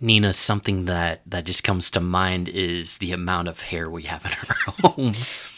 Nina, 0.00 0.32
something 0.32 0.84
that 0.84 1.22
that 1.26 1.44
just 1.44 1.64
comes 1.64 1.90
to 1.90 2.00
mind 2.00 2.48
is 2.48 2.98
the 2.98 3.12
amount 3.12 3.48
of 3.48 3.62
hair 3.62 3.90
we 3.90 4.04
have 4.04 4.24
in 4.24 4.32
our 4.32 4.74
home. 4.90 5.14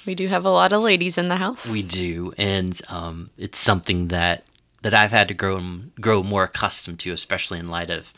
We 0.06 0.14
do 0.14 0.28
have 0.28 0.44
a 0.44 0.50
lot 0.50 0.72
of 0.72 0.82
ladies 0.82 1.18
in 1.18 1.28
the 1.28 1.36
house. 1.36 1.70
we 1.70 1.82
do, 1.82 2.32
and 2.38 2.80
um, 2.88 3.30
it's 3.37 3.58
something 3.58 4.08
that 4.08 4.45
that 4.82 4.95
I've 4.95 5.11
had 5.11 5.29
to 5.29 5.34
grow 5.34 5.61
grow 6.00 6.22
more 6.22 6.45
accustomed 6.45 7.00
to, 7.00 7.12
especially 7.12 7.58
in 7.58 7.68
light 7.68 7.90
of 7.90 8.12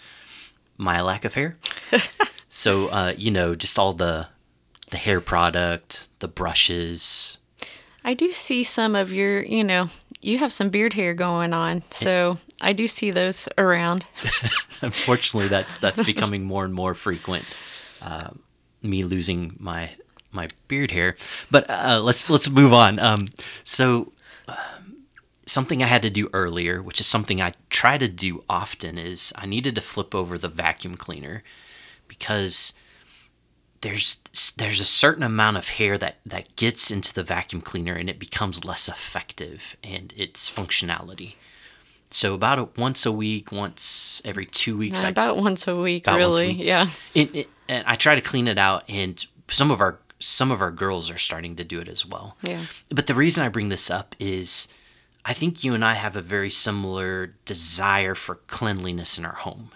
my 0.78 1.00
lack 1.00 1.24
of 1.24 1.34
hair. 1.34 1.56
so 2.48 2.88
uh, 2.88 3.14
you 3.16 3.30
know, 3.30 3.54
just 3.56 3.78
all 3.78 3.92
the 3.92 4.28
the 4.90 4.98
hair 4.98 5.20
product, 5.20 6.06
the 6.20 6.28
brushes. 6.28 7.38
I 8.04 8.14
do 8.14 8.32
see 8.32 8.62
some 8.62 8.94
of 8.94 9.12
your, 9.12 9.42
you 9.42 9.64
know, 9.64 9.88
you 10.20 10.38
have 10.38 10.52
some 10.52 10.70
beard 10.70 10.92
hair 10.94 11.14
going 11.14 11.52
on. 11.52 11.82
So 11.90 12.38
I 12.62 12.72
do 12.72 12.86
see 12.86 13.10
those 13.10 13.48
around. 13.58 14.04
Unfortunately, 14.80 15.48
that's 15.48 15.78
that's 15.78 16.02
becoming 16.12 16.44
more 16.44 16.64
and 16.64 16.72
more 16.72 16.94
frequent. 16.94 17.44
Uh, 18.00 18.30
me 18.82 19.04
losing 19.04 19.56
my 19.58 19.90
my 20.30 20.48
beard 20.68 20.90
hair, 20.92 21.16
but 21.50 21.68
uh, 21.68 22.00
let's 22.02 22.30
let's 22.30 22.48
move 22.48 22.72
on. 22.72 22.98
Um, 22.98 23.28
so. 23.64 24.12
um 24.48 24.56
something 25.44 25.82
I 25.82 25.86
had 25.86 26.02
to 26.02 26.08
do 26.08 26.30
earlier, 26.32 26.80
which 26.80 27.00
is 27.00 27.06
something 27.06 27.42
I 27.42 27.52
try 27.68 27.98
to 27.98 28.08
do 28.08 28.42
often, 28.48 28.96
is 28.96 29.32
I 29.36 29.44
needed 29.44 29.74
to 29.74 29.80
flip 29.82 30.14
over 30.14 30.38
the 30.38 30.48
vacuum 30.48 30.96
cleaner 30.96 31.42
because 32.08 32.72
there's 33.82 34.22
there's 34.56 34.80
a 34.80 34.84
certain 34.84 35.24
amount 35.24 35.56
of 35.56 35.68
hair 35.70 35.98
that 35.98 36.18
that 36.24 36.54
gets 36.56 36.90
into 36.90 37.12
the 37.12 37.24
vacuum 37.24 37.60
cleaner 37.60 37.94
and 37.94 38.08
it 38.08 38.18
becomes 38.18 38.64
less 38.64 38.88
effective 38.88 39.76
and 39.82 40.14
its 40.16 40.48
functionality. 40.48 41.34
So 42.12 42.34
about 42.34 42.58
a, 42.58 42.68
once 42.80 43.06
a 43.06 43.12
week, 43.12 43.52
once 43.52 44.20
every 44.24 44.46
two 44.46 44.76
weeks, 44.76 45.02
I, 45.02 45.08
about 45.08 45.36
once 45.38 45.66
a 45.66 45.76
week, 45.76 46.06
once 46.06 46.14
a 46.14 46.18
really. 46.18 46.48
week. 46.48 46.58
Yeah. 46.60 46.88
it, 47.14 47.34
it, 47.34 47.48
and 47.68 47.84
I 47.86 47.94
try 47.94 48.14
to 48.14 48.20
clean 48.20 48.48
it 48.48 48.58
out. 48.58 48.84
And 48.88 49.24
some 49.48 49.70
of 49.70 49.80
our 49.80 49.98
some 50.18 50.52
of 50.52 50.62
our 50.62 50.70
girls 50.70 51.10
are 51.10 51.18
starting 51.18 51.56
to 51.56 51.64
do 51.64 51.80
it 51.80 51.88
as 51.88 52.06
well. 52.06 52.36
Yeah. 52.42 52.66
But 52.90 53.08
the 53.08 53.14
reason 53.14 53.44
I 53.44 53.48
bring 53.48 53.70
this 53.70 53.90
up 53.90 54.14
is 54.20 54.68
I 55.24 55.32
think 55.32 55.64
you 55.64 55.74
and 55.74 55.84
I 55.84 55.94
have 55.94 56.16
a 56.16 56.22
very 56.22 56.50
similar 56.50 57.34
desire 57.44 58.14
for 58.14 58.36
cleanliness 58.46 59.18
in 59.18 59.24
our 59.24 59.34
home. 59.34 59.70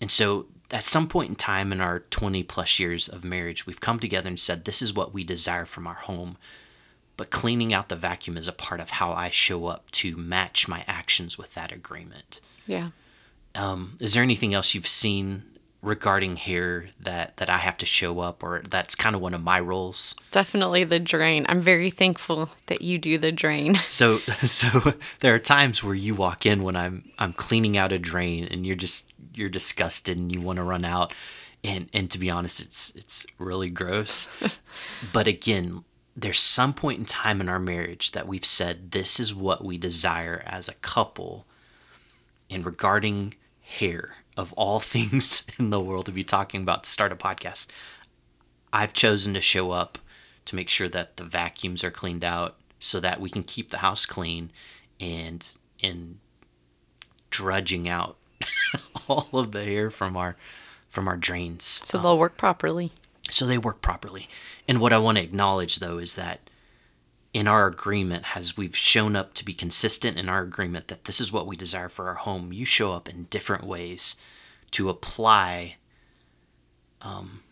And 0.00 0.10
so 0.10 0.46
at 0.72 0.82
some 0.82 1.06
point 1.06 1.28
in 1.28 1.36
time 1.36 1.70
in 1.70 1.80
our 1.80 2.00
20 2.00 2.42
plus 2.44 2.80
years 2.80 3.08
of 3.08 3.24
marriage, 3.24 3.66
we've 3.66 3.80
come 3.80 3.98
together 3.98 4.28
and 4.28 4.40
said, 4.40 4.64
this 4.64 4.82
is 4.82 4.94
what 4.94 5.12
we 5.12 5.22
desire 5.22 5.64
from 5.64 5.86
our 5.86 5.94
home. 5.94 6.36
But 7.16 7.30
cleaning 7.30 7.72
out 7.74 7.88
the 7.88 7.96
vacuum 7.96 8.36
is 8.36 8.48
a 8.48 8.52
part 8.52 8.80
of 8.80 8.90
how 8.90 9.12
I 9.12 9.30
show 9.30 9.66
up 9.66 9.90
to 9.92 10.16
match 10.16 10.66
my 10.66 10.84
actions 10.86 11.36
with 11.36 11.54
that 11.54 11.70
agreement. 11.70 12.40
Yeah. 12.66 12.90
Um, 13.54 13.96
is 14.00 14.14
there 14.14 14.22
anything 14.22 14.54
else 14.54 14.74
you've 14.74 14.88
seen 14.88 15.44
regarding 15.82 16.36
hair 16.36 16.88
that, 17.00 17.36
that 17.38 17.50
I 17.50 17.58
have 17.58 17.76
to 17.78 17.86
show 17.86 18.20
up 18.20 18.42
or 18.42 18.62
that's 18.68 18.94
kind 18.94 19.16
of 19.16 19.20
one 19.20 19.34
of 19.34 19.42
my 19.42 19.58
roles? 19.60 20.14
Definitely 20.30 20.84
the 20.84 21.00
drain. 21.00 21.44
I'm 21.48 21.60
very 21.60 21.90
thankful 21.90 22.50
that 22.66 22.82
you 22.82 22.98
do 22.98 23.18
the 23.18 23.32
drain. 23.32 23.78
So 23.88 24.18
so 24.40 24.94
there 25.20 25.34
are 25.34 25.38
times 25.38 25.84
where 25.84 25.94
you 25.94 26.14
walk 26.14 26.46
in 26.46 26.62
when 26.62 26.76
I'm 26.76 27.10
I'm 27.18 27.32
cleaning 27.34 27.76
out 27.76 27.92
a 27.92 27.98
drain 27.98 28.48
and 28.50 28.66
you're 28.66 28.76
just 28.76 29.12
you're 29.34 29.50
disgusted 29.50 30.16
and 30.16 30.34
you 30.34 30.40
want 30.40 30.56
to 30.56 30.62
run 30.62 30.84
out 30.84 31.12
and 31.62 31.88
and 31.92 32.10
to 32.10 32.18
be 32.18 32.30
honest 32.30 32.60
it's 32.60 32.92
it's 32.96 33.26
really 33.38 33.68
gross. 33.68 34.28
but 35.12 35.26
again, 35.26 35.84
there's 36.14 36.40
some 36.40 36.74
point 36.74 36.98
in 36.98 37.04
time 37.04 37.40
in 37.40 37.48
our 37.48 37.58
marriage 37.58 38.12
that 38.12 38.26
we've 38.26 38.44
said 38.44 38.90
this 38.90 39.18
is 39.18 39.34
what 39.34 39.64
we 39.64 39.78
desire 39.78 40.42
as 40.46 40.68
a 40.68 40.74
couple 40.74 41.46
and 42.50 42.66
regarding 42.66 43.34
hair 43.60 44.16
of 44.36 44.52
all 44.54 44.78
things 44.80 45.46
in 45.58 45.70
the 45.70 45.80
world 45.80 46.06
to 46.06 46.12
be 46.12 46.22
talking 46.22 46.62
about 46.62 46.84
to 46.84 46.90
start 46.90 47.12
a 47.12 47.16
podcast. 47.16 47.66
I've 48.72 48.92
chosen 48.92 49.34
to 49.34 49.40
show 49.40 49.70
up 49.70 49.98
to 50.44 50.56
make 50.56 50.68
sure 50.68 50.88
that 50.88 51.16
the 51.16 51.24
vacuums 51.24 51.84
are 51.84 51.90
cleaned 51.90 52.24
out 52.24 52.56
so 52.78 52.98
that 53.00 53.20
we 53.20 53.30
can 53.30 53.44
keep 53.44 53.70
the 53.70 53.78
house 53.78 54.06
clean 54.06 54.50
and 54.98 55.46
and 55.82 56.18
drudging 57.30 57.88
out 57.88 58.16
all 59.08 59.28
of 59.32 59.52
the 59.52 59.64
hair 59.64 59.90
from 59.90 60.16
our 60.16 60.36
from 60.88 61.08
our 61.08 61.16
drains 61.16 61.64
So 61.84 61.98
they'll 61.98 62.18
work 62.18 62.36
properly. 62.36 62.92
So 63.30 63.46
they 63.46 63.58
work 63.58 63.80
properly. 63.80 64.28
And 64.68 64.80
what 64.80 64.92
I 64.92 64.98
want 64.98 65.18
to 65.18 65.24
acknowledge 65.24 65.76
though 65.76 65.98
is 65.98 66.14
that 66.14 66.50
in 67.32 67.48
our 67.48 67.66
agreement 67.66 68.36
as 68.36 68.56
we've 68.56 68.76
shown 68.76 69.16
up 69.16 69.32
to 69.34 69.44
be 69.44 69.54
consistent 69.54 70.18
in 70.18 70.28
our 70.28 70.42
agreement 70.42 70.88
that 70.88 71.04
this 71.04 71.20
is 71.20 71.32
what 71.32 71.46
we 71.46 71.56
desire 71.56 71.88
for 71.88 72.08
our 72.08 72.14
home, 72.14 72.52
you 72.52 72.64
show 72.64 72.92
up 72.92 73.08
in 73.08 73.24
different 73.24 73.64
ways 73.64 74.16
to 74.72 74.88
apply 74.88 75.76
um 77.00 77.42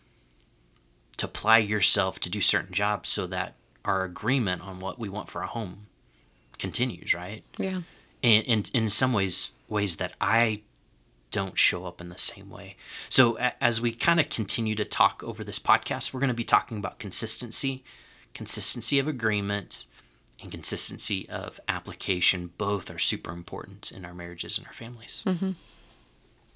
to 1.17 1.25
apply 1.25 1.59
yourself 1.59 2.19
to 2.19 2.29
do 2.29 2.41
certain 2.41 2.73
jobs 2.73 3.09
so 3.09 3.27
that 3.27 3.55
our 3.85 4.03
agreement 4.03 4.61
on 4.61 4.79
what 4.79 4.97
we 4.99 5.09
want 5.09 5.29
for 5.29 5.41
our 5.41 5.47
home 5.47 5.87
continues, 6.57 7.13
right? 7.13 7.43
Yeah. 7.57 7.81
and, 8.23 8.47
and 8.47 8.71
in 8.73 8.89
some 8.89 9.13
ways 9.13 9.53
ways 9.67 9.97
that 9.97 10.13
I 10.21 10.61
don't 11.31 11.57
show 11.57 11.85
up 11.85 11.99
in 11.99 12.09
the 12.09 12.17
same 12.17 12.49
way. 12.49 12.75
So 13.09 13.37
as 13.59 13.81
we 13.81 13.93
kind 13.93 14.19
of 14.19 14.29
continue 14.29 14.75
to 14.75 14.85
talk 14.85 15.23
over 15.23 15.43
this 15.43 15.59
podcast, 15.59 16.13
we're 16.13 16.19
going 16.19 16.27
to 16.27 16.33
be 16.33 16.43
talking 16.43 16.77
about 16.77 16.99
consistency, 16.99 17.83
consistency 18.33 18.99
of 18.99 19.07
agreement, 19.07 19.85
and 20.41 20.51
consistency 20.51 21.27
of 21.29 21.59
application. 21.67 22.51
Both 22.57 22.91
are 22.91 22.99
super 22.99 23.31
important 23.31 23.91
in 23.91 24.05
our 24.05 24.13
marriages 24.13 24.57
and 24.57 24.67
our 24.67 24.73
families. 24.73 25.23
Mm-hmm. 25.25 25.51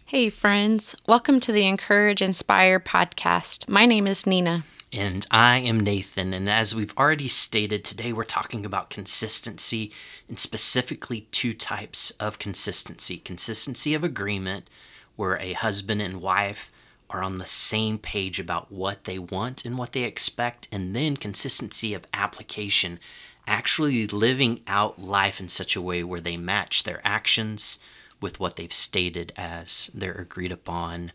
Hey, 0.08 0.30
friends. 0.30 0.96
Welcome 1.08 1.40
to 1.40 1.52
the 1.52 1.66
Encourage 1.66 2.22
Inspire 2.22 2.80
podcast. 2.80 3.68
My 3.68 3.86
name 3.86 4.06
is 4.06 4.28
Nina. 4.28 4.64
And 4.98 5.28
I 5.30 5.58
am 5.58 5.82
Nathan. 5.82 6.34
And 6.34 6.50
as 6.50 6.74
we've 6.74 6.98
already 6.98 7.28
stated, 7.28 7.84
today 7.84 8.14
we're 8.14 8.24
talking 8.24 8.66
about 8.66 8.90
consistency 8.90 9.92
and 10.30 10.40
specifically 10.40 11.28
two 11.32 11.54
types 11.54 12.12
of 12.12 12.40
consistency 12.40 13.18
consistency 13.18 13.94
of 13.94 14.06
agreement, 14.06 14.70
where 15.18 15.38
a 15.38 15.52
husband 15.52 16.02
and 16.02 16.22
wife 16.22 16.72
are 17.10 17.22
on 17.22 17.40
the 17.40 17.46
same 17.46 17.98
page 17.98 18.40
about 18.40 18.72
what 18.72 19.04
they 19.04 19.20
want 19.20 19.66
and 19.66 19.78
what 19.78 19.92
they 19.92 20.04
expect, 20.04 20.70
and 20.72 20.96
then 20.96 21.18
consistency 21.18 21.94
of 21.94 22.08
application, 22.14 22.98
actually 23.46 24.08
living 24.08 24.62
out 24.66 24.98
life 24.98 25.42
in 25.42 25.50
such 25.50 25.76
a 25.76 25.82
way 25.82 26.06
where 26.06 26.22
they 26.22 26.38
match 26.38 26.84
their 26.84 27.02
actions 27.04 27.80
with 28.22 28.40
what 28.40 28.56
they've 28.56 28.72
stated 28.72 29.34
as 29.36 29.92
their 29.94 30.14
agreed 30.14 30.54
upon 30.54 31.12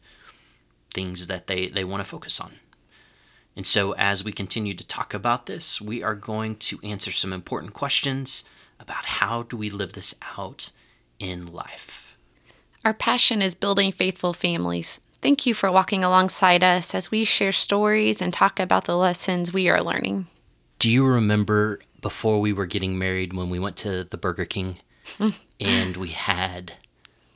things 0.93 1.29
that 1.29 1.47
they, 1.47 1.69
they 1.69 1.83
want 1.83 2.03
to 2.03 2.09
focus 2.09 2.39
on. 2.39 2.57
And 3.57 3.67
so, 3.67 3.93
as 3.93 4.25
we 4.25 4.33
continue 4.33 4.75
to 4.75 4.87
talk 4.87 5.13
about 5.13 5.47
this, 5.47 5.81
we 5.81 6.03
are 6.03 6.15
going 6.15 6.57
to 6.57 6.79
answer 6.83 7.11
some 7.11 7.33
important 7.33 7.73
questions 7.73 8.49
about 8.79 9.05
how 9.07 9.43
do 9.43 9.57
we 9.57 9.71
live 9.71 9.93
this 9.93 10.15
out 10.37 10.71
in 11.19 11.53
life. 11.53 12.17
Our 12.85 12.95
passion 12.95 13.43
is 13.43 13.55
building 13.55 13.93
faithful 13.93 14.33
families. 14.33 15.01
Thank 15.21 15.45
you 15.45 15.53
for 15.53 15.71
walking 15.71 16.03
alongside 16.03 16.65
us 16.65 16.95
as 16.95 17.11
we 17.11 17.25
share 17.25 17.53
stories 17.53 18.23
and 18.23 18.33
talk 18.33 18.59
about 18.59 18.87
the 18.87 18.97
lessons 18.97 19.53
we 19.53 19.69
are 19.69 19.83
learning. 19.83 20.29
Do 20.79 20.91
you 20.91 21.05
remember 21.05 21.81
before 22.01 22.41
we 22.41 22.55
were 22.55 22.65
getting 22.65 22.99
married 22.99 23.35
when 23.35 23.51
we 23.51 23.59
went 23.59 23.77
to 23.79 24.05
the 24.05 24.17
Burger 24.17 24.47
King 24.47 24.79
and 25.61 25.97
we 25.99 26.09
had, 26.09 26.73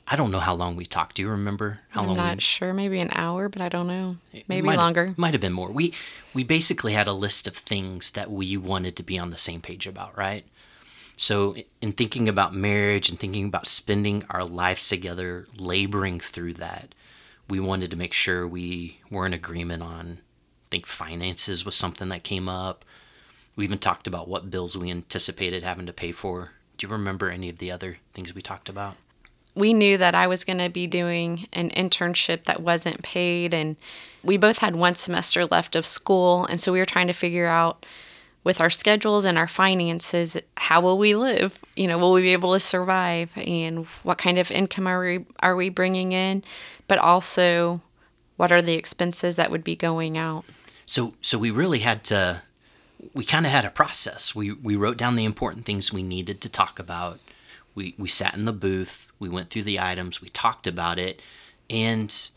I 0.07 0.15
don't 0.15 0.31
know 0.31 0.39
how 0.39 0.53
long 0.53 0.75
we 0.75 0.85
talked. 0.85 1.15
Do 1.15 1.23
you 1.23 1.29
remember 1.29 1.79
how 1.89 2.01
long? 2.01 2.11
I'm 2.11 2.17
not 2.17 2.37
we 2.37 2.41
sure, 2.41 2.73
maybe 2.73 2.99
an 2.99 3.09
hour, 3.13 3.49
but 3.49 3.61
I 3.61 3.69
don't 3.69 3.87
know. 3.87 4.17
Maybe 4.47 4.67
might- 4.67 4.77
longer. 4.77 5.15
Might 5.17 5.33
have 5.33 5.41
been 5.41 5.53
more. 5.53 5.71
We 5.71 5.93
we 6.33 6.43
basically 6.43 6.93
had 6.93 7.07
a 7.07 7.13
list 7.13 7.47
of 7.47 7.55
things 7.55 8.11
that 8.11 8.29
we 8.29 8.55
wanted 8.57 8.95
to 8.97 9.03
be 9.03 9.17
on 9.17 9.31
the 9.31 9.37
same 9.37 9.61
page 9.61 9.87
about, 9.87 10.15
right? 10.17 10.45
So 11.17 11.55
in 11.81 11.93
thinking 11.93 12.27
about 12.27 12.53
marriage 12.53 13.09
and 13.09 13.19
thinking 13.19 13.45
about 13.45 13.67
spending 13.67 14.25
our 14.29 14.43
lives 14.43 14.87
together, 14.87 15.47
laboring 15.57 16.19
through 16.19 16.53
that, 16.55 16.93
we 17.49 17.59
wanted 17.59 17.89
to 17.91 17.97
make 17.97 18.13
sure 18.13 18.45
we 18.47 18.99
were 19.09 19.25
in 19.25 19.33
agreement 19.33 19.81
on 19.81 20.19
I 20.67 20.69
think 20.69 20.85
finances 20.85 21.65
was 21.65 21.75
something 21.75 22.09
that 22.09 22.23
came 22.23 22.49
up. 22.49 22.83
We 23.55 23.63
even 23.63 23.77
talked 23.79 24.07
about 24.07 24.27
what 24.27 24.51
bills 24.51 24.77
we 24.77 24.91
anticipated 24.91 25.63
having 25.63 25.85
to 25.85 25.93
pay 25.93 26.11
for. 26.11 26.51
Do 26.77 26.85
you 26.85 26.91
remember 26.91 27.29
any 27.29 27.49
of 27.49 27.59
the 27.59 27.71
other 27.71 27.97
things 28.13 28.35
we 28.35 28.41
talked 28.41 28.67
about? 28.67 28.97
We 29.55 29.73
knew 29.73 29.97
that 29.97 30.15
I 30.15 30.27
was 30.27 30.43
going 30.43 30.59
to 30.59 30.69
be 30.69 30.85
doing 30.85 31.47
an 31.53 31.69
internship 31.71 32.43
that 32.43 32.61
wasn't 32.61 33.01
paid, 33.01 33.53
and 33.53 33.77
we 34.23 34.37
both 34.37 34.59
had 34.59 34.75
one 34.75 34.95
semester 34.95 35.45
left 35.45 35.75
of 35.75 35.85
school. 35.85 36.45
And 36.45 36.59
so 36.59 36.71
we 36.71 36.79
were 36.79 36.85
trying 36.85 37.07
to 37.07 37.13
figure 37.13 37.47
out 37.47 37.85
with 38.43 38.61
our 38.61 38.69
schedules 38.69 39.25
and 39.25 39.37
our 39.37 39.47
finances 39.47 40.37
how 40.57 40.79
will 40.79 40.97
we 40.97 41.15
live? 41.15 41.63
You 41.75 41.87
know, 41.87 41.97
will 41.97 42.11
we 42.13 42.21
be 42.21 42.33
able 42.33 42.53
to 42.53 42.59
survive? 42.59 43.33
And 43.35 43.85
what 44.03 44.17
kind 44.17 44.37
of 44.37 44.51
income 44.51 44.87
are 44.87 45.01
we, 45.01 45.25
are 45.39 45.55
we 45.55 45.69
bringing 45.69 46.11
in? 46.11 46.43
But 46.87 46.99
also, 46.99 47.81
what 48.37 48.51
are 48.51 48.61
the 48.61 48.73
expenses 48.73 49.35
that 49.37 49.51
would 49.51 49.63
be 49.63 49.75
going 49.75 50.17
out? 50.17 50.45
So 50.85 51.15
so 51.21 51.37
we 51.37 51.49
really 51.49 51.79
had 51.79 52.03
to 52.05 52.43
we 53.13 53.23
kind 53.23 53.45
of 53.45 53.51
had 53.51 53.65
a 53.65 53.69
process. 53.69 54.35
We 54.35 54.51
we 54.51 54.75
wrote 54.75 54.97
down 54.97 55.15
the 55.15 55.25
important 55.25 55.65
things 55.65 55.91
we 55.91 56.03
needed 56.03 56.41
to 56.41 56.49
talk 56.49 56.79
about. 56.79 57.19
We 57.75 57.93
we 57.97 58.07
sat 58.07 58.33
in 58.33 58.45
the 58.45 58.53
booth, 58.53 59.11
we 59.19 59.29
went 59.29 59.49
through 59.49 59.63
the 59.63 59.79
items, 59.79 60.21
we 60.21 60.29
talked 60.29 60.65
about 60.65 60.97
it, 60.97 61.21
and 61.69 62.29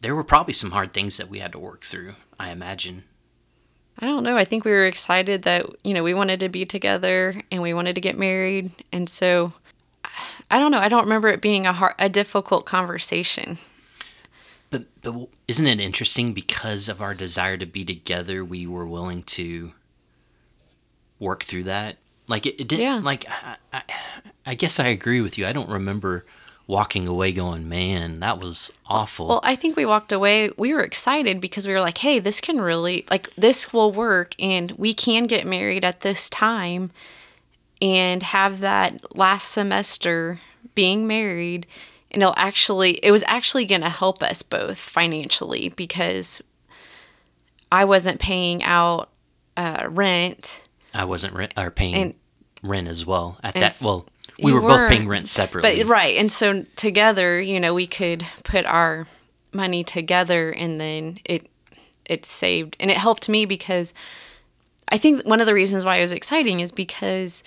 there 0.00 0.16
were 0.16 0.24
probably 0.24 0.54
some 0.54 0.72
hard 0.72 0.92
things 0.92 1.16
that 1.16 1.28
we 1.28 1.38
had 1.38 1.52
to 1.52 1.58
work 1.58 1.84
through, 1.84 2.14
I 2.38 2.50
imagine. 2.50 3.04
I 3.98 4.06
don't 4.06 4.24
know. 4.24 4.36
I 4.36 4.44
think 4.44 4.64
we 4.64 4.72
were 4.72 4.86
excited 4.86 5.42
that, 5.42 5.66
you 5.84 5.94
know, 5.94 6.02
we 6.02 6.14
wanted 6.14 6.40
to 6.40 6.48
be 6.48 6.64
together 6.64 7.40
and 7.52 7.62
we 7.62 7.74
wanted 7.74 7.94
to 7.94 8.00
get 8.00 8.18
married. 8.18 8.70
And 8.90 9.08
so 9.08 9.52
I 10.50 10.58
don't 10.58 10.72
know. 10.72 10.78
I 10.78 10.88
don't 10.88 11.04
remember 11.04 11.28
it 11.28 11.40
being 11.40 11.66
a 11.66 11.72
hard, 11.72 11.94
a 11.98 12.08
difficult 12.08 12.64
conversation. 12.64 13.58
But 14.70 14.86
but 15.02 15.28
isn't 15.46 15.66
it 15.66 15.80
interesting 15.80 16.32
because 16.32 16.88
of 16.88 17.00
our 17.00 17.14
desire 17.14 17.56
to 17.58 17.66
be 17.66 17.84
together, 17.84 18.44
we 18.44 18.66
were 18.66 18.86
willing 18.86 19.22
to 19.24 19.72
work 21.18 21.44
through 21.44 21.64
that? 21.64 21.98
Like 22.28 22.46
it, 22.46 22.60
it 22.60 22.68
didn't 22.68 22.80
Yeah. 22.84 23.00
like 23.02 23.26
I, 23.28 23.56
I, 23.72 23.82
I 24.46 24.54
guess 24.54 24.78
I 24.80 24.86
agree 24.88 25.20
with 25.20 25.38
you. 25.38 25.46
I 25.46 25.52
don't 25.52 25.68
remember 25.68 26.24
walking 26.68 27.06
away 27.08 27.32
going, 27.32 27.68
"Man, 27.68 28.20
that 28.20 28.38
was 28.38 28.70
awful." 28.86 29.28
Well, 29.28 29.40
I 29.42 29.56
think 29.56 29.76
we 29.76 29.84
walked 29.84 30.12
away. 30.12 30.50
We 30.56 30.72
were 30.72 30.82
excited 30.82 31.40
because 31.40 31.66
we 31.66 31.72
were 31.72 31.80
like, 31.80 31.98
hey, 31.98 32.18
this 32.20 32.40
can 32.40 32.60
really, 32.60 33.04
like, 33.10 33.34
this 33.36 33.72
will 33.72 33.90
work 33.92 34.34
and 34.38 34.70
we 34.72 34.94
can 34.94 35.26
get 35.26 35.46
married 35.46 35.84
at 35.84 36.00
this 36.02 36.30
time 36.30 36.92
and 37.82 38.22
have 38.22 38.60
that 38.60 39.16
last 39.18 39.48
semester 39.48 40.40
being 40.76 41.06
married. 41.06 41.66
And 42.12 42.22
it'll 42.22 42.34
actually, 42.36 42.92
it 43.04 43.10
was 43.10 43.24
actually 43.26 43.64
going 43.66 43.80
to 43.80 43.88
help 43.88 44.22
us 44.22 44.42
both 44.42 44.78
financially 44.78 45.70
because 45.70 46.40
I 47.72 47.84
wasn't 47.84 48.20
paying 48.20 48.62
out 48.62 49.10
uh, 49.56 49.86
rent. 49.90 50.62
I 50.94 51.04
wasn't 51.04 51.34
rent, 51.34 51.52
or 51.56 51.70
paying 51.70 51.94
And- 51.94 52.14
rent 52.62 52.88
as 52.88 53.04
well 53.06 53.38
at 53.42 53.54
that. 53.54 53.80
Well, 53.82 54.06
we 54.42 54.50
you 54.52 54.60
were 54.60 54.68
both 54.68 54.90
paying 54.90 55.08
rent 55.08 55.28
separately. 55.28 55.82
But 55.82 55.88
right, 55.88 56.16
and 56.16 56.30
so 56.30 56.64
together, 56.76 57.40
you 57.40 57.60
know, 57.60 57.74
we 57.74 57.86
could 57.86 58.26
put 58.44 58.64
our 58.66 59.06
money 59.52 59.84
together, 59.84 60.50
and 60.50 60.80
then 60.80 61.18
it 61.24 61.48
it 62.04 62.26
saved 62.26 62.76
and 62.80 62.90
it 62.90 62.96
helped 62.96 63.28
me 63.28 63.44
because 63.46 63.94
I 64.88 64.98
think 64.98 65.24
one 65.24 65.40
of 65.40 65.46
the 65.46 65.54
reasons 65.54 65.84
why 65.84 65.96
it 65.96 66.02
was 66.02 66.12
exciting 66.12 66.60
is 66.60 66.72
because 66.72 67.44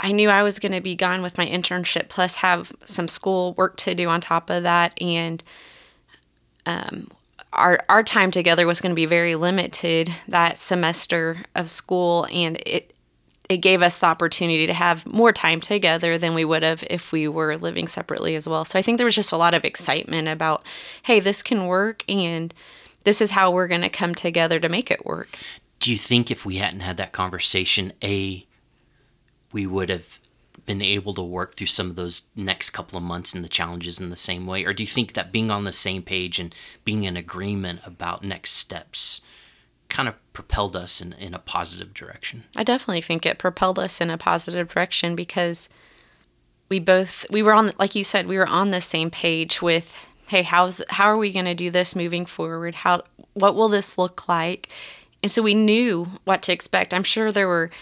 I 0.00 0.12
knew 0.12 0.28
I 0.28 0.42
was 0.42 0.58
going 0.58 0.72
to 0.72 0.80
be 0.80 0.94
gone 0.96 1.22
with 1.22 1.38
my 1.38 1.46
internship, 1.46 2.08
plus 2.08 2.36
have 2.36 2.72
some 2.84 3.06
school 3.06 3.54
work 3.54 3.76
to 3.78 3.94
do 3.94 4.08
on 4.08 4.20
top 4.20 4.50
of 4.50 4.62
that, 4.64 5.00
and 5.00 5.42
um, 6.66 7.08
our 7.52 7.80
our 7.88 8.02
time 8.02 8.30
together 8.30 8.66
was 8.66 8.80
going 8.80 8.90
to 8.90 8.96
be 8.96 9.06
very 9.06 9.34
limited 9.34 10.12
that 10.28 10.58
semester 10.58 11.44
of 11.54 11.70
school, 11.70 12.26
and 12.32 12.56
it 12.66 12.94
it 13.48 13.58
gave 13.58 13.82
us 13.82 13.98
the 13.98 14.06
opportunity 14.06 14.64
to 14.64 14.72
have 14.72 15.04
more 15.06 15.32
time 15.32 15.60
together 15.60 16.16
than 16.16 16.34
we 16.34 16.44
would 16.44 16.62
have 16.62 16.84
if 16.88 17.10
we 17.10 17.26
were 17.26 17.56
living 17.56 17.88
separately 17.88 18.36
as 18.36 18.48
well. 18.48 18.64
So 18.64 18.78
I 18.78 18.82
think 18.82 18.96
there 18.96 19.04
was 19.04 19.16
just 19.16 19.32
a 19.32 19.36
lot 19.36 19.54
of 19.54 19.64
excitement 19.64 20.28
about, 20.28 20.62
hey, 21.02 21.18
this 21.18 21.42
can 21.42 21.66
work, 21.66 22.04
and 22.08 22.54
this 23.02 23.20
is 23.20 23.32
how 23.32 23.50
we're 23.50 23.66
going 23.66 23.80
to 23.80 23.88
come 23.88 24.14
together 24.14 24.60
to 24.60 24.68
make 24.68 24.88
it 24.88 25.04
work. 25.04 25.36
Do 25.80 25.90
you 25.90 25.96
think 25.96 26.30
if 26.30 26.46
we 26.46 26.58
hadn't 26.58 26.80
had 26.80 26.96
that 26.98 27.10
conversation, 27.10 27.92
A, 28.04 28.46
we 29.50 29.66
would 29.66 29.88
have 29.88 30.19
been 30.70 30.80
able 30.80 31.12
to 31.12 31.22
work 31.22 31.56
through 31.56 31.66
some 31.66 31.90
of 31.90 31.96
those 31.96 32.28
next 32.36 32.70
couple 32.70 32.96
of 32.96 33.02
months 33.02 33.34
and 33.34 33.42
the 33.42 33.48
challenges 33.48 33.98
in 33.98 34.08
the 34.08 34.16
same 34.16 34.46
way? 34.46 34.64
Or 34.64 34.72
do 34.72 34.84
you 34.84 34.86
think 34.86 35.14
that 35.14 35.32
being 35.32 35.50
on 35.50 35.64
the 35.64 35.72
same 35.72 36.00
page 36.00 36.38
and 36.38 36.54
being 36.84 37.02
in 37.02 37.16
agreement 37.16 37.80
about 37.84 38.22
next 38.22 38.52
steps 38.52 39.20
kind 39.88 40.08
of 40.08 40.14
propelled 40.32 40.76
us 40.76 41.00
in, 41.00 41.12
in 41.14 41.34
a 41.34 41.40
positive 41.40 41.92
direction? 41.92 42.44
I 42.54 42.62
definitely 42.62 43.00
think 43.00 43.26
it 43.26 43.36
propelled 43.36 43.80
us 43.80 44.00
in 44.00 44.10
a 44.10 44.16
positive 44.16 44.68
direction 44.68 45.16
because 45.16 45.68
we 46.68 46.78
both 46.78 47.26
we 47.30 47.42
were 47.42 47.52
on 47.52 47.72
like 47.80 47.96
you 47.96 48.04
said 48.04 48.28
we 48.28 48.38
were 48.38 48.46
on 48.46 48.70
the 48.70 48.80
same 48.80 49.10
page 49.10 49.60
with 49.60 50.06
hey 50.28 50.44
how's 50.44 50.80
how 50.88 51.06
are 51.06 51.16
we 51.16 51.32
going 51.32 51.46
to 51.46 51.54
do 51.54 51.68
this 51.68 51.96
moving 51.96 52.24
forward 52.24 52.76
how 52.76 53.02
what 53.34 53.56
will 53.56 53.68
this 53.68 53.98
look 53.98 54.28
like 54.28 54.68
and 55.20 55.32
so 55.32 55.42
we 55.42 55.52
knew 55.52 56.06
what 56.22 56.42
to 56.42 56.52
expect 56.52 56.94
i'm 56.94 57.02
sure 57.02 57.32
there 57.32 57.48
were 57.48 57.72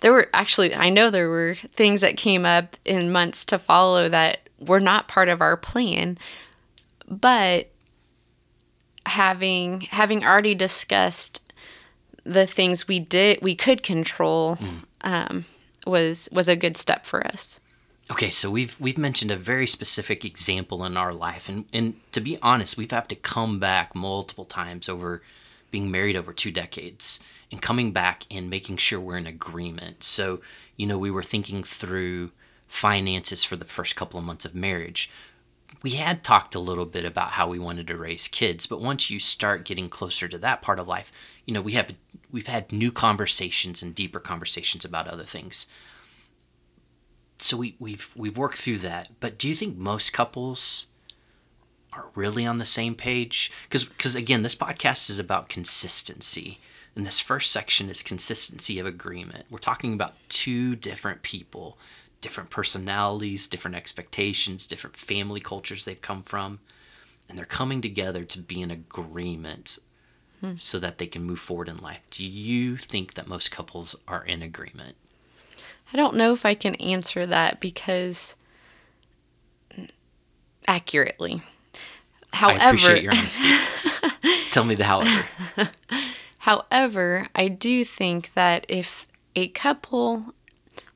there 0.00 0.12
were 0.12 0.28
actually 0.32 0.74
i 0.74 0.88
know 0.88 1.10
there 1.10 1.28
were 1.28 1.56
things 1.72 2.00
that 2.00 2.16
came 2.16 2.44
up 2.44 2.76
in 2.84 3.12
months 3.12 3.44
to 3.44 3.58
follow 3.58 4.08
that 4.08 4.48
were 4.58 4.80
not 4.80 5.08
part 5.08 5.28
of 5.28 5.40
our 5.40 5.56
plan 5.56 6.18
but 7.06 7.70
having 9.06 9.82
having 9.82 10.24
already 10.24 10.54
discussed 10.54 11.52
the 12.24 12.46
things 12.46 12.86
we 12.86 12.98
did 13.00 13.38
we 13.40 13.54
could 13.54 13.82
control 13.82 14.58
um, 15.02 15.44
was 15.86 16.28
was 16.32 16.48
a 16.48 16.56
good 16.56 16.76
step 16.76 17.06
for 17.06 17.26
us. 17.26 17.60
Okay, 18.10 18.30
so 18.30 18.50
we've 18.50 18.78
we've 18.80 18.98
mentioned 18.98 19.30
a 19.30 19.36
very 19.36 19.66
specific 19.66 20.24
example 20.24 20.84
in 20.84 20.96
our 20.96 21.12
life, 21.12 21.48
and 21.48 21.64
and 21.72 21.94
to 22.12 22.20
be 22.20 22.38
honest, 22.42 22.76
we've 22.76 22.90
had 22.90 23.08
to 23.08 23.14
come 23.14 23.58
back 23.58 23.94
multiple 23.94 24.44
times 24.44 24.88
over 24.88 25.22
being 25.70 25.90
married 25.90 26.16
over 26.16 26.32
two 26.32 26.50
decades 26.50 27.20
and 27.50 27.60
coming 27.60 27.92
back 27.92 28.24
and 28.30 28.48
making 28.48 28.76
sure 28.76 29.00
we're 29.00 29.16
in 29.16 29.26
agreement. 29.26 30.04
So 30.04 30.40
you 30.76 30.86
know, 30.86 30.98
we 30.98 31.10
were 31.10 31.22
thinking 31.22 31.62
through 31.62 32.30
finances 32.66 33.44
for 33.44 33.56
the 33.56 33.64
first 33.64 33.96
couple 33.96 34.18
of 34.18 34.24
months 34.24 34.44
of 34.44 34.54
marriage. 34.54 35.10
We 35.82 35.92
had 35.92 36.24
talked 36.24 36.54
a 36.54 36.60
little 36.60 36.86
bit 36.86 37.04
about 37.04 37.32
how 37.32 37.48
we 37.48 37.58
wanted 37.58 37.86
to 37.88 37.96
raise 37.96 38.28
kids, 38.28 38.66
but 38.66 38.80
once 38.80 39.10
you 39.10 39.18
start 39.20 39.64
getting 39.64 39.88
closer 39.88 40.28
to 40.28 40.38
that 40.38 40.62
part 40.62 40.78
of 40.78 40.88
life, 40.88 41.12
you 41.46 41.54
know, 41.54 41.60
we 41.60 41.72
have 41.72 41.94
we've 42.30 42.46
had 42.46 42.72
new 42.72 42.92
conversations 42.92 43.82
and 43.82 43.94
deeper 43.94 44.20
conversations 44.20 44.84
about 44.84 45.08
other 45.08 45.24
things 45.24 45.66
so 47.42 47.56
we, 47.56 47.74
we've 47.78 48.12
we've 48.16 48.36
worked 48.36 48.58
through 48.58 48.78
that. 48.78 49.08
But 49.20 49.38
do 49.38 49.48
you 49.48 49.54
think 49.54 49.76
most 49.76 50.12
couples 50.12 50.86
are 51.92 52.10
really 52.14 52.46
on 52.46 52.58
the 52.58 52.66
same 52.66 52.94
page? 52.94 53.50
Because 53.64 53.84
because 53.84 54.14
again, 54.14 54.42
this 54.42 54.54
podcast 54.54 55.10
is 55.10 55.18
about 55.18 55.48
consistency, 55.48 56.60
and 57.00 57.06
this 57.06 57.18
first 57.18 57.50
section 57.50 57.88
is 57.88 58.02
consistency 58.02 58.78
of 58.78 58.84
agreement. 58.84 59.46
We're 59.48 59.56
talking 59.56 59.94
about 59.94 60.16
two 60.28 60.76
different 60.76 61.22
people, 61.22 61.78
different 62.20 62.50
personalities, 62.50 63.46
different 63.46 63.74
expectations, 63.74 64.66
different 64.66 64.96
family 64.96 65.40
cultures 65.40 65.86
they've 65.86 65.98
come 65.98 66.22
from, 66.22 66.58
and 67.26 67.38
they're 67.38 67.46
coming 67.46 67.80
together 67.80 68.26
to 68.26 68.38
be 68.38 68.60
in 68.60 68.70
agreement. 68.70 69.78
Hmm. 70.42 70.56
So 70.58 70.78
that 70.78 70.98
they 70.98 71.06
can 71.06 71.24
move 71.24 71.38
forward 71.38 71.70
in 71.70 71.78
life. 71.78 72.06
Do 72.10 72.22
you 72.22 72.76
think 72.76 73.14
that 73.14 73.26
most 73.26 73.50
couples 73.50 73.96
are 74.06 74.22
in 74.22 74.42
agreement? 74.42 74.96
i 75.94 75.96
don't 75.96 76.14
know 76.14 76.34
if 76.34 76.44
i 76.44 76.54
can 76.54 76.74
answer 76.74 77.24
that 77.24 77.60
because 77.60 78.36
accurately 80.68 81.40
however 82.32 82.60
I 82.60 82.66
appreciate 82.66 83.02
your 83.02 83.12
honesty. 83.12 83.48
Tell 84.50 84.64
me 84.64 84.74
the 84.74 84.84
however. 84.84 85.28
However, 86.40 87.26
I 87.34 87.48
do 87.48 87.84
think 87.84 88.32
that 88.32 88.64
if 88.68 89.06
a 89.36 89.48
couple, 89.48 90.34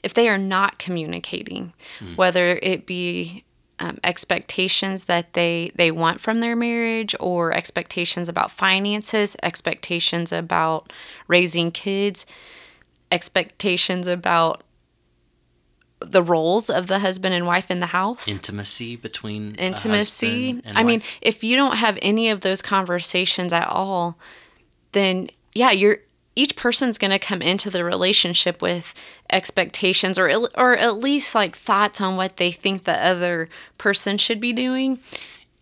if 0.03 0.15
they 0.15 0.29
are 0.29 0.39
not 0.39 0.79
communicating, 0.79 1.75
whether 2.17 2.59
it 2.63 2.87
be 2.87 3.45
um, 3.79 3.99
expectations 4.03 5.05
that 5.05 5.35
they 5.35 5.71
they 5.75 5.91
want 5.91 6.21
from 6.21 6.41
their 6.41 6.57
marriage, 6.57 7.15
or 7.21 7.53
expectations 7.53 8.29
about 8.29 8.51
finances, 8.51 9.37
expectations 9.43 10.33
about 10.33 10.91
raising 11.29 11.71
kids, 11.71 12.25
expectations 13.13 14.07
about 14.07 14.63
the 16.01 16.23
roles 16.23 16.71
of 16.71 16.87
the 16.87 17.01
husband 17.01 17.35
and 17.35 17.47
wife 17.47 17.71
in 17.71 17.81
the 17.81 17.87
house. 17.87 18.29
Intimacy 18.29 18.97
between 18.97 19.55
intimacy. 19.57 20.63
I 20.75 20.85
mean, 20.85 21.03
if 21.21 21.45
you 21.45 21.57
don't 21.57 21.77
have 21.77 21.99
any 22.01 22.31
of 22.31 22.41
those 22.41 22.63
conversations 22.63 23.53
at 23.53 23.69
all, 23.69 24.19
then 24.93 25.29
yeah, 25.54 25.70
you're 25.70 25.99
each 26.37 26.56
person's 26.56 26.99
going 26.99 27.12
to 27.12 27.18
come 27.18 27.40
into 27.40 27.70
the 27.70 27.84
relationship 27.84 28.61
with 28.61 28.94
expectations 29.30 30.18
or 30.18 30.28
or 30.56 30.76
at 30.76 30.99
least 30.99 31.34
like 31.34 31.56
thoughts 31.56 32.00
on 32.00 32.16
what 32.16 32.37
they 32.37 32.50
think 32.50 32.84
the 32.84 33.06
other 33.06 33.49
person 33.78 34.18
should 34.18 34.40
be 34.40 34.52
doing. 34.52 34.99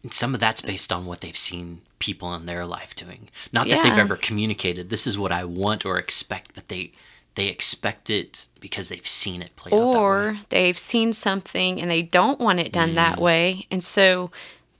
And 0.02 0.12
some 0.12 0.34
of 0.34 0.40
that's 0.40 0.62
based 0.62 0.92
on 0.92 1.06
what 1.06 1.20
they've 1.20 1.36
seen 1.36 1.82
people 1.98 2.34
in 2.34 2.46
their 2.46 2.66
life 2.66 2.96
doing. 2.96 3.28
Not 3.52 3.68
that 3.68 3.82
they've 3.82 3.92
ever 3.92 4.16
communicated 4.16 4.90
this 4.90 5.06
is 5.06 5.16
what 5.16 5.30
I 5.30 5.44
want 5.44 5.86
or 5.86 5.98
expect, 5.98 6.54
but 6.54 6.68
they 6.68 6.92
they 7.34 7.48
expect 7.48 8.10
it 8.10 8.46
because 8.60 8.88
they've 8.88 9.06
seen 9.06 9.42
it 9.42 9.54
play 9.56 9.72
out 9.72 9.78
that 9.78 9.86
way. 9.86 9.98
or 9.98 10.38
they've 10.50 10.78
seen 10.78 11.12
something 11.12 11.80
and 11.80 11.90
they 11.90 12.02
don't 12.02 12.40
want 12.40 12.60
it 12.60 12.72
done 12.72 12.94
that 12.94 13.16
mm. 13.16 13.22
way 13.22 13.66
and 13.70 13.82
so 13.82 14.30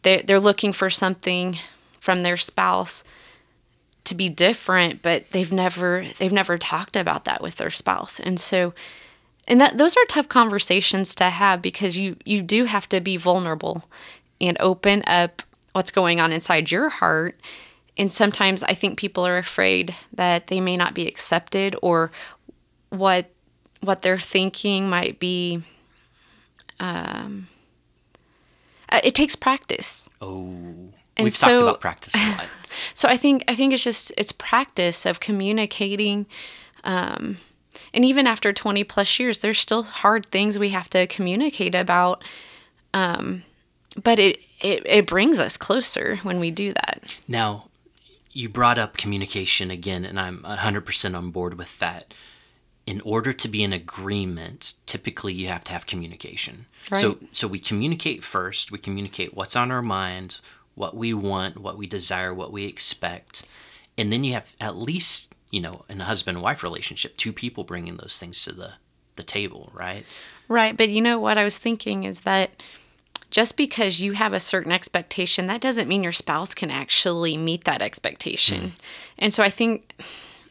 they're, 0.02 0.23
they're 0.23 0.40
looking 0.40 0.73
for 0.73 0.90
something 0.90 1.59
from 1.99 2.23
their 2.23 2.37
spouse 2.37 3.04
to 4.05 4.15
be 4.15 4.29
different 4.29 5.03
but 5.03 5.31
they've 5.31 5.53
never 5.53 6.07
they've 6.19 6.33
never 6.33 6.59
talked 6.59 6.97
about 6.97 7.25
that 7.25 7.43
with 7.43 7.57
their 7.57 7.71
spouse. 7.71 8.21
And 8.21 8.39
so 8.39 8.75
and 9.49 9.61
that 9.61 9.79
those 9.79 9.97
are 9.97 10.05
tough 10.07 10.29
conversations 10.29 11.15
to 11.17 11.31
have 11.31 11.63
because 11.63 11.97
you 11.97 12.17
you 12.25 12.43
do 12.43 12.65
have 12.65 12.89
to 12.91 13.01
be 13.01 13.17
vulnerable 13.17 13.85
and 14.41 14.57
open 14.61 15.03
up 15.07 15.43
what's 15.73 15.91
going 15.91 16.21
on 16.21 16.33
inside 16.33 16.71
your 16.71 16.89
heart. 16.89 17.39
And 17.97 18.13
sometimes 18.13 18.63
i 18.63 18.75
think 18.75 18.99
people 18.99 19.27
are 19.27 19.39
afraid 19.39 19.95
that 20.13 20.47
they 20.49 20.61
may 20.61 20.77
not 20.77 20.95
be 20.95 21.07
accepted 21.07 21.77
or 21.83 22.11
what 22.91 23.31
what 23.81 24.03
they're 24.03 24.19
thinking 24.19 24.89
might 24.89 25.19
be 25.19 25.63
um 26.81 27.49
uh, 28.93 29.01
it 29.03 29.15
takes 29.15 29.35
practice. 29.35 30.11
Oh, 30.21 30.91
And 31.16 31.25
We've 31.25 31.33
so, 31.33 31.49
talked 31.49 31.62
about 31.62 31.81
practice 31.81 32.14
a 32.14 32.31
lot. 32.31 32.49
so 32.95 33.09
I 33.09 33.16
think 33.16 33.45
I 33.49 33.54
think 33.54 33.73
it's 33.73 33.85
just 33.85 34.12
it's 34.16 34.33
practice 34.33 35.07
of 35.07 35.21
communicating. 35.21 36.26
Um, 36.85 37.38
and 37.95 38.04
even 38.04 38.26
after 38.26 38.52
20 38.52 38.85
plus 38.85 39.19
years, 39.19 39.40
there's 39.40 39.59
still 39.59 39.83
hard 39.83 40.26
things 40.26 40.59
we 40.59 40.71
have 40.71 40.90
to 40.90 41.07
communicate 41.07 41.75
about. 41.75 42.23
Um, 42.95 43.45
but 44.02 44.19
it, 44.19 44.40
it 44.61 44.83
it 44.87 45.07
brings 45.07 45.38
us 45.38 45.57
closer 45.57 46.16
when 46.23 46.40
we 46.40 46.50
do 46.50 46.73
that. 46.73 47.02
Now, 47.28 47.69
you 48.33 48.49
brought 48.49 48.78
up 48.78 48.97
communication 48.97 49.71
again, 49.71 50.04
and 50.04 50.19
I'm 50.19 50.38
100% 50.38 51.16
on 51.16 51.31
board 51.31 51.59
with 51.59 51.78
that. 51.78 52.14
In 52.87 53.00
order 53.02 53.33
to 53.33 53.49
be 53.49 53.62
in 53.62 53.73
agreement, 53.73 54.75
typically 54.87 55.33
you 55.33 55.49
have 55.49 55.62
to 55.64 55.73
have 55.73 55.87
communication. 55.87 56.66
So, 56.95 57.19
so 57.31 57.47
we 57.47 57.61
communicate 57.61 58.25
first. 58.25 58.73
We 58.73 58.78
communicate 58.78 59.35
what's 59.35 59.54
on 59.54 59.71
our 59.71 59.83
mind, 59.83 60.40
what 60.75 60.97
we 60.97 61.12
want, 61.14 61.59
what 61.59 61.76
we 61.76 61.87
desire, 61.87 62.33
what 62.33 62.52
we 62.52 62.67
expect, 62.67 63.47
and 63.99 64.12
then 64.12 64.25
you 64.25 64.33
have 64.33 64.55
at 64.61 64.76
least, 64.76 65.35
you 65.50 65.61
know, 65.61 65.85
in 65.88 66.00
a 66.00 66.05
husband 66.05 66.37
and 66.37 66.43
wife 66.43 66.62
relationship, 66.62 67.17
two 67.17 67.33
people 67.33 67.64
bringing 67.64 67.97
those 67.97 68.19
things 68.19 68.43
to 68.45 68.52
the 68.52 68.73
the 69.17 69.23
table, 69.23 69.71
right? 69.75 70.07
Right. 70.49 70.76
But 70.76 70.88
you 70.88 71.02
know 71.02 71.19
what 71.19 71.38
I 71.38 71.45
was 71.45 71.59
thinking 71.59 72.05
is 72.05 72.23
that 72.23 72.62
just 73.31 73.57
because 73.57 74.00
you 74.00 74.12
have 74.12 74.33
a 74.33 74.41
certain 74.41 74.73
expectation, 74.73 75.47
that 75.47 75.61
doesn't 75.61 75.88
mean 75.88 76.02
your 76.02 76.12
spouse 76.12 76.55
can 76.55 76.71
actually 76.71 77.37
meet 77.37 77.64
that 77.64 77.83
expectation. 77.83 78.61
Mm. 78.61 78.73
And 79.19 79.35
so 79.35 79.43
I 79.43 79.50
think 79.50 79.95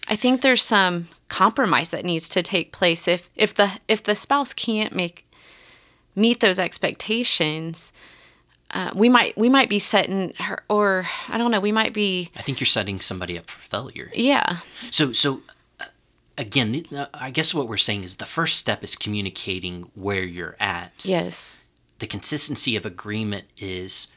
I 0.08 0.16
think 0.16 0.42
there's 0.42 0.64
some 0.64 1.08
compromise 1.30 1.92
that 1.92 2.04
needs 2.04 2.28
to 2.30 2.44
take 2.44 2.72
place 2.72 3.08
if 3.08 3.30
if 3.36 3.54
the 3.54 3.80
if 3.88 4.04
the 4.04 4.16
spouse 4.16 4.54
can't 4.54 4.94
make 4.94 5.26
meet 6.16 6.40
those 6.40 6.60
expectations. 6.60 7.94
Uh, 8.74 8.92
we 8.96 9.10
might 9.10 9.38
we 9.38 9.50
might 9.50 9.70
be 9.70 9.80
setting 9.80 10.34
her 10.40 10.64
or 10.70 11.06
I 11.28 11.38
don't 11.38 11.52
know 11.52 11.60
we 11.60 11.72
might 11.72 11.94
be 11.94 12.30
I 12.36 12.42
think 12.42 12.60
you're 12.60 12.66
setting 12.80 13.00
somebody 13.02 13.38
up 13.38 13.50
for 13.50 13.60
failure. 13.60 14.10
yeah 14.16 14.58
So, 14.92 15.12
so 15.14 15.42
uh, 15.80 15.86
again, 16.38 16.84
uh, 16.96 17.08
I 17.14 17.32
guess 17.32 17.54
what 17.54 17.68
we're 17.68 17.78
saying 17.78 18.04
is 18.04 18.16
the 18.16 18.26
first 18.26 18.58
step 18.58 18.84
is 18.84 18.96
communicating 18.96 19.92
where 19.96 20.24
you're 20.24 20.56
at. 20.60 21.06
yes 21.06 21.60
The 22.00 22.08
consistency 22.08 22.76
of 22.78 22.86
agreement 22.86 23.46
is 23.58 24.08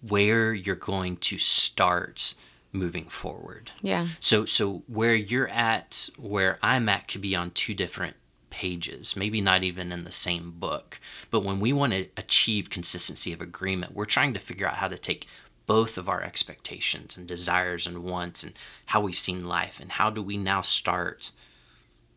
where 0.00 0.54
you're 0.54 0.76
going 0.76 1.16
to 1.18 1.36
start 1.38 2.34
moving 2.72 3.04
forward. 3.08 3.70
yeah 3.82 4.06
So, 4.20 4.44
so 4.46 4.82
where 4.86 5.14
you're 5.14 5.48
at, 5.48 6.08
where 6.16 6.58
I'm 6.62 6.88
at, 6.88 7.08
could 7.08 7.20
be 7.20 7.34
on 7.36 7.50
two 7.50 7.74
different 7.74 8.16
pages, 8.50 9.16
maybe 9.16 9.40
not 9.40 9.62
even 9.62 9.92
in 9.92 10.04
the 10.04 10.12
same 10.12 10.52
book. 10.52 11.00
But 11.30 11.44
when 11.44 11.60
we 11.60 11.72
want 11.72 11.92
to 11.92 12.06
achieve 12.16 12.70
consistency 12.70 13.32
of 13.32 13.40
agreement, 13.40 13.94
we're 13.94 14.04
trying 14.04 14.34
to 14.34 14.40
figure 14.40 14.66
out 14.66 14.76
how 14.76 14.88
to 14.88 14.98
take 14.98 15.26
both 15.66 15.96
of 15.96 16.08
our 16.08 16.22
expectations 16.22 17.16
and 17.16 17.28
desires 17.28 17.86
and 17.86 18.02
wants 18.02 18.42
and 18.42 18.54
how 18.86 19.00
we've 19.00 19.16
seen 19.16 19.46
life 19.46 19.78
and 19.78 19.92
how 19.92 20.10
do 20.10 20.22
we 20.22 20.36
now 20.36 20.60
start 20.60 21.30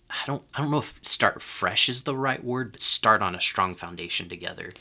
I 0.10 0.26
don't 0.28 0.44
I 0.54 0.62
don't 0.62 0.72
know 0.72 0.78
if 0.80 1.00
start 1.02 1.42
fresh 1.42 1.90
is 1.90 2.04
the 2.04 2.16
right 2.16 2.44
word, 2.44 2.72
but 2.72 2.82
start 2.82 3.22
on 3.22 3.36
a 3.36 3.42
strong 3.42 3.74
foundation 3.76 4.30
together, 4.30 4.74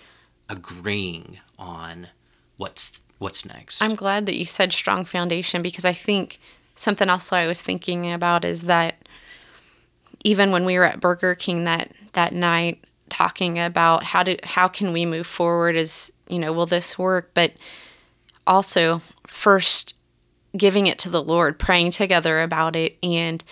agreeing 0.49 1.39
on 1.59 2.09
what's 2.57 3.03
what's 3.19 3.47
next. 3.47 3.83
I'm 3.83 3.95
glad 3.95 4.27
that 4.27 4.37
you 4.37 4.45
said 4.45 4.73
strong 4.73 5.05
foundation 5.05 5.63
because 5.63 5.85
I 5.85 5.93
think 5.93 6.39
something 6.75 7.09
else 7.09 7.33
I 7.33 7.47
was 7.47 7.63
thinking 7.63 8.13
about 8.13 8.45
is 8.45 8.65
that 8.65 9.09
even 10.25 10.51
when 10.51 10.65
we 10.65 10.79
were 10.79 10.85
at 10.85 11.01
Burger 11.01 11.35
King 11.35 11.65
that 11.65 11.93
that 12.13 12.33
night 12.33 12.85
talking 13.09 13.59
about 13.59 14.05
how 14.05 14.23
do 14.23 14.37
how 14.43 14.69
can 14.69 14.93
we 14.93 15.05
move 15.05 15.27
forward 15.27 15.77
is 15.77 16.13
you 16.29 16.39
know 16.39 16.53
will 16.53 16.67
this 16.67 16.99
work? 16.99 17.31
But 17.35 17.53
also 18.47 19.03
first 19.27 19.95
giving 20.57 20.87
it 20.87 20.99
to 20.99 21.11
the 21.11 21.23
Lord 21.23 21.59
praying 21.59 21.91
together 21.91 22.41
about 22.41 22.77
it 22.77 22.99
and 23.03 23.43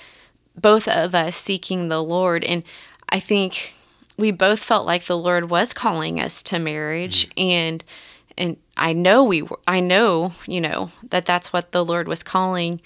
both 0.56 0.86
of 0.88 1.14
us 1.14 1.36
seeking 1.36 1.88
the 1.88 2.02
Lord. 2.02 2.44
And 2.44 2.62
I 3.08 3.20
think 3.20 3.74
we 4.16 4.30
both 4.30 4.60
felt 4.60 4.86
like 4.86 5.04
the 5.04 5.16
Lord 5.16 5.48
was 5.48 5.72
calling 5.72 6.20
us 6.20 6.42
to 6.44 6.58
marriage 6.58 7.28
mm-hmm. 7.30 7.40
and 7.40 7.84
and 8.38 8.56
I 8.74 8.94
know 8.94 9.22
we 9.22 9.42
were, 9.42 9.58
I 9.66 9.80
know, 9.80 10.32
you 10.46 10.62
know, 10.62 10.90
that 11.10 11.26
that's 11.26 11.52
what 11.52 11.72
the 11.72 11.84
Lord 11.84 12.08
was 12.08 12.22
calling 12.22 12.80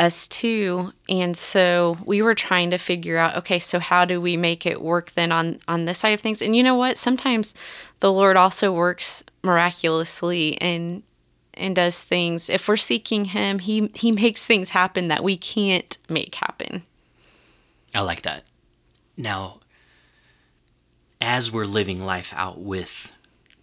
us 0.00 0.26
too. 0.26 0.92
and 1.08 1.36
so 1.36 1.96
we 2.04 2.22
were 2.22 2.34
trying 2.34 2.70
to 2.70 2.78
figure 2.78 3.18
out 3.18 3.36
okay 3.36 3.58
so 3.58 3.78
how 3.78 4.04
do 4.04 4.20
we 4.20 4.36
make 4.36 4.66
it 4.66 4.80
work 4.80 5.12
then 5.12 5.30
on 5.30 5.58
on 5.68 5.84
this 5.84 5.98
side 5.98 6.12
of 6.12 6.20
things 6.20 6.40
and 6.42 6.56
you 6.56 6.62
know 6.62 6.74
what 6.74 6.98
sometimes 6.98 7.54
the 8.00 8.12
lord 8.12 8.36
also 8.36 8.72
works 8.72 9.22
miraculously 9.42 10.60
and 10.60 11.02
and 11.54 11.76
does 11.76 12.02
things 12.02 12.48
if 12.48 12.66
we're 12.66 12.76
seeking 12.76 13.26
him 13.26 13.58
he 13.58 13.90
he 13.94 14.10
makes 14.10 14.46
things 14.46 14.70
happen 14.70 15.08
that 15.08 15.22
we 15.22 15.36
can't 15.36 15.98
make 16.08 16.34
happen 16.36 16.82
I 17.94 18.00
like 18.00 18.22
that. 18.22 18.44
Now, 19.16 19.60
as 21.20 21.50
we're 21.52 21.64
living 21.64 22.04
life 22.04 22.32
out 22.36 22.60
with 22.60 23.12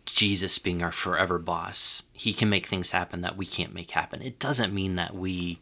Jesus 0.05 0.59
being 0.59 0.83
our 0.83 0.91
forever 0.91 1.39
boss, 1.39 2.03
he 2.13 2.33
can 2.33 2.49
make 2.49 2.65
things 2.65 2.91
happen 2.91 3.21
that 3.21 3.37
we 3.37 3.45
can't 3.45 3.73
make 3.73 3.91
happen. 3.91 4.21
It 4.21 4.39
doesn't 4.39 4.73
mean 4.73 4.95
that 4.95 5.15
we 5.15 5.59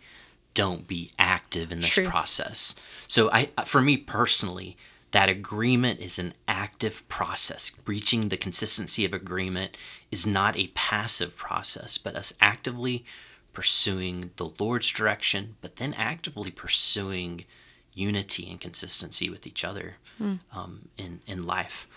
don't 0.55 0.87
be 0.87 1.11
active 1.19 1.71
in 1.71 1.81
this 1.81 1.91
True. 1.91 2.07
process. 2.07 2.75
So 3.05 3.29
I 3.31 3.49
for 3.65 3.81
me 3.81 3.97
personally, 3.97 4.75
that 5.11 5.29
agreement 5.29 5.99
is 5.99 6.17
an 6.17 6.33
active 6.47 7.07
process. 7.07 7.79
Reaching 7.85 8.29
the 8.29 8.37
consistency 8.37 9.05
of 9.05 9.13
agreement 9.13 9.77
is 10.09 10.25
not 10.25 10.57
a 10.57 10.71
passive 10.73 11.37
process, 11.37 11.99
but 11.99 12.15
us 12.15 12.33
actively 12.41 13.05
pursuing 13.53 14.31
the 14.37 14.49
Lord's 14.59 14.91
direction, 14.91 15.55
but 15.61 15.75
then 15.75 15.93
actively 15.93 16.51
pursuing 16.51 17.45
unity 17.93 18.49
and 18.49 18.59
consistency 18.59 19.29
with 19.29 19.45
each 19.45 19.63
other 19.63 19.97
um, 20.51 20.89
in 20.97 21.19
in 21.27 21.45
life. 21.45 21.87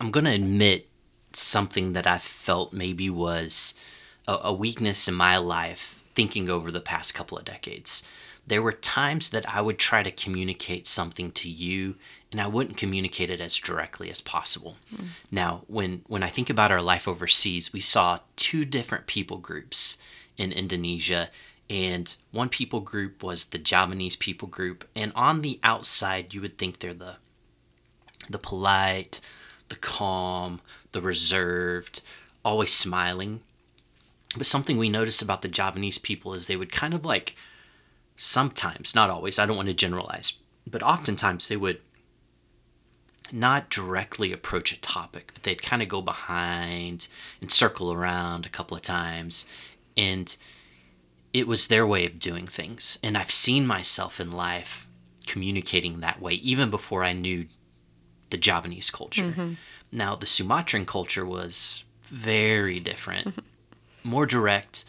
I'm 0.00 0.10
going 0.10 0.24
to 0.24 0.32
admit 0.32 0.88
something 1.32 1.92
that 1.92 2.06
I 2.06 2.18
felt 2.18 2.72
maybe 2.72 3.10
was 3.10 3.74
a, 4.26 4.38
a 4.44 4.52
weakness 4.52 5.08
in 5.08 5.14
my 5.14 5.36
life 5.36 5.97
thinking 6.18 6.50
over 6.50 6.72
the 6.72 6.80
past 6.80 7.14
couple 7.14 7.38
of 7.38 7.44
decades. 7.44 8.02
There 8.44 8.60
were 8.60 8.72
times 8.72 9.30
that 9.30 9.48
I 9.48 9.60
would 9.60 9.78
try 9.78 10.02
to 10.02 10.10
communicate 10.10 10.88
something 10.88 11.30
to 11.30 11.48
you 11.48 11.94
and 12.32 12.40
I 12.40 12.48
wouldn't 12.48 12.76
communicate 12.76 13.30
it 13.30 13.40
as 13.40 13.56
directly 13.56 14.10
as 14.10 14.20
possible. 14.20 14.78
Hmm. 14.90 15.06
Now, 15.30 15.62
when 15.68 16.02
when 16.08 16.24
I 16.24 16.28
think 16.28 16.50
about 16.50 16.72
our 16.72 16.82
life 16.82 17.06
overseas, 17.06 17.72
we 17.72 17.78
saw 17.78 18.18
two 18.34 18.64
different 18.64 19.06
people 19.06 19.36
groups 19.36 19.98
in 20.36 20.50
Indonesia 20.50 21.30
and 21.70 22.16
one 22.32 22.48
people 22.48 22.80
group 22.80 23.22
was 23.22 23.44
the 23.44 23.58
Javanese 23.58 24.16
people 24.16 24.48
group 24.48 24.88
and 24.96 25.12
on 25.14 25.42
the 25.42 25.60
outside 25.62 26.34
you 26.34 26.40
would 26.40 26.58
think 26.58 26.80
they're 26.80 26.94
the 26.94 27.14
the 28.28 28.40
polite, 28.40 29.20
the 29.68 29.76
calm, 29.76 30.60
the 30.90 31.00
reserved, 31.00 32.02
always 32.44 32.72
smiling. 32.72 33.42
But 34.36 34.46
something 34.46 34.76
we 34.76 34.88
noticed 34.88 35.22
about 35.22 35.42
the 35.42 35.48
Javanese 35.48 35.98
people 35.98 36.34
is 36.34 36.46
they 36.46 36.56
would 36.56 36.72
kind 36.72 36.94
of 36.94 37.04
like 37.04 37.34
sometimes, 38.16 38.94
not 38.94 39.10
always, 39.10 39.38
I 39.38 39.46
don't 39.46 39.56
want 39.56 39.68
to 39.68 39.74
generalize, 39.74 40.34
but 40.66 40.82
oftentimes 40.82 41.48
they 41.48 41.56
would 41.56 41.80
not 43.32 43.70
directly 43.70 44.32
approach 44.32 44.72
a 44.72 44.80
topic, 44.80 45.30
but 45.34 45.42
they'd 45.42 45.62
kind 45.62 45.82
of 45.82 45.88
go 45.88 46.02
behind 46.02 47.08
and 47.40 47.50
circle 47.50 47.92
around 47.92 48.46
a 48.46 48.50
couple 48.50 48.76
of 48.76 48.82
times. 48.82 49.46
And 49.96 50.34
it 51.32 51.46
was 51.46 51.68
their 51.68 51.86
way 51.86 52.06
of 52.06 52.18
doing 52.18 52.46
things. 52.46 52.98
And 53.02 53.16
I've 53.16 53.30
seen 53.30 53.66
myself 53.66 54.20
in 54.20 54.32
life 54.32 54.88
communicating 55.26 56.00
that 56.00 56.20
way 56.20 56.34
even 56.34 56.70
before 56.70 57.04
I 57.04 57.12
knew 57.12 57.46
the 58.30 58.38
Javanese 58.38 58.90
culture. 58.90 59.24
Mm-hmm. 59.24 59.52
Now, 59.92 60.16
the 60.16 60.26
Sumatran 60.26 60.86
culture 60.86 61.24
was 61.24 61.84
very 62.04 62.80
different, 62.80 63.38
more 64.04 64.26
direct. 64.26 64.84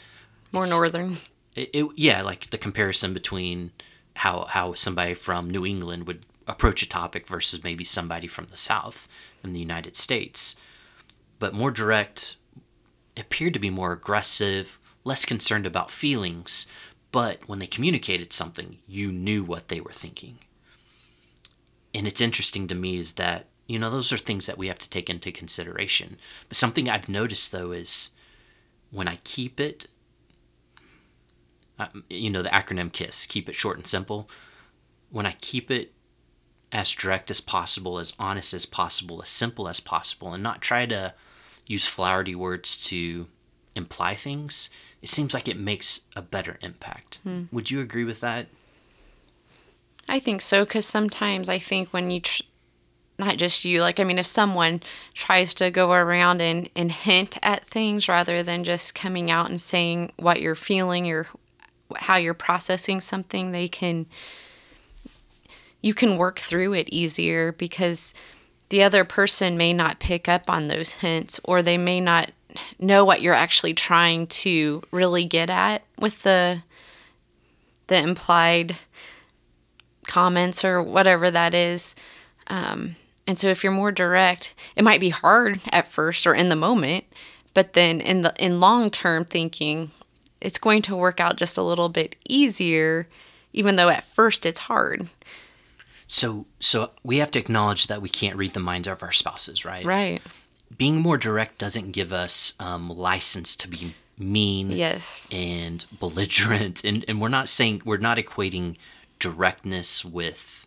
more 0.52 0.64
It's- 0.64 0.78
northern 0.78 1.18
It, 1.56 1.70
it, 1.74 1.86
yeah, 1.96 2.22
like 2.22 2.50
the 2.52 2.58
comparison 2.58 3.14
between 3.14 3.72
how 4.18 4.46
how 4.46 4.74
somebody 4.74 5.14
from 5.14 5.50
New 5.50 5.66
England 5.66 6.08
would 6.08 6.26
approach 6.48 6.82
a 6.82 6.90
topic 6.90 7.28
versus 7.28 7.64
maybe 7.64 7.84
somebody 7.84 8.28
from 8.28 8.46
the 8.46 8.58
South 8.58 9.08
in 9.44 9.54
the 9.54 9.60
United 9.60 9.96
States, 9.96 10.56
but 11.38 11.54
more 11.54 11.72
direct, 11.72 12.36
appeared 13.18 13.54
to 13.54 13.60
be 13.60 13.70
more 13.70 13.92
aggressive, 13.94 14.80
less 15.04 15.26
concerned 15.26 15.66
about 15.66 15.92
feelings. 15.92 16.68
But 17.12 17.48
when 17.48 17.60
they 17.60 17.68
communicated 17.68 18.32
something, 18.34 18.78
you 18.88 19.12
knew 19.12 19.44
what 19.44 19.68
they 19.68 19.82
were 19.82 19.92
thinking. 19.94 20.40
And 21.94 22.08
it's 22.08 22.22
interesting 22.22 22.68
to 22.68 22.76
me 22.76 22.98
is 22.98 23.14
that 23.14 23.46
you 23.68 23.80
know 23.80 23.90
those 23.92 24.12
are 24.12 24.18
things 24.18 24.46
that 24.46 24.58
we 24.58 24.68
have 24.68 24.80
to 24.80 24.90
take 24.90 25.10
into 25.10 25.32
consideration. 25.32 26.18
But 26.48 26.58
something 26.58 26.88
I've 26.90 27.10
noticed 27.10 27.52
though 27.52 27.72
is 27.72 28.12
when 28.92 29.08
I 29.08 29.20
keep 29.24 29.60
it 29.60 29.88
uh, 31.80 31.88
you 32.10 32.30
know 32.30 32.44
the 32.44 32.50
acronym 32.50 32.92
KISS, 32.92 33.26
keep 33.26 33.48
it 33.48 33.56
short 33.56 33.78
and 33.78 33.88
simple. 33.88 34.30
When 35.12 35.26
I 35.26 35.36
keep 35.40 35.72
it 35.72 35.94
as 36.72 36.92
direct 36.92 37.32
as 37.32 37.42
possible, 37.42 37.98
as 38.00 38.14
honest 38.20 38.54
as 38.54 38.66
possible, 38.66 39.22
as 39.22 39.30
simple 39.30 39.68
as 39.68 39.80
possible, 39.80 40.34
and 40.34 40.44
not 40.44 40.62
try 40.62 40.86
to 40.86 41.14
use 41.66 41.88
flowery 41.88 42.36
words 42.36 42.78
to 42.88 43.28
imply 43.76 44.14
things, 44.14 44.70
it 45.02 45.10
seems 45.10 45.34
like 45.34 45.48
it 45.48 45.58
makes 45.58 46.02
a 46.16 46.22
better 46.22 46.58
impact. 46.62 47.22
Would 47.52 47.72
you 47.72 47.80
agree 47.80 48.04
with 48.04 48.20
that? 48.20 48.48
I 50.08 50.20
think 50.20 50.42
so 50.42 50.66
because 50.66 50.86
sometimes 50.86 51.48
I 51.48 51.60
think 51.60 51.94
when 51.94 52.12
you, 52.12 52.20
tr- 52.20 52.42
not 53.20 53.38
just 53.38 53.66
you, 53.66 53.82
like, 53.82 54.00
I 54.00 54.04
mean, 54.04 54.18
if 54.18 54.26
someone 54.26 54.82
tries 55.14 55.54
to 55.56 55.70
go 55.70 55.92
around 55.92 56.42
and, 56.42 56.70
and 56.76 56.92
hint 56.92 57.38
at 57.44 57.66
things 57.66 58.08
rather 58.08 58.42
than 58.42 58.64
just 58.64 58.96
coming 58.96 59.30
out 59.30 59.50
and 59.50 59.60
saying 59.60 60.14
what 60.18 60.42
you're 60.42 60.56
feeling 60.56 61.12
or 61.12 61.28
how 61.96 62.18
you're 62.18 62.34
processing 62.34 63.02
something, 63.02 63.52
they 63.52 63.68
can, 63.68 64.06
you 65.82 65.94
can 65.94 66.18
work 66.18 66.40
through 66.40 66.74
it 66.74 66.90
easier 66.90 67.52
because 67.52 68.14
the 68.70 68.84
other 68.84 69.04
person 69.04 69.58
may 69.58 69.74
not 69.74 70.00
pick 70.00 70.30
up 70.30 70.50
on 70.50 70.68
those 70.68 70.94
hints 70.94 71.40
or 71.44 71.62
they 71.62 71.78
may 71.78 72.00
not 72.00 72.32
know 72.80 73.04
what 73.04 73.22
you're 73.22 73.34
actually 73.34 73.74
trying 73.74 74.28
to 74.28 74.82
really 74.92 75.26
get 75.26 75.50
at 75.50 75.84
with 75.98 76.24
the 76.24 76.62
the 77.88 77.98
implied 77.98 78.78
comments 80.08 80.64
or 80.64 80.82
whatever 80.82 81.30
that 81.32 81.54
is. 81.54 81.96
Um, 82.48 82.96
and 83.30 83.38
so 83.38 83.48
if 83.48 83.64
you're 83.64 83.72
more 83.72 83.92
direct, 83.92 84.56
it 84.76 84.84
might 84.84 85.00
be 85.00 85.10
hard 85.10 85.62
at 85.72 85.86
first 85.86 86.26
or 86.26 86.34
in 86.34 86.50
the 86.50 86.56
moment, 86.56 87.04
but 87.54 87.74
then 87.74 88.02
in 88.02 88.24
the 88.24 88.34
in 88.44 88.60
long 88.60 88.90
term 88.90 89.24
thinking, 89.24 89.92
it's 90.42 90.58
going 90.58 90.82
to 90.82 90.96
work 90.96 91.20
out 91.20 91.36
just 91.38 91.56
a 91.56 91.62
little 91.62 91.90
bit 91.90 92.16
easier, 92.28 93.08
even 93.54 93.76
though 93.76 93.90
at 93.90 94.04
first 94.04 94.48
it's 94.48 94.62
hard. 94.62 95.10
So, 96.08 96.48
so 96.60 96.90
we 97.04 97.18
have 97.18 97.30
to 97.32 97.40
acknowledge 97.40 97.86
that 97.86 98.02
we 98.02 98.10
can't 98.10 98.36
read 98.36 98.54
the 98.54 98.60
minds 98.60 98.88
of 98.88 99.04
our 99.04 99.12
spouses, 99.12 99.64
right? 99.64 99.86
Right. 99.86 100.24
Being 100.76 101.00
more 101.00 101.18
direct 101.18 101.60
doesn't 101.60 101.92
give 101.92 102.12
us 102.12 102.54
um, 102.60 102.90
license 102.90 103.56
to 103.58 103.68
be 103.68 103.94
mean 104.18 104.72
Yes. 104.72 105.30
and 105.32 105.86
belligerent, 106.00 106.84
and 106.84 107.06
and 107.08 107.22
we're 107.22 107.28
not 107.30 107.48
saying 107.48 107.84
we're 107.86 107.98
not 107.98 108.18
equating 108.18 108.76
directness 109.20 110.04
with 110.04 110.59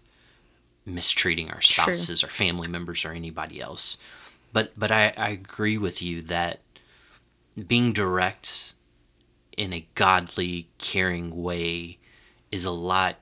mistreating 0.85 1.51
our 1.51 1.61
spouses 1.61 2.25
or 2.25 2.29
family 2.29 2.69
members 2.69 3.05
or 3.05 3.13
anybody 3.13 3.61
else. 3.61 3.99
But 4.53 4.73
but 4.77 4.91
I, 4.91 5.13
I 5.17 5.31
agree 5.31 5.79
with 5.79 6.03
you 6.03 6.23
that 6.23 6.61
being 7.67 7.93
direct 7.93 8.75
in 9.57 9.73
a 9.73 9.87
godly, 9.95 10.69
caring 10.79 11.43
way 11.43 11.99
is 12.51 12.65
a 12.65 12.71
lot 12.71 13.17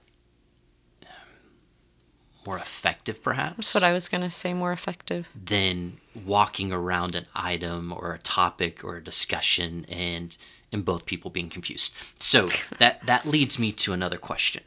more 2.46 2.56
effective, 2.56 3.22
perhaps 3.22 3.56
That's 3.56 3.74
what 3.74 3.84
I 3.84 3.92
was 3.92 4.08
going 4.08 4.22
to 4.22 4.30
say, 4.30 4.54
more 4.54 4.72
effective. 4.72 5.28
than 5.34 5.98
walking 6.24 6.72
around 6.72 7.14
an 7.14 7.26
item 7.34 7.92
or 7.92 8.12
a 8.14 8.18
topic 8.18 8.82
or 8.82 8.96
a 8.96 9.04
discussion 9.04 9.86
and 9.88 10.36
and 10.72 10.84
both 10.84 11.04
people 11.04 11.30
being 11.30 11.50
confused. 11.50 11.94
So 12.18 12.48
that 12.78 13.04
that 13.06 13.26
leads 13.26 13.58
me 13.58 13.72
to 13.72 13.92
another 13.92 14.16
question. 14.16 14.62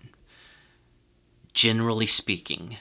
Generally 1.53 2.07
speaking, 2.07 2.77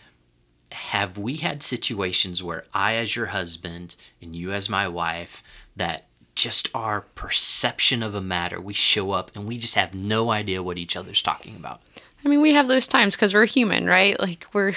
have 0.73 1.19
we 1.19 1.37
had 1.37 1.63
situations 1.63 2.43
where 2.43 2.65
I 2.73 2.95
as 2.95 3.15
your 3.15 3.27
husband 3.27 3.97
and 4.21 4.35
you 4.35 4.53
as 4.53 4.69
my 4.69 4.89
wife 4.89 5.43
that 5.77 6.07
just 6.35 6.69
our 6.75 7.03
perception 7.15 8.03
of 8.03 8.15
a 8.15 8.21
matter, 8.21 8.61
we 8.61 8.73
show 8.73 9.11
up 9.13 9.31
and 9.35 9.47
we 9.47 9.59
just 9.59 9.75
have 9.75 9.95
no 9.95 10.31
idea 10.31 10.63
what 10.63 10.79
each 10.79 10.97
other's 10.97 11.23
talking 11.23 11.57
about. 11.57 11.81
I 12.25 12.29
mean, 12.29 12.41
we 12.41 12.53
have 12.55 12.69
those 12.69 12.87
times 12.87 13.17
because 13.17 13.35
we're 13.35 13.47
human, 13.47 13.87
right? 13.87 14.19
Like 14.19 14.47
we're 14.53 14.75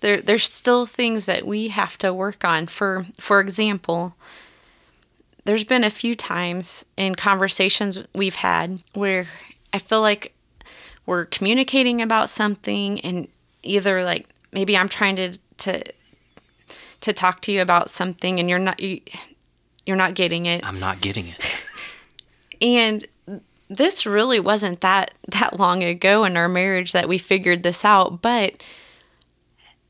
there. 0.00 0.20
There's 0.20 0.44
still 0.44 0.86
things 0.86 1.26
that 1.26 1.46
we 1.46 1.68
have 1.68 1.96
to 1.98 2.12
work 2.12 2.44
on. 2.44 2.66
For 2.66 3.06
for 3.20 3.40
example, 3.40 4.14
there's 5.44 5.64
been 5.64 5.84
a 5.84 5.90
few 5.90 6.14
times 6.14 6.84
in 6.96 7.14
conversations 7.14 8.02
we've 8.14 8.36
had 8.36 8.82
where 8.92 9.26
I 9.72 9.78
feel 9.78 10.00
like 10.00 10.34
we're 11.06 11.24
communicating 11.26 12.00
about 12.00 12.28
something, 12.28 13.00
and 13.00 13.28
either 13.62 14.04
like 14.04 14.28
maybe 14.52 14.76
I'm 14.76 14.88
trying 14.88 15.16
to 15.16 15.38
to 15.58 15.82
to 17.00 17.12
talk 17.12 17.40
to 17.42 17.52
you 17.52 17.62
about 17.62 17.90
something, 17.90 18.38
and 18.38 18.48
you're 18.48 18.58
not 18.58 18.80
you, 18.80 19.00
you're 19.86 19.96
not 19.96 20.14
getting 20.14 20.46
it, 20.46 20.64
I'm 20.64 20.80
not 20.80 21.00
getting 21.00 21.28
it. 21.28 21.64
and 22.62 23.06
this 23.76 24.04
really 24.06 24.40
wasn't 24.40 24.80
that 24.80 25.14
that 25.28 25.58
long 25.58 25.82
ago 25.82 26.24
in 26.24 26.36
our 26.36 26.48
marriage 26.48 26.92
that 26.92 27.08
we 27.08 27.18
figured 27.18 27.62
this 27.62 27.84
out 27.84 28.20
but 28.22 28.62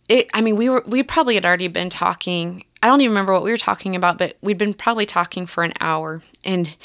it 0.09 0.31
i 0.35 0.41
mean 0.41 0.57
we 0.57 0.69
were 0.69 0.83
we 0.87 1.03
probably 1.03 1.35
had 1.35 1.45
already 1.45 1.69
been 1.69 1.89
talking 1.89 2.65
i 2.83 2.87
don't 2.87 3.01
even 3.01 3.11
remember 3.11 3.33
what 3.33 3.43
we 3.43 3.51
were 3.51 3.57
talking 3.57 3.97
about 3.97 4.19
but 4.19 4.37
we'd 4.41 4.59
been 4.59 4.75
probably 4.75 5.07
talking 5.07 5.47
for 5.47 5.65
an 5.65 5.73
hour 5.81 6.23
and 6.45 6.77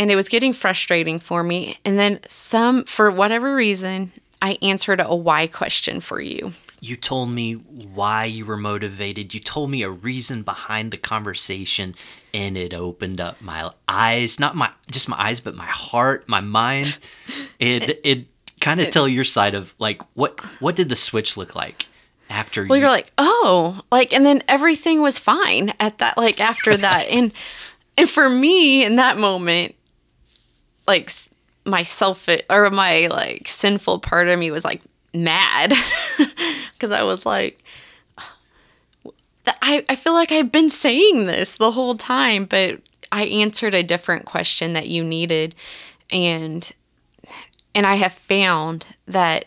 and 0.00 0.10
it 0.10 0.16
was 0.16 0.28
getting 0.28 0.52
frustrating 0.54 1.18
for 1.20 1.42
me 1.42 1.76
and 1.84 1.98
then 1.98 2.18
some 2.26 2.84
for 2.84 3.10
whatever 3.10 3.54
reason 3.54 4.10
i 4.40 4.56
answered 4.62 5.00
a 5.00 5.14
why 5.14 5.46
question 5.46 6.00
for 6.00 6.20
you 6.20 6.52
You 6.82 6.96
told 6.96 7.28
me 7.28 7.52
why 7.52 8.24
you 8.24 8.46
were 8.46 8.56
motivated. 8.56 9.34
You 9.34 9.40
told 9.40 9.68
me 9.70 9.82
a 9.82 9.90
reason 9.90 10.42
behind 10.42 10.92
the 10.92 10.96
conversation, 10.96 11.94
and 12.32 12.56
it 12.56 12.72
opened 12.72 13.20
up 13.20 13.36
my 13.42 13.70
eyes, 13.86 14.40
not 14.40 14.56
my 14.56 14.70
just 14.90 15.06
my 15.06 15.18
eyes, 15.20 15.40
but 15.40 15.54
my 15.54 15.66
heart, 15.66 16.26
my 16.26 16.40
mind. 16.40 16.98
It 17.60 18.00
it 18.02 18.24
kind 18.60 18.80
of 18.80 18.88
tell 18.88 19.06
your 19.06 19.24
side 19.24 19.54
of 19.54 19.74
like 19.78 20.00
what 20.14 20.40
what 20.60 20.74
did 20.74 20.88
the 20.88 20.96
switch 20.96 21.36
look 21.36 21.54
like 21.54 21.84
after 22.30 22.62
you 22.62 22.68
well 22.68 22.78
you 22.78 22.84
you're 22.84 22.90
like 22.90 23.12
oh 23.18 23.82
like 23.92 24.14
and 24.14 24.24
then 24.24 24.42
everything 24.48 25.02
was 25.02 25.18
fine 25.18 25.74
at 25.78 25.98
that 25.98 26.16
like 26.16 26.40
after 26.40 26.76
that 26.76 27.06
and 27.16 27.32
and 27.98 28.08
for 28.08 28.30
me 28.30 28.82
in 28.82 28.96
that 28.96 29.18
moment 29.18 29.74
like 30.90 31.10
my 31.64 31.82
self 31.82 32.28
or 32.50 32.68
my 32.70 33.06
like 33.06 33.46
sinful 33.46 34.00
part 34.00 34.28
of 34.28 34.38
me 34.38 34.50
was 34.50 34.64
like 34.64 34.82
mad. 35.14 35.72
Because 36.72 36.92
i 36.92 37.02
was 37.02 37.26
like 37.26 37.62
I, 39.46 39.84
I 39.86 39.96
feel 39.96 40.14
like 40.14 40.32
i've 40.32 40.50
been 40.50 40.70
saying 40.70 41.26
this 41.26 41.56
the 41.56 41.72
whole 41.72 41.94
time 41.94 42.46
but 42.46 42.80
i 43.12 43.24
answered 43.26 43.74
a 43.74 43.82
different 43.82 44.24
question 44.24 44.72
that 44.72 44.88
you 44.88 45.04
needed. 45.04 45.54
And 46.10 46.72
and 47.74 47.86
i 47.86 47.96
have 47.96 48.14
found 48.14 48.86
that 49.06 49.44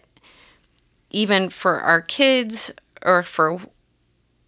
even 1.10 1.50
for 1.50 1.80
our 1.80 2.02
kids 2.02 2.72
or 3.02 3.24
for 3.24 3.60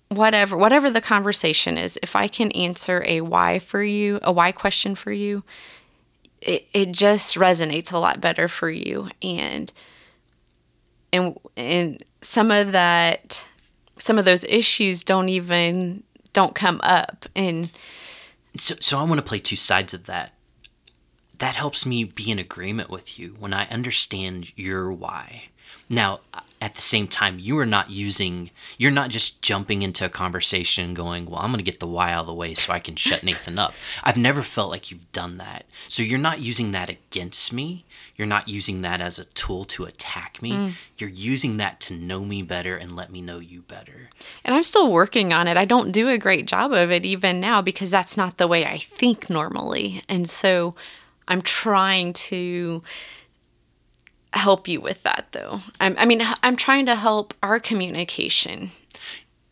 whatever 0.09 0.55
whatever 0.55 0.91
the 0.91 1.01
conversation 1.01 1.77
is 1.77 1.97
if 2.03 2.15
i 2.15 2.27
can 2.27 2.51
answer 2.51 3.03
a 3.07 3.21
why 3.21 3.57
for 3.57 3.83
you 3.83 4.19
a 4.21 4.31
why 4.31 4.51
question 4.51 4.93
for 4.93 5.11
you 5.11 5.43
it, 6.45 6.67
it 6.73 6.91
just 6.91 7.35
resonates 7.35 7.91
a 7.91 7.97
lot 7.97 8.21
better 8.21 8.47
for 8.47 8.69
you 8.69 9.09
and 9.21 9.73
and 11.11 11.37
and 11.57 12.03
some 12.21 12.51
of 12.51 12.71
that 12.71 13.45
some 13.97 14.17
of 14.17 14.25
those 14.25 14.43
issues 14.45 15.03
don't 15.03 15.29
even 15.29 16.03
don't 16.33 16.55
come 16.55 16.79
up 16.83 17.25
and 17.35 17.69
so 18.57 18.75
so 18.79 18.97
I 18.99 19.03
want 19.03 19.17
to 19.17 19.21
play 19.21 19.39
two 19.39 19.55
sides 19.55 19.93
of 19.93 20.05
that. 20.05 20.33
That 21.39 21.55
helps 21.55 21.85
me 21.85 22.05
be 22.05 22.31
in 22.31 22.39
agreement 22.39 22.89
with 22.89 23.19
you 23.19 23.35
when 23.39 23.53
I 23.53 23.65
understand 23.65 24.57
your 24.57 24.91
why. 24.91 25.45
Now, 25.89 26.21
at 26.65 26.73
the 26.73 26.81
same 26.81 27.07
time, 27.07 27.37
you 27.37 27.59
are 27.59 27.65
not 27.65 27.91
using, 27.91 28.49
you're 28.79 28.89
not 28.89 29.11
just 29.11 29.43
jumping 29.43 29.83
into 29.83 30.03
a 30.03 30.09
conversation 30.09 30.95
going, 30.95 31.27
well, 31.27 31.39
I'm 31.39 31.51
going 31.51 31.63
to 31.63 31.71
get 31.71 31.79
the 31.79 31.85
why 31.85 32.11
out 32.11 32.21
of 32.21 32.25
the 32.25 32.33
way 32.33 32.55
so 32.55 32.73
I 32.73 32.79
can 32.79 32.95
shut 32.95 33.21
Nathan 33.23 33.59
up. 33.59 33.75
I've 34.03 34.17
never 34.17 34.41
felt 34.41 34.71
like 34.71 34.89
you've 34.89 35.11
done 35.11 35.37
that. 35.37 35.65
So 35.87 36.01
you're 36.01 36.17
not 36.17 36.39
using 36.39 36.71
that 36.71 36.89
against 36.89 37.53
me. 37.53 37.85
You're 38.15 38.25
not 38.25 38.47
using 38.47 38.81
that 38.81 38.99
as 38.99 39.19
a 39.19 39.25
tool 39.25 39.65
to 39.65 39.83
attack 39.83 40.41
me. 40.41 40.51
Mm. 40.53 40.71
You're 40.97 41.11
using 41.11 41.57
that 41.57 41.79
to 41.81 41.93
know 41.93 42.21
me 42.21 42.41
better 42.41 42.75
and 42.75 42.95
let 42.95 43.11
me 43.11 43.21
know 43.21 43.37
you 43.37 43.61
better. 43.61 44.09
and 44.43 44.55
i'm 44.55 44.63
still 44.63 44.91
working 44.91 45.33
on 45.33 45.47
it 45.47 45.57
i 45.57 45.65
don't 45.65 45.91
do 45.91 46.09
a 46.09 46.17
great 46.17 46.47
job 46.47 46.71
of 46.71 46.91
it 46.91 47.05
even 47.05 47.39
now 47.39 47.61
because 47.61 47.91
that's 47.91 48.17
not 48.17 48.37
the 48.37 48.47
way 48.47 48.65
i 48.65 48.77
think 48.77 49.29
normally 49.29 50.01
and 50.09 50.29
so 50.29 50.75
i'm 51.27 51.41
trying 51.41 52.13
to 52.13 52.81
help 54.35 54.67
you 54.67 54.81
with 54.81 55.01
that 55.03 55.27
though 55.31 55.61
I'm, 55.79 55.95
i 55.97 56.05
mean 56.05 56.21
i'm 56.43 56.55
trying 56.55 56.85
to 56.87 56.95
help 56.95 57.33
our 57.41 57.59
communication 57.59 58.71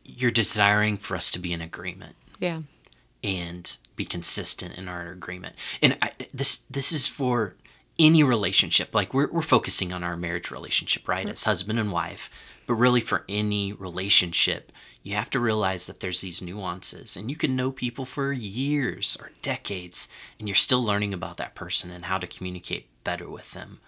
You're 0.03 0.31
desiring 0.31 0.97
for 0.97 1.15
us 1.15 1.31
to 1.31 1.39
be 1.39 1.53
in 1.53 1.61
agreement. 1.61 2.15
yeah 2.39 2.61
and 3.23 3.77
be 3.95 4.05
consistent 4.05 4.77
in 4.77 4.87
our 4.87 5.09
agreement. 5.09 5.55
And 5.81 5.97
I, 6.01 6.11
this 6.33 6.59
this 6.69 6.91
is 6.91 7.07
for 7.07 7.55
any 7.97 8.23
relationship. 8.23 8.93
Like 8.93 9.13
we're 9.13 9.31
we're 9.31 9.41
focusing 9.41 9.93
on 9.93 10.03
our 10.03 10.17
marriage 10.17 10.51
relationship, 10.51 11.07
right, 11.07 11.25
mm-hmm. 11.25 11.33
as 11.33 11.45
husband 11.45 11.79
and 11.79 11.91
wife. 11.91 12.29
But 12.65 12.75
really, 12.75 13.01
for 13.01 13.25
any 13.27 13.73
relationship, 13.73 14.71
you 15.03 15.15
have 15.15 15.29
to 15.31 15.39
realize 15.39 15.85
that 15.87 15.99
there's 15.99 16.21
these 16.21 16.41
nuances, 16.41 17.17
and 17.17 17.29
you 17.29 17.35
can 17.35 17.55
know 17.55 17.71
people 17.71 18.05
for 18.05 18.31
years 18.31 19.17
or 19.19 19.31
decades, 19.41 20.07
and 20.39 20.47
you're 20.47 20.55
still 20.55 20.83
learning 20.83 21.13
about 21.13 21.37
that 21.37 21.55
person 21.55 21.91
and 21.91 22.05
how 22.05 22.17
to 22.17 22.27
communicate 22.27 22.87
better 23.03 23.29
with 23.29 23.51
them. 23.51 23.79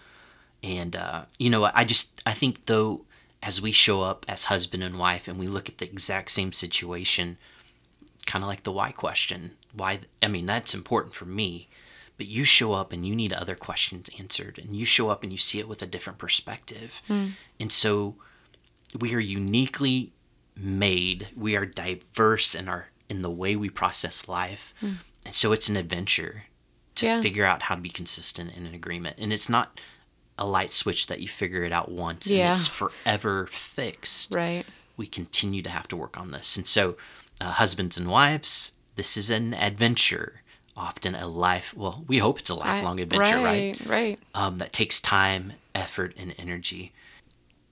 And 0.62 0.96
uh, 0.96 1.24
you 1.38 1.50
know, 1.50 1.70
I 1.74 1.84
just 1.84 2.22
I 2.26 2.32
think 2.32 2.66
though, 2.66 3.04
as 3.42 3.60
we 3.60 3.72
show 3.72 4.02
up 4.02 4.24
as 4.28 4.44
husband 4.44 4.82
and 4.82 4.98
wife, 4.98 5.28
and 5.28 5.38
we 5.38 5.46
look 5.46 5.68
at 5.68 5.78
the 5.78 5.84
exact 5.84 6.30
same 6.30 6.52
situation, 6.52 7.38
kind 8.26 8.42
of 8.42 8.48
like 8.48 8.62
the 8.64 8.72
why 8.72 8.92
question. 8.92 9.52
Why? 9.72 10.00
I 10.22 10.28
mean, 10.28 10.46
that's 10.46 10.74
important 10.74 11.14
for 11.14 11.26
me, 11.26 11.68
but 12.16 12.26
you 12.26 12.44
show 12.44 12.72
up 12.72 12.92
and 12.92 13.06
you 13.06 13.14
need 13.14 13.32
other 13.32 13.54
questions 13.54 14.08
answered, 14.18 14.58
and 14.58 14.76
you 14.76 14.86
show 14.86 15.10
up 15.10 15.22
and 15.22 15.30
you 15.30 15.38
see 15.38 15.58
it 15.60 15.68
with 15.68 15.82
a 15.82 15.86
different 15.86 16.18
perspective. 16.18 17.02
Hmm. 17.06 17.28
And 17.60 17.70
so 17.70 18.16
we 18.98 19.14
are 19.14 19.20
uniquely 19.20 20.12
made. 20.56 21.28
We 21.36 21.56
are 21.56 21.66
diverse 21.66 22.54
in 22.54 22.68
our 22.68 22.88
in 23.08 23.22
the 23.22 23.30
way 23.30 23.54
we 23.54 23.70
process 23.70 24.26
life, 24.26 24.74
and 24.80 25.34
so 25.34 25.52
it's 25.52 25.68
an 25.68 25.76
adventure 25.76 26.44
to. 26.96 27.06
Yeah. 27.06 27.20
figure 27.20 27.44
out 27.44 27.62
how 27.62 27.74
to 27.74 27.80
be 27.80 27.90
consistent 27.90 28.52
and 28.56 28.66
in 28.66 28.74
agreement. 28.74 29.16
And 29.18 29.32
it's 29.32 29.48
not 29.48 29.78
a 30.38 30.46
light 30.46 30.70
switch 30.72 31.06
that 31.06 31.20
you 31.20 31.28
figure 31.28 31.64
it 31.64 31.72
out 31.72 31.90
once 31.90 32.26
Yeah. 32.28 32.50
and 32.50 32.58
it's 32.58 32.66
forever 32.66 33.46
fixed 33.46 34.34
Right. 34.34 34.66
we 34.96 35.06
continue 35.06 35.62
to 35.62 35.70
have 35.70 35.88
to 35.88 35.96
work 35.96 36.16
on 36.18 36.30
this. 36.30 36.56
And 36.56 36.66
so, 36.66 36.96
uh, 37.40 37.52
husbands 37.52 37.96
and 37.98 38.08
wives, 38.08 38.72
this 38.96 39.16
is 39.16 39.30
an 39.30 39.54
adventure, 39.54 40.42
often 40.76 41.14
a 41.14 41.26
life. 41.26 41.74
Well, 41.74 42.04
we 42.06 42.18
hope 42.18 42.38
it's 42.38 42.50
a 42.50 42.54
lifelong 42.54 43.00
adventure, 43.00 43.36
right? 43.40 43.78
Right. 43.80 43.86
Right. 43.88 44.18
Um, 44.34 44.58
that 44.58 44.72
takes 44.72 45.00
time, 45.00 45.54
effort, 45.74 46.14
and 46.18 46.34
energy. 46.38 46.92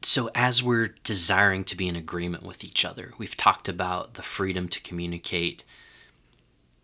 So, 0.02 0.30
as 0.34 0.62
we're 0.62 0.94
desiring 1.02 1.64
to 1.64 1.76
be 1.76 1.88
in 1.88 1.96
agreement 1.96 2.42
with 2.44 2.62
each 2.62 2.84
other, 2.84 3.14
we've 3.16 3.36
talked 3.38 3.68
about 3.70 4.14
the 4.14 4.22
freedom 4.22 4.68
to 4.68 4.80
communicate. 4.80 5.64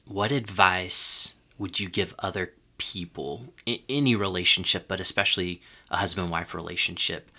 What 0.06 0.32
advice 0.32 1.34
would 1.58 1.78
you 1.80 1.88
give 1.88 2.14
other 2.18 2.54
people 2.80 3.52
any 3.88 4.16
relationship, 4.16 4.88
but 4.88 4.98
especially 4.98 5.60
a 5.90 5.98
husband 5.98 6.30
wife 6.30 6.54
relationship, 6.54 7.30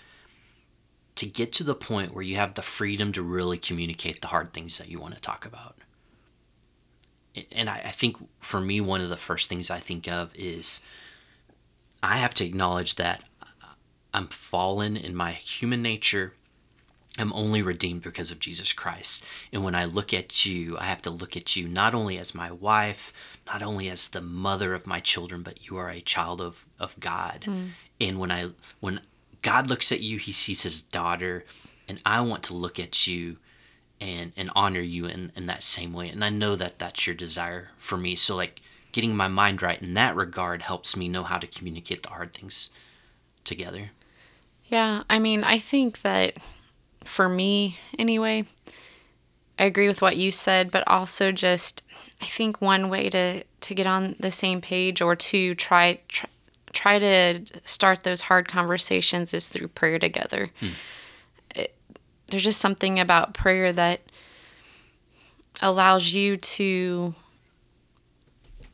to 1.16 1.26
get 1.26 1.52
to 1.52 1.64
the 1.64 1.74
point 1.74 2.14
where 2.14 2.22
you 2.22 2.36
have 2.36 2.54
the 2.54 2.62
freedom 2.62 3.12
to 3.12 3.22
really 3.22 3.58
communicate 3.58 4.20
the 4.20 4.28
hard 4.28 4.54
things 4.54 4.78
that 4.78 4.88
you 4.88 4.98
want 4.98 5.14
to 5.14 5.20
talk 5.20 5.44
about? 5.44 5.76
And 7.50 7.68
I, 7.68 7.82
I 7.84 7.90
think 7.90 8.16
for 8.40 8.60
me, 8.60 8.80
one 8.80 9.00
of 9.00 9.10
the 9.10 9.16
first 9.16 9.48
things 9.48 9.70
I 9.70 9.80
think 9.80 10.08
of 10.08 10.34
is 10.34 10.80
I 12.02 12.16
have 12.16 12.34
to 12.34 12.44
acknowledge 12.44 12.94
that 12.96 13.24
I'm 14.14 14.28
fallen 14.28 14.96
in 14.96 15.14
my 15.14 15.32
human 15.32 15.82
nature. 15.82 16.34
I'm 17.18 17.32
only 17.34 17.60
redeemed 17.60 18.02
because 18.02 18.30
of 18.30 18.38
Jesus 18.38 18.72
Christ. 18.72 19.24
And 19.52 19.62
when 19.62 19.74
I 19.74 19.84
look 19.84 20.14
at 20.14 20.46
you, 20.46 20.78
I 20.78 20.84
have 20.84 21.02
to 21.02 21.10
look 21.10 21.36
at 21.36 21.56
you 21.56 21.68
not 21.68 21.94
only 21.94 22.16
as 22.16 22.34
my 22.34 22.50
wife, 22.50 23.12
not 23.46 23.62
only 23.62 23.90
as 23.90 24.08
the 24.08 24.22
mother 24.22 24.72
of 24.72 24.86
my 24.86 24.98
children, 24.98 25.42
but 25.42 25.68
you 25.68 25.76
are 25.76 25.90
a 25.90 26.00
child 26.00 26.40
of, 26.40 26.64
of 26.80 26.98
God. 26.98 27.44
Mm. 27.46 27.70
And 28.00 28.18
when 28.18 28.32
I 28.32 28.50
when 28.80 29.00
God 29.42 29.68
looks 29.68 29.92
at 29.92 30.00
you, 30.00 30.16
he 30.16 30.32
sees 30.32 30.62
his 30.62 30.80
daughter, 30.80 31.44
and 31.86 32.00
I 32.06 32.22
want 32.22 32.44
to 32.44 32.54
look 32.54 32.78
at 32.80 33.06
you 33.06 33.36
and 34.00 34.32
and 34.36 34.50
honor 34.54 34.80
you 34.80 35.04
in, 35.04 35.32
in 35.36 35.46
that 35.46 35.62
same 35.62 35.92
way. 35.92 36.08
And 36.08 36.24
I 36.24 36.30
know 36.30 36.56
that 36.56 36.78
that's 36.78 37.06
your 37.06 37.14
desire 37.14 37.68
for 37.76 37.98
me. 37.98 38.16
So 38.16 38.36
like 38.36 38.62
getting 38.92 39.14
my 39.14 39.28
mind 39.28 39.60
right 39.60 39.80
in 39.82 39.94
that 39.94 40.16
regard 40.16 40.62
helps 40.62 40.96
me 40.96 41.08
know 41.08 41.24
how 41.24 41.38
to 41.38 41.46
communicate 41.46 42.02
the 42.02 42.10
hard 42.10 42.32
things 42.32 42.70
together. 43.44 43.90
Yeah, 44.66 45.02
I 45.10 45.18
mean, 45.18 45.44
I 45.44 45.58
think 45.58 46.00
that 46.02 46.38
for 47.04 47.28
me, 47.28 47.78
anyway, 47.98 48.44
I 49.58 49.64
agree 49.64 49.88
with 49.88 50.02
what 50.02 50.16
you 50.16 50.32
said, 50.32 50.70
but 50.70 50.86
also 50.86 51.32
just 51.32 51.82
I 52.20 52.26
think 52.26 52.60
one 52.60 52.88
way 52.88 53.10
to 53.10 53.42
to 53.44 53.74
get 53.74 53.86
on 53.86 54.16
the 54.18 54.30
same 54.30 54.60
page 54.60 55.00
or 55.00 55.16
to 55.16 55.54
try 55.54 56.00
try, 56.08 56.28
try 56.72 56.98
to 56.98 57.44
start 57.64 58.02
those 58.02 58.22
hard 58.22 58.48
conversations 58.48 59.34
is 59.34 59.48
through 59.48 59.68
prayer 59.68 59.98
together. 59.98 60.50
Hmm. 60.60 60.68
It, 61.54 61.74
there's 62.28 62.44
just 62.44 62.60
something 62.60 62.98
about 62.98 63.34
prayer 63.34 63.72
that 63.72 64.00
allows 65.60 66.14
you 66.14 66.36
to 66.36 67.14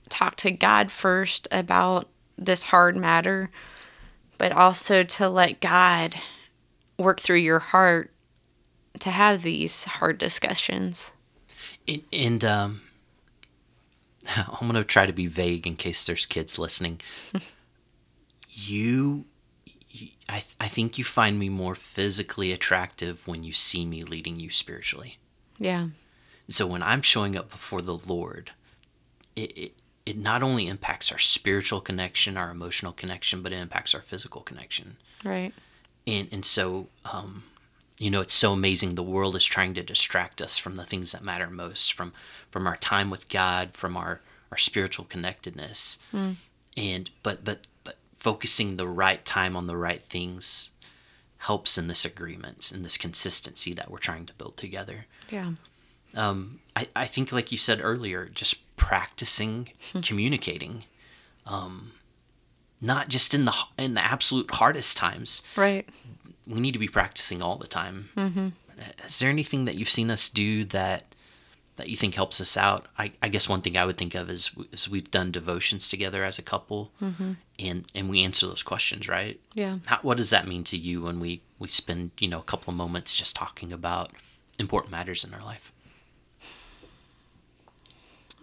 talk 0.09 0.37
to 0.37 0.51
God 0.51 0.91
first 0.91 1.49
about 1.51 2.09
this 2.37 2.65
hard 2.65 2.97
matter, 2.97 3.51
but 4.39 4.53
also 4.53 5.03
to 5.03 5.29
let 5.29 5.61
God 5.61 6.15
work 6.99 7.21
through 7.21 7.37
your 7.37 7.59
heart 7.59 8.11
to 9.01 9.11
have 9.11 9.43
these 9.43 9.85
hard 9.85 10.19
discussions. 10.19 11.13
And, 11.87 12.03
and 12.13 12.45
um, 12.45 12.81
I'm 14.37 14.69
going 14.69 14.75
to 14.75 14.85
try 14.85 15.07
to 15.07 15.13
be 15.13 15.27
vague 15.27 15.67
in 15.67 15.77
case 15.77 16.05
there's 16.05 16.27
kids 16.27 16.59
listening. 16.59 17.01
you, 18.51 19.25
you- 19.91 20.09
I, 20.29 20.43
I 20.61 20.69
think 20.69 20.99
you 20.99 21.05
find 21.05 21.39
me 21.39 21.49
more 21.49 21.75
physically 21.75 22.53
attractive 22.53 23.27
when 23.27 23.45
you 23.45 23.53
see 23.53 23.87
me 23.87 24.05
leading 24.05 24.39
you 24.39 24.51
spiritually. 24.51 25.19
Yeah. 25.59 25.89
So 26.51 26.67
when 26.67 26.83
I'm 26.83 27.03
showing 27.03 27.37
up 27.37 27.51
before 27.51 27.83
the 27.83 27.97
Lord, 27.97 28.51
it, 29.37 29.57
it, 29.57 29.73
it 30.07 30.17
not 30.19 30.43
only 30.43 30.67
impacts 30.69 31.11
our 31.13 31.19
spiritual 31.19 31.81
connection, 31.81 32.37
our 32.37 32.51
emotional 32.51 32.93
connection, 32.93 33.43
but 33.43 33.53
it 33.53 33.57
impacts 33.57 33.95
our 33.95 34.01
physical 34.03 34.41
connection. 34.43 34.97
Right. 35.25 35.53
and 36.07 36.29
and 36.31 36.45
so 36.45 36.87
um, 37.05 37.43
you 37.99 38.11
know 38.11 38.21
it's 38.21 38.35
so 38.35 38.53
amazing 38.53 38.95
the 38.95 39.03
world 39.03 39.35
is 39.37 39.45
trying 39.45 39.75
to 39.75 39.83
distract 39.83 40.41
us 40.41 40.57
from 40.59 40.77
the 40.77 40.85
things 40.85 41.13
that 41.13 41.23
matter 41.25 41.49
most 41.51 41.93
from 41.93 42.13
from 42.51 42.67
our 42.67 42.77
time 42.77 43.11
with 43.11 43.29
god 43.29 43.75
from 43.75 43.97
our 43.97 44.21
our 44.53 44.59
spiritual 44.59 45.05
connectedness 45.05 45.99
and 46.77 47.11
but 47.23 47.45
but 47.45 47.67
but 47.85 47.97
focusing 48.17 48.77
the 48.77 48.87
right 48.89 49.25
time 49.25 49.57
on 49.57 49.67
the 49.67 49.77
right 49.77 50.03
things 50.03 50.71
helps 51.39 51.79
in 51.79 51.87
this 51.89 52.05
agreement 52.05 52.73
and 52.73 52.85
this 52.85 52.97
consistency 52.97 53.73
that 53.73 53.91
we're 53.91 53.99
trying 53.99 54.27
to 54.27 54.35
build 54.35 54.57
together 54.57 55.07
Yeah. 55.31 55.53
um, 56.15 56.61
I, 56.75 56.89
I 56.97 57.07
think 57.07 57.33
like 57.33 57.53
you 57.53 57.59
said 57.59 57.81
earlier 57.83 58.27
just 58.29 58.77
practicing 58.77 59.71
communicating 60.03 60.85
um, 61.47 61.93
not 62.81 63.09
just 63.09 63.35
in 63.35 63.45
the 63.45 63.55
in 63.77 63.95
the 63.95 64.05
absolute 64.05 64.51
hardest 64.53 64.97
times 64.97 65.43
Right. 65.57 65.89
We 66.49 66.61
need 66.61 66.73
to 66.73 66.79
be 66.79 66.89
practicing 66.89 67.43
all 67.43 67.57
the 67.57 67.67
time. 67.67 68.09
Mm-hmm. 68.17 68.49
Is 69.05 69.19
there 69.19 69.31
anything 69.31 69.67
that 69.67 69.75
you've 69.75 69.91
seen 69.91 70.11
us 70.11 70.29
do 70.29 70.65
that 70.65 71.05
that 71.77 71.89
you 71.89 71.97
think 71.97 72.15
helps 72.15 72.41
us 72.41 72.57
out? 72.57 72.87
I, 72.97 73.13
I 73.23 73.29
guess 73.29 73.49
one 73.49 73.61
thing 73.61 73.77
I 73.77 73.85
would 73.85 73.97
think 73.97 74.15
of 74.15 74.31
is, 74.31 74.51
is 74.73 74.89
we've 74.89 75.11
done 75.11 75.31
devotions 75.31 75.89
together 75.89 76.25
as 76.25 76.39
a 76.39 76.43
couple, 76.43 76.93
and 77.59 77.85
and 77.95 78.09
we 78.09 78.23
answer 78.23 78.47
those 78.47 78.63
questions, 78.63 79.09
right? 79.09 79.39
Yeah. 79.55 79.79
How, 79.87 79.99
what 80.03 80.17
does 80.17 80.31
that 80.31 80.49
mean 80.49 80.65
to 80.65 80.77
you 80.77 81.03
when 81.03 81.21
we 81.21 81.43
we 81.59 81.69
spend 81.69 82.13
you 82.19 82.29
know 82.29 82.39
a 82.39 82.45
couple 82.45 82.71
of 82.71 82.77
moments 82.77 83.17
just 83.17 83.37
talking 83.37 83.73
about 83.73 84.13
important 84.59 84.91
matters 84.91 85.25
in 85.25 85.35
our 85.35 85.45
life? 85.45 85.73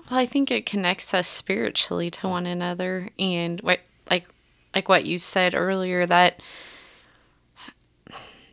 Well, 0.10 0.20
I 0.20 0.26
think 0.28 0.52
it 0.52 0.66
connects 0.66 1.14
us 1.14 1.28
spiritually 1.28 2.12
to 2.12 2.28
one 2.28 2.46
another, 2.46 3.10
and 3.18 3.60
what 3.62 3.80
like 4.12 4.28
like 4.76 4.90
what 4.90 5.06
you 5.06 5.18
said 5.18 5.56
earlier 5.56 6.06
that 6.06 6.42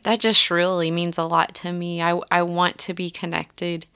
that 0.02 0.20
just 0.20 0.50
really 0.50 0.90
means 0.90 1.18
a 1.18 1.24
lot 1.24 1.54
to 1.56 1.72
me. 1.72 2.02
I 2.02 2.20
I 2.30 2.42
want 2.42 2.78
to 2.78 2.94
be 2.94 3.10
connected, 3.10 3.86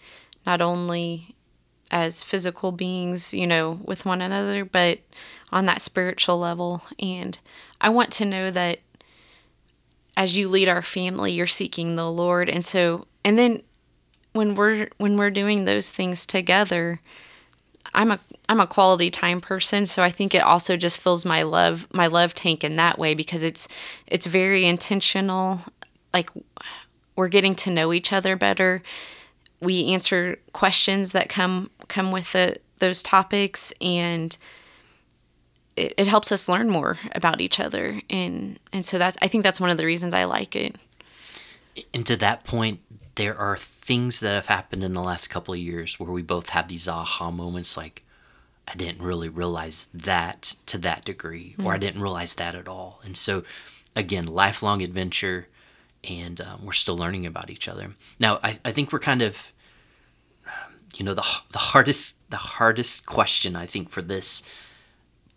not 0.46 0.62
only 0.62 1.34
as 1.90 2.22
physical 2.22 2.72
beings, 2.72 3.32
you 3.32 3.46
know, 3.46 3.80
with 3.84 4.04
one 4.04 4.20
another, 4.20 4.64
but 4.64 5.00
on 5.52 5.66
that 5.66 5.80
spiritual 5.80 6.38
level. 6.38 6.82
And 6.98 7.38
I 7.80 7.88
want 7.88 8.10
to 8.12 8.24
know 8.24 8.50
that 8.50 8.80
as 10.16 10.36
you 10.36 10.48
lead 10.48 10.68
our 10.68 10.82
family, 10.82 11.32
you're 11.32 11.46
seeking 11.46 11.94
the 11.94 12.10
Lord, 12.10 12.48
and 12.48 12.64
so 12.64 13.06
and 13.24 13.38
then 13.38 13.62
when 14.32 14.54
we're 14.54 14.88
when 14.98 15.16
we're 15.16 15.30
doing 15.30 15.64
those 15.64 15.90
things 15.90 16.26
together 16.26 17.00
I'm 17.94 18.10
a 18.10 18.20
I'm 18.48 18.60
a 18.60 18.66
quality 18.66 19.10
time 19.10 19.40
person, 19.40 19.86
so 19.86 20.02
I 20.02 20.10
think 20.10 20.34
it 20.34 20.42
also 20.42 20.76
just 20.76 21.00
fills 21.00 21.24
my 21.24 21.42
love 21.42 21.88
my 21.92 22.06
love 22.06 22.34
tank 22.34 22.62
in 22.62 22.76
that 22.76 22.98
way 22.98 23.14
because 23.14 23.42
it's 23.42 23.68
it's 24.06 24.26
very 24.26 24.66
intentional. 24.66 25.60
Like 26.16 26.30
we're 27.14 27.28
getting 27.28 27.54
to 27.56 27.70
know 27.70 27.92
each 27.92 28.12
other 28.12 28.36
better. 28.36 28.82
We 29.60 29.92
answer 29.92 30.38
questions 30.52 31.12
that 31.12 31.28
come 31.28 31.70
come 31.88 32.10
with 32.10 32.32
the, 32.32 32.56
those 32.78 33.02
topics, 33.02 33.72
and 33.80 34.36
it, 35.76 35.92
it 35.98 36.06
helps 36.06 36.32
us 36.32 36.48
learn 36.48 36.70
more 36.70 36.98
about 37.12 37.40
each 37.40 37.60
other. 37.60 38.00
And 38.08 38.58
and 38.72 38.84
so 38.84 38.98
that's 38.98 39.18
I 39.20 39.28
think 39.28 39.44
that's 39.44 39.60
one 39.60 39.70
of 39.70 39.76
the 39.76 39.84
reasons 39.84 40.14
I 40.14 40.24
like 40.24 40.56
it. 40.56 40.76
And 41.92 42.06
to 42.06 42.16
that 42.16 42.44
point, 42.44 42.80
there 43.16 43.36
are 43.36 43.56
things 43.56 44.20
that 44.20 44.34
have 44.34 44.46
happened 44.46 44.82
in 44.82 44.94
the 44.94 45.02
last 45.02 45.28
couple 45.28 45.52
of 45.52 45.60
years 45.60 46.00
where 46.00 46.10
we 46.10 46.22
both 46.22 46.50
have 46.50 46.68
these 46.68 46.88
aha 46.88 47.30
moments 47.30 47.76
like, 47.76 48.02
I 48.66 48.74
didn't 48.74 49.02
really 49.02 49.28
realize 49.28 49.88
that 49.92 50.54
to 50.66 50.78
that 50.78 51.04
degree, 51.04 51.54
or 51.58 51.72
I 51.72 51.74
mm-hmm. 51.74 51.80
didn't 51.80 52.02
realize 52.02 52.34
that 52.34 52.54
at 52.54 52.68
all. 52.68 53.00
And 53.04 53.16
so, 53.16 53.44
again, 53.94 54.26
lifelong 54.26 54.82
adventure, 54.82 55.48
and 56.04 56.40
um, 56.40 56.64
we're 56.64 56.72
still 56.72 56.96
learning 56.96 57.26
about 57.26 57.50
each 57.50 57.68
other. 57.68 57.94
Now, 58.18 58.38
I, 58.42 58.58
I 58.64 58.72
think 58.72 58.92
we're 58.92 58.98
kind 58.98 59.22
of, 59.22 59.52
you 60.96 61.04
know, 61.04 61.14
the, 61.14 61.26
the 61.52 61.58
hardest 61.58 62.18
the 62.30 62.36
hardest 62.36 63.06
question 63.06 63.54
I 63.56 63.66
think 63.66 63.88
for 63.88 64.02
this 64.02 64.42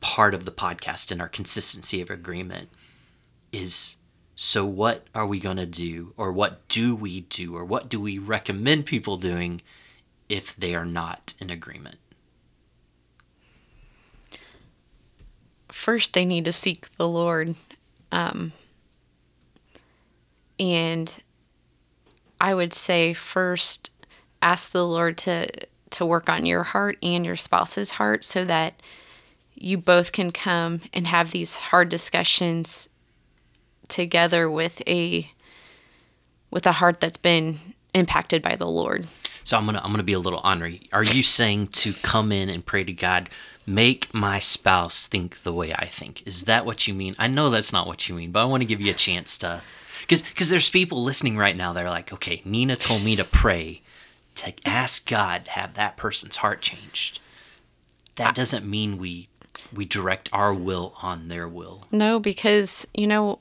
part 0.01 0.33
of 0.33 0.45
the 0.45 0.51
podcast 0.51 1.11
and 1.11 1.21
our 1.21 1.27
consistency 1.27 2.01
of 2.01 2.09
agreement 2.09 2.69
is 3.51 3.97
so 4.35 4.65
what 4.65 5.05
are 5.13 5.25
we 5.25 5.39
going 5.39 5.57
to 5.57 5.65
do 5.65 6.13
or 6.15 6.31
what 6.31 6.65
do 6.69 6.95
we 6.95 7.21
do 7.21 7.57
or 7.57 7.65
what 7.65 7.89
do 7.89 7.99
we 7.99 8.17
recommend 8.17 8.85
people 8.85 9.17
doing 9.17 9.61
if 10.29 10.55
they 10.55 10.73
are 10.75 10.85
not 10.85 11.33
in 11.39 11.49
agreement? 11.49 11.97
First, 15.69 16.13
they 16.13 16.23
need 16.23 16.45
to 16.45 16.51
seek 16.51 16.95
the 16.95 17.07
Lord. 17.07 17.55
Um, 18.11 18.53
and 20.59 21.21
I 22.41 22.53
would 22.53 22.73
say 22.73 23.13
first 23.13 23.91
ask 24.41 24.71
the 24.71 24.85
Lord 24.85 25.17
to 25.19 25.47
to 25.91 26.05
work 26.05 26.29
on 26.29 26.45
your 26.45 26.63
heart 26.63 26.97
and 27.01 27.25
your 27.25 27.35
spouse's 27.35 27.91
heart 27.91 28.23
so 28.23 28.45
that 28.45 28.79
you 29.55 29.77
both 29.77 30.11
can 30.11 30.31
come 30.31 30.81
and 30.93 31.07
have 31.07 31.31
these 31.31 31.57
hard 31.57 31.89
discussions 31.89 32.89
together 33.87 34.49
with 34.49 34.81
a 34.87 35.31
with 36.51 36.65
a 36.65 36.73
heart 36.73 36.99
that's 36.99 37.17
been 37.17 37.59
impacted 37.93 38.41
by 38.41 38.55
the 38.55 38.67
Lord. 38.67 39.07
So 39.43 39.57
I'm 39.57 39.65
gonna 39.65 39.81
I'm 39.83 39.91
gonna 39.91 40.03
be 40.03 40.13
a 40.13 40.19
little 40.19 40.41
honorary. 40.43 40.87
Are 40.93 41.03
you 41.03 41.23
saying 41.23 41.67
to 41.67 41.93
come 41.93 42.31
in 42.31 42.49
and 42.49 42.65
pray 42.65 42.83
to 42.83 42.93
God, 42.93 43.29
make 43.65 44.13
my 44.13 44.39
spouse 44.39 45.07
think 45.07 45.41
the 45.43 45.53
way 45.53 45.73
I 45.73 45.85
think? 45.85 46.25
Is 46.27 46.45
that 46.45 46.65
what 46.65 46.87
you 46.87 46.93
mean? 46.93 47.15
I 47.17 47.27
know 47.27 47.49
that's 47.49 47.73
not 47.73 47.87
what 47.87 48.07
you 48.07 48.15
mean, 48.15 48.31
but 48.31 48.41
I 48.41 48.45
want 48.45 48.61
to 48.61 48.67
give 48.67 48.81
you 48.81 48.91
a 48.91 48.95
chance 48.95 49.37
to, 49.39 49.61
because 50.09 50.23
because 50.23 50.49
there's 50.49 50.69
people 50.69 51.03
listening 51.03 51.37
right 51.37 51.55
now 51.55 51.71
that 51.73 51.85
are 51.85 51.89
like, 51.89 52.11
okay, 52.11 52.41
Nina 52.43 52.75
told 52.75 53.05
me 53.05 53.15
to 53.15 53.23
pray, 53.31 53.81
to 54.35 54.53
ask 54.65 55.07
God 55.07 55.45
to 55.45 55.51
have 55.51 55.75
that 55.75 55.97
person's 55.97 56.37
heart 56.37 56.61
changed. 56.61 57.19
That 58.15 58.33
doesn't 58.33 58.65
mean 58.65 58.97
we 58.97 59.29
we 59.71 59.85
direct 59.85 60.29
our 60.33 60.53
will 60.53 60.95
on 61.03 61.27
their 61.27 61.47
will. 61.47 61.83
No, 61.91 62.19
because 62.19 62.87
you 62.93 63.05
know 63.05 63.39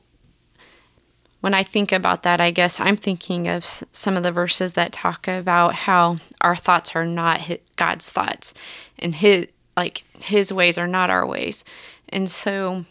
when 1.41 1.55
I 1.55 1.63
think 1.63 1.91
about 1.91 2.25
that, 2.25 2.41
I 2.41 2.51
guess 2.51 2.81
I'm 2.81 2.97
thinking 2.97 3.49
of 3.49 3.65
some 3.65 4.17
of 4.17 4.23
the 4.23 4.33
verses 4.33 4.75
that 4.75 4.93
talk 4.93 5.27
about 5.27 5.75
how 5.75 6.17
our 6.41 6.57
thoughts 6.57 6.95
are 6.95 7.07
not 7.07 7.41
God's 7.77 8.11
thoughts 8.11 8.53
and 8.99 9.15
his 9.15 9.47
like 9.77 10.03
his 10.21 10.53
ways 10.53 10.77
are 10.77 10.89
not 10.89 11.09
our 11.09 11.25
ways. 11.25 11.65
And 12.11 12.29
so 12.29 12.85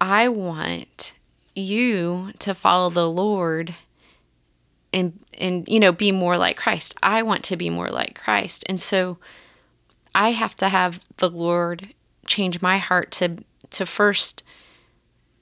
I 0.00 0.28
want 0.28 1.14
you 1.54 2.32
to 2.40 2.54
follow 2.54 2.90
the 2.90 3.08
Lord 3.08 3.74
and 4.92 5.18
and 5.34 5.68
you 5.68 5.80
know 5.80 5.92
be 5.92 6.12
more 6.12 6.38
like 6.38 6.56
Christ. 6.56 6.94
I 7.02 7.22
want 7.22 7.42
to 7.44 7.56
be 7.56 7.70
more 7.70 7.90
like 7.90 8.20
Christ. 8.20 8.64
And 8.68 8.80
so 8.80 9.18
I 10.14 10.30
have 10.30 10.54
to 10.56 10.68
have 10.68 11.00
the 11.16 11.30
Lord 11.30 11.94
change 12.26 12.62
my 12.62 12.78
heart 12.78 13.10
to 13.12 13.38
to 13.70 13.86
first 13.86 14.44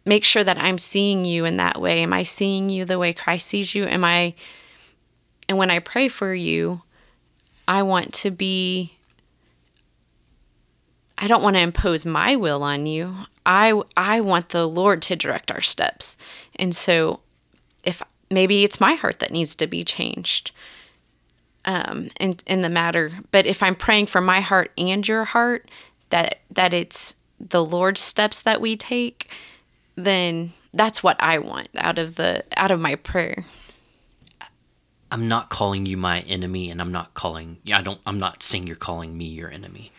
make 0.05 0.25
sure 0.25 0.43
that 0.43 0.59
I'm 0.59 0.79
seeing 0.79 1.25
you 1.25 1.45
in 1.45 1.59
that 1.59 1.81
way. 1.81 2.03
Am 2.03 2.13
I 2.13 2.23
seeing 2.23 2.71
you 2.71 2.85
the 2.85 2.99
way 2.99 3.13
Christ 3.13 3.47
sees 3.47 3.75
you? 3.75 3.85
Am 3.85 4.05
I 4.05 4.35
and 5.49 5.59
when 5.59 5.71
I 5.71 5.81
pray 5.81 6.09
for 6.09 6.35
you, 6.35 6.83
I 7.69 7.83
want 7.83 8.15
to 8.15 8.31
be 8.31 8.99
I 11.23 11.29
don't 11.29 11.43
want 11.43 11.55
to 11.55 11.63
impose 11.63 12.05
my 12.05 12.35
will 12.35 12.65
on 12.65 12.85
you. 12.85 13.15
I 13.47 13.81
I 13.97 14.21
want 14.21 14.49
the 14.49 14.69
Lord 14.69 15.01
to 15.03 15.15
direct 15.15 15.53
our 15.53 15.61
steps. 15.61 16.17
And 16.57 16.75
so 16.75 17.21
if 17.85 18.03
maybe 18.29 18.65
it's 18.65 18.81
my 18.81 18.95
heart 18.95 19.21
that 19.21 19.31
needs 19.31 19.55
to 19.55 19.69
be 19.69 19.85
changed 19.85 20.51
um 21.65 22.11
in 22.19 22.39
in 22.45 22.63
the 22.63 22.69
matter, 22.69 23.13
but 23.31 23.47
if 23.47 23.63
I'm 23.63 23.77
praying 23.77 24.07
for 24.07 24.21
my 24.21 24.41
heart 24.41 24.73
and 24.77 25.07
your 25.07 25.25
heart 25.25 25.71
that 26.11 26.41
that 26.51 26.75
it's 26.75 27.15
the 27.39 27.65
Lord's 27.65 28.01
steps 28.01 28.43
that 28.43 28.61
we 28.61 28.77
take, 28.77 29.31
then 29.95 30.53
that's 30.75 31.05
what 31.05 31.23
I 31.23 31.39
want 31.39 31.69
out 31.77 32.01
of 32.01 32.17
the 32.17 32.43
out 32.57 32.73
of 32.73 32.81
my 32.81 32.97
prayer. 32.97 33.45
I'm 35.13 35.29
not 35.29 35.51
calling 35.51 35.87
you 35.87 35.97
my 35.97 36.23
enemy 36.23 36.69
and 36.69 36.81
I'm 36.81 36.91
not 36.91 37.15
calling 37.15 37.59
I 37.73 37.81
don't 37.81 38.01
I'm 38.07 38.19
not 38.19 38.43
saying 38.43 38.67
you're 38.67 38.75
calling 38.75 39.17
me 39.17 39.27
your 39.27 39.53
enemy. 39.53 39.93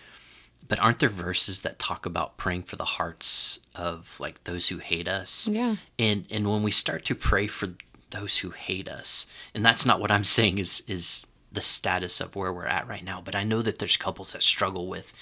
But 0.68 0.80
aren't 0.80 1.00
there 1.00 1.10
verses 1.10 1.62
that 1.62 1.80
talk 1.80 2.06
about 2.06 2.38
praying 2.38 2.64
for 2.64 2.76
the 2.76 2.86
hearts 2.86 3.60
of 3.76 4.18
like 4.20 4.44
those 4.46 4.70
who 4.70 4.78
hate 4.78 5.08
us? 5.08 5.48
Yeah. 5.48 5.76
And 6.00 6.26
and 6.32 6.50
when 6.50 6.64
we 6.64 6.72
start 6.72 7.06
to 7.06 7.16
pray 7.16 7.48
for 7.48 7.70
those 8.12 8.40
who 8.40 8.52
hate 8.52 8.88
us, 8.88 9.28
and 9.54 9.66
that's 9.66 9.86
not 9.86 10.00
what 10.00 10.12
I'm 10.12 10.24
saying 10.24 10.58
is 10.58 10.84
is 10.88 11.28
the 11.52 11.62
status 11.62 12.20
of 12.20 12.36
where 12.36 12.52
we're 12.52 12.66
at 12.66 12.88
right 12.88 13.04
now, 13.04 13.22
but 13.24 13.36
I 13.36 13.44
know 13.44 13.62
that 13.62 13.78
there's 13.78 13.98
couples 13.98 14.34
that 14.34 14.42
struggle 14.42 14.88
with 14.88 15.14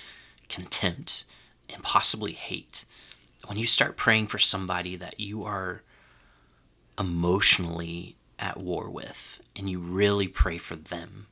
contempt 0.47 1.25
and 1.69 1.83
possibly 1.83 2.31
hate 2.31 2.85
when 3.47 3.57
you 3.57 3.65
start 3.65 3.97
praying 3.97 4.27
for 4.27 4.37
somebody 4.37 4.95
that 4.95 5.19
you 5.19 5.43
are 5.43 5.81
emotionally 6.99 8.15
at 8.39 8.57
war 8.57 8.89
with 8.89 9.41
and 9.55 9.69
you 9.69 9.79
really 9.79 10.27
pray 10.27 10.57
for 10.57 10.75
them, 10.75 11.27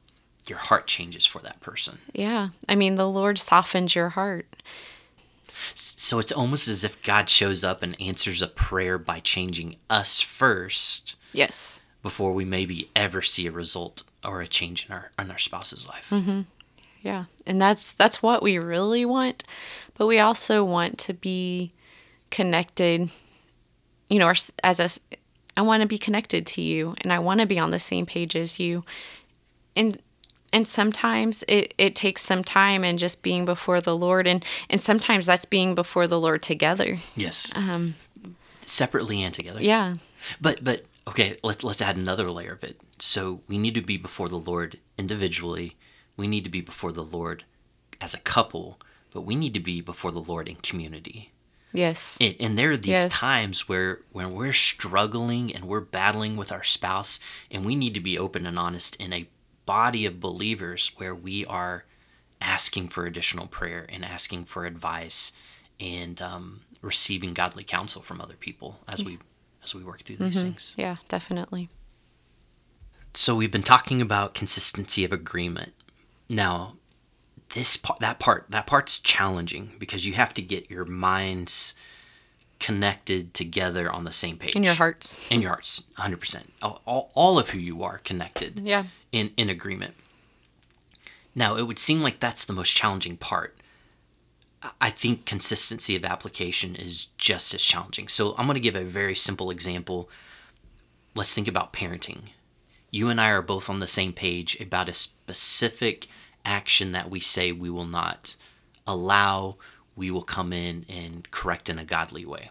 your 0.49 0.59
heart 0.59 0.87
changes 0.87 1.25
for 1.25 1.39
that 1.39 1.59
person. 1.61 1.99
Yeah. 2.13 2.49
I 2.67 2.75
mean, 2.75 2.95
the 2.95 3.07
Lord 3.07 3.37
softens 3.37 3.95
your 3.95 4.09
heart. 4.09 4.63
So 5.73 6.19
it's 6.19 6.31
almost 6.31 6.67
as 6.67 6.83
if 6.83 7.01
God 7.03 7.29
shows 7.29 7.63
up 7.63 7.83
and 7.83 7.99
answers 8.01 8.41
a 8.41 8.47
prayer 8.47 8.97
by 8.97 9.19
changing 9.19 9.75
us 9.89 10.21
first. 10.21 11.15
Yes. 11.33 11.81
Before 12.01 12.33
we 12.33 12.45
maybe 12.45 12.89
ever 12.95 13.21
see 13.21 13.45
a 13.45 13.51
result 13.51 14.03
or 14.23 14.41
a 14.41 14.47
change 14.47 14.87
in 14.87 14.93
our 14.93 15.11
in 15.19 15.29
our 15.31 15.37
spouse's 15.37 15.87
life. 15.87 16.07
Mm-hmm. 16.09 16.41
Yeah, 17.01 17.25
and 17.45 17.61
that's 17.61 17.91
that's 17.91 18.23
what 18.23 18.41
we 18.41 18.57
really 18.57 19.05
want, 19.05 19.43
but 19.97 20.07
we 20.07 20.19
also 20.19 20.63
want 20.63 20.97
to 20.99 21.13
be 21.13 21.71
connected 22.29 23.09
you 24.09 24.19
know 24.19 24.31
as 24.63 24.79
a 24.79 24.89
i 25.55 25.61
want 25.61 25.81
to 25.81 25.87
be 25.87 25.97
connected 25.97 26.45
to 26.45 26.61
you 26.61 26.95
and 27.01 27.13
i 27.13 27.19
want 27.19 27.39
to 27.39 27.45
be 27.45 27.59
on 27.59 27.71
the 27.71 27.79
same 27.79 28.05
page 28.05 28.35
as 28.35 28.59
you 28.59 28.83
and 29.75 29.99
and 30.51 30.67
sometimes 30.67 31.43
it, 31.47 31.73
it 31.77 31.95
takes 31.95 32.21
some 32.21 32.43
time 32.43 32.83
and 32.83 32.99
just 32.99 33.21
being 33.21 33.45
before 33.45 33.81
the 33.81 33.95
lord 33.95 34.27
and 34.27 34.43
and 34.69 34.81
sometimes 34.81 35.25
that's 35.25 35.45
being 35.45 35.75
before 35.75 36.07
the 36.07 36.19
lord 36.19 36.41
together. 36.41 36.97
Yes. 37.15 37.51
Um 37.55 37.95
separately 38.65 39.23
and 39.23 39.33
together. 39.33 39.61
Yeah. 39.61 39.95
But 40.39 40.63
but 40.63 40.83
okay 41.07 41.37
let's 41.43 41.63
let's 41.63 41.81
add 41.81 41.97
another 41.97 42.29
layer 42.29 42.53
of 42.53 42.63
it. 42.63 42.81
So 42.99 43.41
we 43.47 43.57
need 43.57 43.75
to 43.75 43.81
be 43.81 43.97
before 43.97 44.29
the 44.29 44.39
lord 44.39 44.79
individually. 44.97 45.75
We 46.17 46.27
need 46.27 46.43
to 46.43 46.51
be 46.51 46.61
before 46.61 46.91
the 46.91 47.03
lord 47.03 47.45
as 48.01 48.13
a 48.13 48.19
couple 48.19 48.79
but 49.11 49.21
we 49.21 49.35
need 49.35 49.53
to 49.53 49.59
be 49.59 49.81
before 49.81 50.11
the 50.11 50.21
lord 50.21 50.47
in 50.47 50.55
community. 50.57 51.31
Yes. 51.73 52.17
And, 52.19 52.35
and 52.39 52.57
there 52.57 52.71
are 52.71 52.77
these 52.77 53.03
yes. 53.03 53.09
times 53.09 53.69
where 53.69 53.99
when 54.11 54.33
we're 54.33 54.53
struggling 54.53 55.53
and 55.53 55.65
we're 55.65 55.81
battling 55.81 56.35
with 56.35 56.51
our 56.51 56.63
spouse, 56.63 57.19
and 57.51 57.65
we 57.65 57.75
need 57.75 57.93
to 57.93 57.99
be 57.99 58.17
open 58.17 58.45
and 58.45 58.57
honest 58.57 58.95
in 58.95 59.13
a 59.13 59.27
body 59.69 60.07
of 60.07 60.19
believers 60.19 60.93
where 60.97 61.13
we 61.13 61.45
are 61.45 61.85
asking 62.41 62.87
for 62.87 63.05
additional 63.05 63.45
prayer 63.45 63.85
and 63.87 64.03
asking 64.03 64.43
for 64.43 64.65
advice 64.65 65.31
and 65.79 66.19
um, 66.23 66.61
receiving 66.81 67.35
godly 67.35 67.63
counsel 67.63 68.01
from 68.01 68.19
other 68.19 68.33
people 68.33 68.79
as 68.87 69.05
we 69.05 69.19
as 69.63 69.75
we 69.75 69.83
work 69.83 70.01
through 70.01 70.15
these 70.15 70.37
mm-hmm. 70.37 70.47
things. 70.47 70.73
Yeah, 70.75 70.95
definitely. 71.07 71.69
So 73.13 73.35
we've 73.35 73.51
been 73.51 73.61
talking 73.61 74.01
about 74.01 74.33
consistency 74.33 75.05
of 75.05 75.13
agreement. 75.13 75.73
Now, 76.27 76.73
this 77.53 77.77
part 77.77 77.99
that 77.99 78.17
part 78.17 78.47
that 78.49 78.65
part's 78.65 78.97
challenging 78.97 79.73
because 79.77 80.03
you 80.03 80.13
have 80.13 80.33
to 80.33 80.41
get 80.41 80.71
your 80.71 80.85
minds 80.85 81.75
connected 82.59 83.33
together 83.33 83.91
on 83.91 84.03
the 84.03 84.11
same 84.11 84.37
page. 84.37 84.55
In 84.55 84.63
your 84.63 84.73
hearts. 84.73 85.17
In 85.29 85.41
your 85.41 85.49
hearts 85.49 85.83
100% 85.97 86.43
all, 86.61 87.11
all, 87.13 87.39
of 87.39 87.51
who 87.51 87.59
you 87.59 87.83
are 87.83 87.99
connected 87.99 88.59
yeah. 88.59 88.85
in 89.11 89.31
in 89.37 89.49
agreement. 89.49 89.95
Now 91.33 91.55
it 91.55 91.63
would 91.63 91.79
seem 91.79 92.01
like 92.01 92.19
that's 92.19 92.45
the 92.45 92.53
most 92.53 92.75
challenging 92.75 93.17
part. 93.17 93.55
I 94.81 94.89
think 94.89 95.25
consistency 95.25 95.95
of 95.95 96.03
application 96.03 96.75
is 96.75 97.07
just 97.17 97.53
as 97.53 97.61
challenging. 97.61 98.09
So 98.09 98.35
i'm 98.37 98.45
going 98.45 98.55
to 98.55 98.59
give 98.59 98.75
a 98.75 98.83
very 98.83 99.15
simple 99.15 99.49
example. 99.49 100.09
Let's 101.15 101.33
think 101.33 101.47
about 101.47 101.73
parenting. 101.73 102.29
You 102.91 103.09
and 103.09 103.21
i 103.21 103.29
are 103.29 103.41
both 103.41 103.69
on 103.69 103.79
the 103.79 103.87
same 103.87 104.13
page 104.13 104.59
about 104.59 104.89
a 104.89 104.93
specific 104.93 106.07
action 106.43 106.91
that 106.91 107.09
we 107.09 107.19
say 107.19 107.51
we 107.51 107.69
will 107.69 107.85
not 107.85 108.35
allow, 108.87 109.57
we 109.95 110.11
will 110.11 110.23
come 110.23 110.53
in 110.53 110.85
and 110.89 111.29
correct 111.31 111.69
in 111.69 111.79
a 111.79 111.85
godly 111.85 112.25
way. 112.25 112.49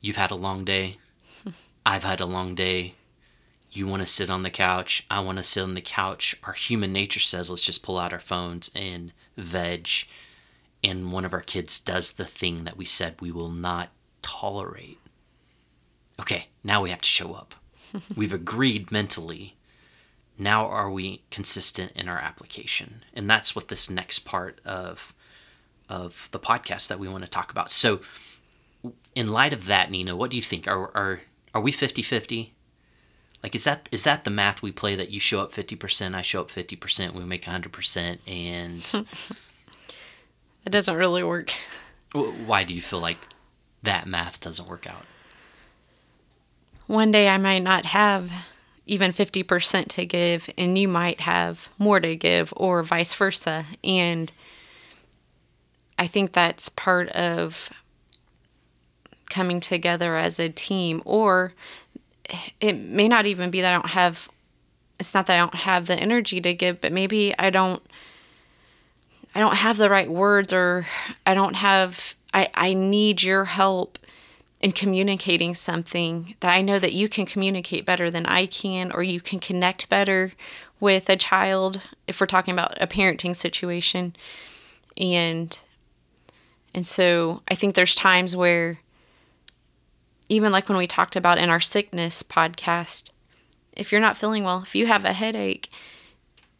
You've 0.00 0.16
had 0.16 0.30
a 0.30 0.36
long 0.36 0.64
day. 0.64 0.98
I've 1.86 2.04
had 2.04 2.20
a 2.20 2.26
long 2.26 2.54
day. 2.54 2.94
You 3.70 3.86
want 3.86 4.02
to 4.02 4.08
sit 4.08 4.30
on 4.30 4.42
the 4.42 4.50
couch. 4.50 5.06
I 5.10 5.20
want 5.20 5.38
to 5.38 5.44
sit 5.44 5.62
on 5.62 5.74
the 5.74 5.80
couch. 5.80 6.36
Our 6.44 6.52
human 6.52 6.92
nature 6.92 7.20
says, 7.20 7.48
let's 7.48 7.62
just 7.62 7.82
pull 7.82 7.98
out 7.98 8.12
our 8.12 8.20
phones 8.20 8.70
and 8.74 9.12
veg. 9.36 9.88
And 10.84 11.12
one 11.12 11.24
of 11.24 11.32
our 11.32 11.40
kids 11.40 11.78
does 11.78 12.12
the 12.12 12.24
thing 12.24 12.64
that 12.64 12.76
we 12.76 12.84
said 12.84 13.20
we 13.20 13.30
will 13.30 13.50
not 13.50 13.90
tolerate. 14.20 14.98
Okay, 16.20 16.48
now 16.62 16.82
we 16.82 16.90
have 16.90 17.00
to 17.00 17.08
show 17.08 17.34
up. 17.34 17.54
We've 18.16 18.32
agreed 18.32 18.90
mentally 18.90 19.56
now 20.38 20.66
are 20.66 20.90
we 20.90 21.22
consistent 21.30 21.92
in 21.92 22.08
our 22.08 22.18
application 22.18 23.04
and 23.14 23.28
that's 23.28 23.54
what 23.54 23.68
this 23.68 23.90
next 23.90 24.20
part 24.20 24.60
of 24.64 25.14
of 25.92 26.28
the 26.32 26.38
podcast 26.38 26.88
that 26.88 26.98
we 26.98 27.08
want 27.08 27.24
to 27.24 27.30
talk 27.30 27.50
about 27.50 27.70
so 27.70 28.00
in 29.14 29.30
light 29.32 29.52
of 29.52 29.66
that 29.66 29.90
nina 29.90 30.16
what 30.16 30.30
do 30.30 30.36
you 30.36 30.42
think 30.42 30.66
are 30.66 30.90
are 30.96 31.20
are 31.54 31.60
we 31.60 31.70
50-50 31.70 32.50
Like 33.42 33.54
is 33.54 33.64
that 33.64 33.88
is 33.92 34.02
that 34.04 34.24
the 34.24 34.30
math 34.30 34.62
we 34.62 34.72
play 34.72 34.94
that 34.96 35.10
you 35.10 35.20
show 35.20 35.40
up 35.40 35.52
50%, 35.52 36.14
I 36.14 36.22
show 36.22 36.40
up 36.40 36.50
50%, 36.50 37.12
we 37.12 37.24
make 37.24 37.44
100% 37.44 38.18
and 38.26 39.06
It 40.64 40.70
doesn't 40.70 40.94
really 40.94 41.24
work. 41.24 41.52
why 42.12 42.64
do 42.64 42.74
you 42.74 42.80
feel 42.80 43.00
like 43.00 43.18
that 43.82 44.06
math 44.06 44.40
doesn't 44.40 44.68
work 44.68 44.86
out? 44.86 45.04
One 46.86 47.10
day 47.10 47.28
I 47.28 47.38
might 47.38 47.62
not 47.62 47.86
have 47.86 48.30
even 48.86 49.12
50% 49.12 49.88
to 49.88 50.04
give, 50.06 50.50
and 50.58 50.76
you 50.76 50.88
might 50.88 51.20
have 51.20 51.68
more 51.78 52.00
to 52.00 52.16
give, 52.16 52.52
or 52.56 52.82
vice 52.82 53.14
versa. 53.14 53.64
And 53.82 54.32
I 55.98 56.06
think 56.06 56.32
that's 56.32 56.68
part 56.68 57.08
of 57.10 57.70
coming 59.30 59.60
together 59.60 60.16
as 60.16 60.38
a 60.38 60.48
team, 60.48 61.02
or 61.04 61.52
it 62.60 62.74
may 62.74 63.08
not 63.08 63.26
even 63.26 63.50
be 63.50 63.60
that 63.60 63.72
I 63.72 63.76
don't 63.76 63.90
have, 63.90 64.28
it's 64.98 65.14
not 65.14 65.26
that 65.26 65.34
I 65.34 65.38
don't 65.38 65.54
have 65.54 65.86
the 65.86 65.98
energy 65.98 66.40
to 66.40 66.54
give, 66.54 66.80
but 66.80 66.92
maybe 66.92 67.34
I 67.38 67.50
don't. 67.50 67.82
I 69.34 69.40
don't 69.40 69.56
have 69.56 69.78
the 69.78 69.88
right 69.88 70.10
words 70.10 70.52
or 70.52 70.86
I 71.24 71.32
don't 71.32 71.54
have 71.54 72.14
I, 72.34 72.48
I 72.54 72.74
need 72.74 73.22
your 73.22 73.44
help 73.44 73.98
in 74.60 74.72
communicating 74.72 75.54
something 75.54 76.36
that 76.40 76.52
I 76.52 76.62
know 76.62 76.78
that 76.78 76.92
you 76.92 77.08
can 77.08 77.26
communicate 77.26 77.84
better 77.84 78.10
than 78.10 78.26
I 78.26 78.46
can, 78.46 78.92
or 78.92 79.02
you 79.02 79.20
can 79.20 79.40
connect 79.40 79.88
better 79.88 80.32
with 80.78 81.10
a 81.10 81.16
child 81.16 81.80
if 82.06 82.20
we're 82.20 82.26
talking 82.26 82.52
about 82.52 82.80
a 82.80 82.86
parenting 82.86 83.34
situation. 83.34 84.14
And 84.96 85.58
and 86.74 86.86
so 86.86 87.42
I 87.48 87.54
think 87.54 87.74
there's 87.74 87.94
times 87.94 88.34
where 88.34 88.80
even 90.28 90.52
like 90.52 90.68
when 90.68 90.78
we 90.78 90.86
talked 90.86 91.16
about 91.16 91.38
in 91.38 91.50
our 91.50 91.60
sickness 91.60 92.22
podcast, 92.22 93.10
if 93.72 93.92
you're 93.92 94.00
not 94.00 94.16
feeling 94.16 94.44
well, 94.44 94.62
if 94.62 94.74
you 94.74 94.86
have 94.86 95.04
a 95.04 95.12
headache, 95.12 95.70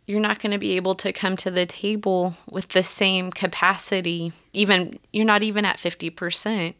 you're 0.07 0.21
not 0.21 0.41
going 0.41 0.53
to 0.53 0.59
be 0.59 0.77
able 0.77 0.95
to 0.97 1.13
come 1.13 1.37
to 1.37 1.51
the 1.51 1.67
table 1.67 2.37
with 2.51 2.69
the 2.69 2.83
same 2.83 3.31
capacity 3.31 4.33
even 4.53 4.99
you're 5.13 5.25
not 5.25 5.43
even 5.43 5.65
at 5.65 5.77
50% 5.77 6.75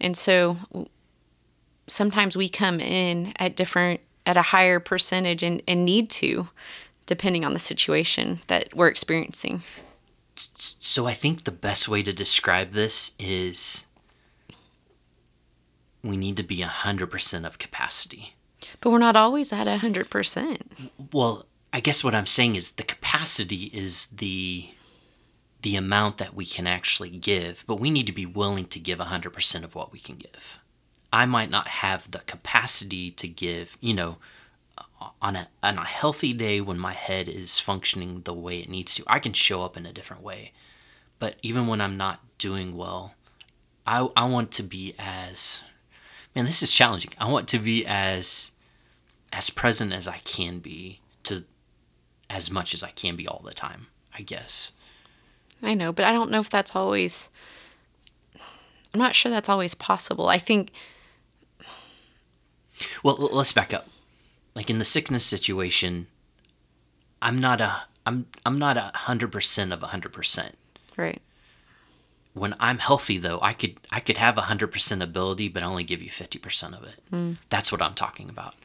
and 0.00 0.16
so 0.16 0.58
sometimes 1.86 2.36
we 2.36 2.48
come 2.48 2.80
in 2.80 3.32
at 3.36 3.56
different 3.56 4.00
at 4.26 4.36
a 4.36 4.42
higher 4.42 4.78
percentage 4.78 5.42
and, 5.42 5.62
and 5.66 5.84
need 5.84 6.10
to 6.10 6.48
depending 7.06 7.44
on 7.44 7.54
the 7.54 7.58
situation 7.58 8.40
that 8.48 8.74
we're 8.74 8.88
experiencing 8.88 9.62
So 10.38 11.06
I 11.06 11.14
think 11.14 11.44
the 11.44 11.50
best 11.50 11.88
way 11.88 12.02
to 12.02 12.12
describe 12.12 12.72
this 12.72 13.14
is 13.18 13.86
we 16.02 16.16
need 16.16 16.36
to 16.36 16.42
be 16.42 16.58
100% 16.58 17.46
of 17.46 17.58
capacity. 17.58 18.34
but 18.80 18.90
we're 18.90 18.98
not 18.98 19.16
always 19.16 19.52
at 19.52 19.66
100% 19.66 20.90
Well, 21.12 21.46
I 21.72 21.80
guess 21.80 22.02
what 22.04 22.14
I'm 22.14 22.26
saying 22.26 22.56
is 22.56 22.72
the 22.72 22.82
capacity 22.82 23.64
is 23.74 24.06
the 24.06 24.70
the 25.62 25.74
amount 25.74 26.18
that 26.18 26.34
we 26.34 26.46
can 26.46 26.68
actually 26.68 27.10
give, 27.10 27.64
but 27.66 27.80
we 27.80 27.90
need 27.90 28.06
to 28.06 28.12
be 28.12 28.24
willing 28.24 28.64
to 28.66 28.78
give 28.78 29.00
100% 29.00 29.64
of 29.64 29.74
what 29.74 29.90
we 29.92 29.98
can 29.98 30.14
give. 30.14 30.60
I 31.12 31.26
might 31.26 31.50
not 31.50 31.66
have 31.66 32.08
the 32.08 32.20
capacity 32.20 33.10
to 33.10 33.26
give, 33.26 33.76
you 33.80 33.92
know, 33.92 34.18
on 35.22 35.36
a 35.36 35.48
on 35.62 35.78
a 35.78 35.84
healthy 35.84 36.32
day 36.32 36.60
when 36.60 36.78
my 36.78 36.92
head 36.92 37.28
is 37.28 37.58
functioning 37.60 38.22
the 38.22 38.34
way 38.34 38.60
it 38.60 38.68
needs 38.68 38.94
to. 38.96 39.04
I 39.06 39.18
can 39.18 39.32
show 39.32 39.62
up 39.64 39.76
in 39.76 39.86
a 39.86 39.92
different 39.92 40.22
way. 40.22 40.52
But 41.18 41.36
even 41.42 41.66
when 41.66 41.80
I'm 41.80 41.96
not 41.96 42.20
doing 42.38 42.76
well, 42.76 43.14
I 43.86 44.08
I 44.16 44.28
want 44.28 44.50
to 44.52 44.62
be 44.62 44.94
as 44.98 45.62
man, 46.34 46.44
this 46.44 46.62
is 46.62 46.72
challenging. 46.72 47.12
I 47.18 47.30
want 47.30 47.48
to 47.48 47.58
be 47.58 47.84
as 47.86 48.52
as 49.32 49.50
present 49.50 49.92
as 49.92 50.08
I 50.08 50.18
can 50.18 50.58
be 50.60 51.00
to 51.24 51.44
as 52.30 52.50
much 52.50 52.74
as 52.74 52.82
I 52.82 52.90
can 52.90 53.16
be 53.16 53.26
all 53.28 53.42
the 53.44 53.54
time, 53.54 53.88
I 54.16 54.22
guess. 54.22 54.72
i 55.62 55.74
know 55.74 55.92
but 55.92 56.04
i 56.04 56.12
don't 56.12 56.30
know 56.30 56.38
if 56.40 56.48
that's 56.50 56.76
always 56.76 57.30
i'm 58.94 59.00
not 59.00 59.14
sure 59.14 59.30
that's 59.30 59.48
always 59.48 59.74
possible 59.74 60.28
i 60.28 60.38
think 60.38 60.70
Well, 63.02 63.16
let's 63.16 63.52
back 63.52 63.74
up. 63.74 63.88
Like 64.58 64.70
in 64.70 64.80
the 64.80 64.84
sickness 64.84 65.24
situation, 65.24 66.08
I'm 67.22 67.38
not 67.38 67.60
a 67.60 67.82
I'm 68.04 68.26
I'm 68.44 68.58
not 68.58 68.76
a 68.76 68.90
hundred 68.92 69.30
percent 69.30 69.72
of 69.72 69.84
a 69.84 69.86
hundred 69.86 70.12
percent. 70.12 70.56
right 70.96 71.22
When 72.32 72.56
I'm 72.58 72.78
healthy, 72.78 73.18
though, 73.18 73.38
I 73.40 73.52
could 73.52 73.76
I 73.92 74.00
could 74.00 74.16
have 74.18 74.36
a 74.36 74.48
hundred 74.50 74.72
percent 74.72 75.00
ability, 75.00 75.46
but 75.46 75.62
only 75.62 75.84
give 75.84 76.02
you 76.02 76.10
fifty 76.10 76.40
percent 76.40 76.74
of 76.74 76.82
it. 76.82 77.36
That's 77.50 77.70
what 77.70 77.80
I'm 77.80 77.94
talking 77.94 78.28
about. 78.28 78.56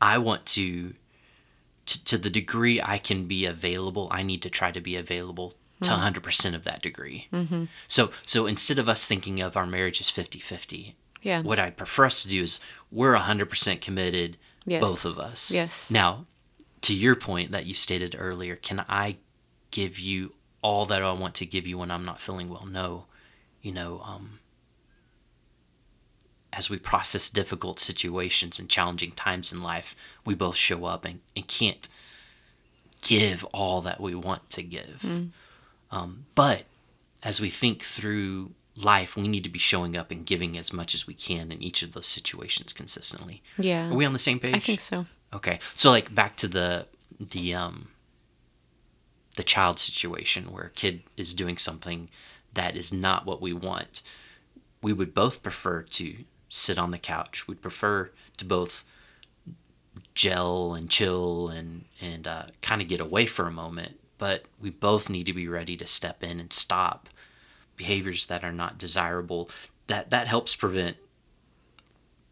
I 0.00 0.16
want 0.16 0.46
to, 0.56 0.94
to 1.88 2.04
to 2.06 2.16
the 2.16 2.30
degree 2.30 2.80
I 2.80 2.96
can 2.96 3.26
be 3.26 3.44
available. 3.44 4.08
I 4.10 4.22
need 4.22 4.40
to 4.44 4.48
try 4.48 4.70
to 4.70 4.80
be 4.80 4.96
available 4.96 5.52
to 5.82 5.92
a 5.92 5.96
hundred 5.96 6.22
percent 6.22 6.56
of 6.56 6.64
that 6.64 6.80
degree. 6.80 7.28
Mm-hmm. 7.30 7.64
So 7.86 8.12
so 8.24 8.46
instead 8.46 8.78
of 8.78 8.88
us 8.88 9.06
thinking 9.06 9.42
of 9.42 9.58
our 9.58 9.66
marriage 9.66 10.00
as 10.00 10.10
50-50, 10.10 10.94
yeah 11.20 11.42
what 11.42 11.58
I 11.58 11.68
prefer 11.68 12.06
us 12.06 12.22
to 12.22 12.30
do 12.30 12.42
is 12.42 12.60
we're 12.90 13.14
100% 13.14 13.82
committed, 13.82 14.38
Yes. 14.66 14.82
both 14.82 15.04
of 15.04 15.18
us. 15.18 15.50
Yes. 15.50 15.90
Now, 15.90 16.26
to 16.82 16.94
your 16.94 17.14
point 17.14 17.50
that 17.50 17.66
you 17.66 17.74
stated 17.74 18.16
earlier, 18.18 18.56
can 18.56 18.84
I 18.88 19.16
give 19.70 19.98
you 19.98 20.34
all 20.62 20.86
that 20.86 21.02
I 21.02 21.12
want 21.12 21.34
to 21.36 21.46
give 21.46 21.66
you 21.66 21.78
when 21.78 21.90
I'm 21.90 22.04
not 22.04 22.20
feeling 22.20 22.48
well? 22.48 22.66
No. 22.66 23.06
You 23.62 23.72
know, 23.72 24.00
um, 24.04 24.40
as 26.52 26.70
we 26.70 26.78
process 26.78 27.28
difficult 27.28 27.80
situations 27.80 28.58
and 28.58 28.68
challenging 28.68 29.12
times 29.12 29.52
in 29.52 29.62
life, 29.62 29.96
we 30.24 30.34
both 30.34 30.56
show 30.56 30.84
up 30.84 31.04
and, 31.04 31.20
and 31.34 31.46
can't 31.48 31.88
give 33.02 33.44
all 33.52 33.80
that 33.82 34.00
we 34.00 34.14
want 34.14 34.48
to 34.50 34.62
give. 34.62 35.30
Um, 35.90 36.26
but 36.34 36.64
as 37.22 37.40
we 37.40 37.50
think 37.50 37.82
through 37.82 38.52
life, 38.76 39.16
we 39.16 39.28
need 39.28 39.44
to 39.44 39.50
be 39.50 39.58
showing 39.58 39.96
up 39.96 40.10
and 40.10 40.26
giving 40.26 40.58
as 40.58 40.72
much 40.72 40.94
as 40.94 41.06
we 41.06 41.14
can 41.14 41.52
in 41.52 41.62
each 41.62 41.82
of 41.82 41.92
those 41.92 42.06
situations 42.06 42.72
consistently. 42.72 43.42
yeah 43.58 43.90
Are 43.90 43.94
we 43.94 44.04
on 44.04 44.12
the 44.12 44.18
same 44.18 44.38
page? 44.40 44.54
i 44.54 44.58
think 44.58 44.80
so 44.80 45.06
Okay. 45.32 45.58
So 45.74 45.90
like 45.90 46.14
back 46.14 46.36
to 46.36 46.46
the 46.48 46.86
the 47.18 47.54
um 47.54 47.88
the 49.36 49.42
child 49.42 49.80
situation 49.80 50.52
where 50.52 50.66
a 50.66 50.70
kid 50.70 51.02
is 51.16 51.34
doing 51.34 51.58
something 51.58 52.08
that 52.52 52.76
is 52.76 52.92
not 52.92 53.26
what 53.26 53.40
we 53.42 53.52
want. 53.52 54.02
We 54.80 54.92
would 54.92 55.12
both 55.12 55.42
prefer 55.42 55.82
to 55.82 56.14
sit 56.48 56.78
on 56.78 56.92
the 56.92 56.98
couch. 56.98 57.48
We'd 57.48 57.60
prefer 57.62 58.12
to 58.36 58.44
both 58.44 58.84
gel 60.14 60.74
and 60.74 60.88
chill 60.88 61.48
and 61.48 61.84
and 62.00 62.26
uh, 62.26 62.44
kind 62.62 62.80
of 62.80 62.86
get 62.88 63.00
away 63.00 63.26
for 63.26 63.46
a 63.48 63.52
moment. 63.52 63.98
But 64.18 64.44
we 64.60 64.70
both 64.70 65.10
need 65.10 65.26
to 65.26 65.32
be 65.32 65.48
ready 65.48 65.76
to 65.78 65.86
step 65.86 66.22
in 66.22 66.38
and 66.38 66.52
stop 66.52 67.08
behaviors 67.76 68.26
that 68.26 68.44
are 68.44 68.52
not 68.52 68.78
desirable. 68.78 69.50
That 69.86 70.10
that 70.10 70.28
helps 70.28 70.56
prevent 70.56 70.96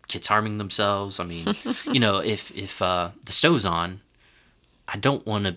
kids 0.08 0.26
harming 0.26 0.58
themselves. 0.58 1.18
I 1.20 1.24
mean, 1.24 1.46
you 1.92 2.00
know, 2.00 2.18
if 2.18 2.56
if 2.56 2.80
uh, 2.80 3.10
the 3.24 3.32
stove's 3.32 3.66
on, 3.66 4.00
I 4.88 4.96
don't 4.96 5.26
want 5.26 5.44
to 5.44 5.56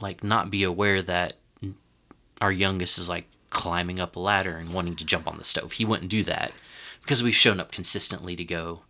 like 0.00 0.22
not 0.22 0.50
be 0.50 0.62
aware 0.62 1.02
that 1.02 1.34
our 2.40 2.52
youngest 2.52 2.98
is 2.98 3.08
like 3.08 3.26
climbing 3.50 3.98
up 3.98 4.16
a 4.16 4.20
ladder 4.20 4.56
and 4.56 4.72
wanting 4.72 4.96
to 4.96 5.04
jump 5.04 5.26
on 5.26 5.38
the 5.38 5.44
stove. 5.44 5.72
He 5.72 5.84
wouldn't 5.84 6.10
do 6.10 6.22
that 6.24 6.52
because 7.02 7.22
we've 7.22 7.34
shown 7.34 7.60
up 7.60 7.72
consistently 7.72 8.36
to 8.36 8.44
go. 8.44 8.80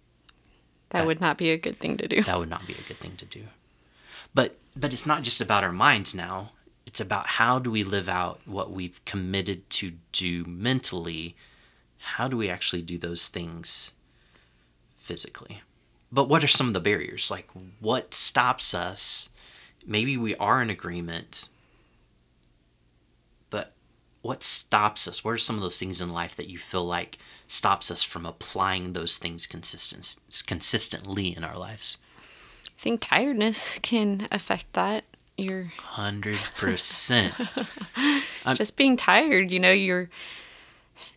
that 0.90 1.07
would 1.07 1.21
not 1.21 1.38
be 1.38 1.51
a 1.51 1.57
good 1.57 1.79
thing 1.79 1.97
to 1.99 2.09
do 2.09 2.23
That 2.23 2.38
would 2.38 2.51
not 2.51 2.66
be 2.66 2.75
a 2.75 2.88
good 2.88 2.99
thing 2.99 3.16
to 3.16 3.25
do. 3.25 3.44
But 4.35 4.59
but 4.77 4.92
it's 4.92 5.07
not 5.07 5.23
just 5.23 5.40
about 5.40 5.64
our 5.64 5.73
minds 5.73 6.14
now. 6.14 6.53
It's 6.88 7.01
about 7.01 7.27
how 7.27 7.59
do 7.59 7.70
we 7.70 7.85
live 7.85 8.09
out 8.09 8.40
what 8.46 8.70
we've 8.70 9.05
committed 9.05 9.68
to 9.68 9.92
do 10.11 10.42
mentally. 10.46 11.37
How 11.98 12.29
do 12.29 12.37
we 12.38 12.48
actually 12.48 12.81
do 12.81 12.96
those 12.96 13.29
things 13.29 13.92
physically? 14.98 15.61
But 16.11 16.31
what 16.31 16.42
are 16.42 16.48
some 16.48 16.68
of 16.68 16.72
the 16.72 16.81
barriers? 16.81 17.31
Like 17.31 17.51
what 17.79 18.14
stops 18.14 18.72
us? 18.72 19.29
Maybe 19.87 20.17
we 20.17 20.35
are 20.37 20.63
in 20.63 20.71
agreement, 20.71 21.50
but 23.50 23.75
what 24.23 24.42
stops 24.42 25.06
us? 25.06 25.23
What 25.23 25.33
are 25.33 25.38
some 25.38 25.56
of 25.56 25.63
those 25.63 25.79
things 25.79 26.00
in 26.00 26.10
life 26.10 26.35
that 26.37 26.48
you 26.48 26.56
feel 26.56 26.87
like 26.87 27.19
stops 27.46 27.90
us 27.90 28.02
from 28.02 28.25
applying 28.25 28.94
those 28.94 29.19
things 29.19 29.46
consistent, 29.46 30.17
consistently 30.46 31.37
in 31.37 31.44
our 31.44 31.58
lives? 31.58 31.98
I 32.67 32.81
think 32.81 33.02
tiredness 33.02 33.79
can 33.83 34.27
affect 34.33 34.73
that. 34.73 35.04
You're 35.39 35.73
Hundred 35.79 36.39
percent. 36.57 37.33
just 38.55 38.77
being 38.77 38.97
tired, 38.97 39.51
you 39.53 39.61
know, 39.61 39.71
you're 39.71 40.11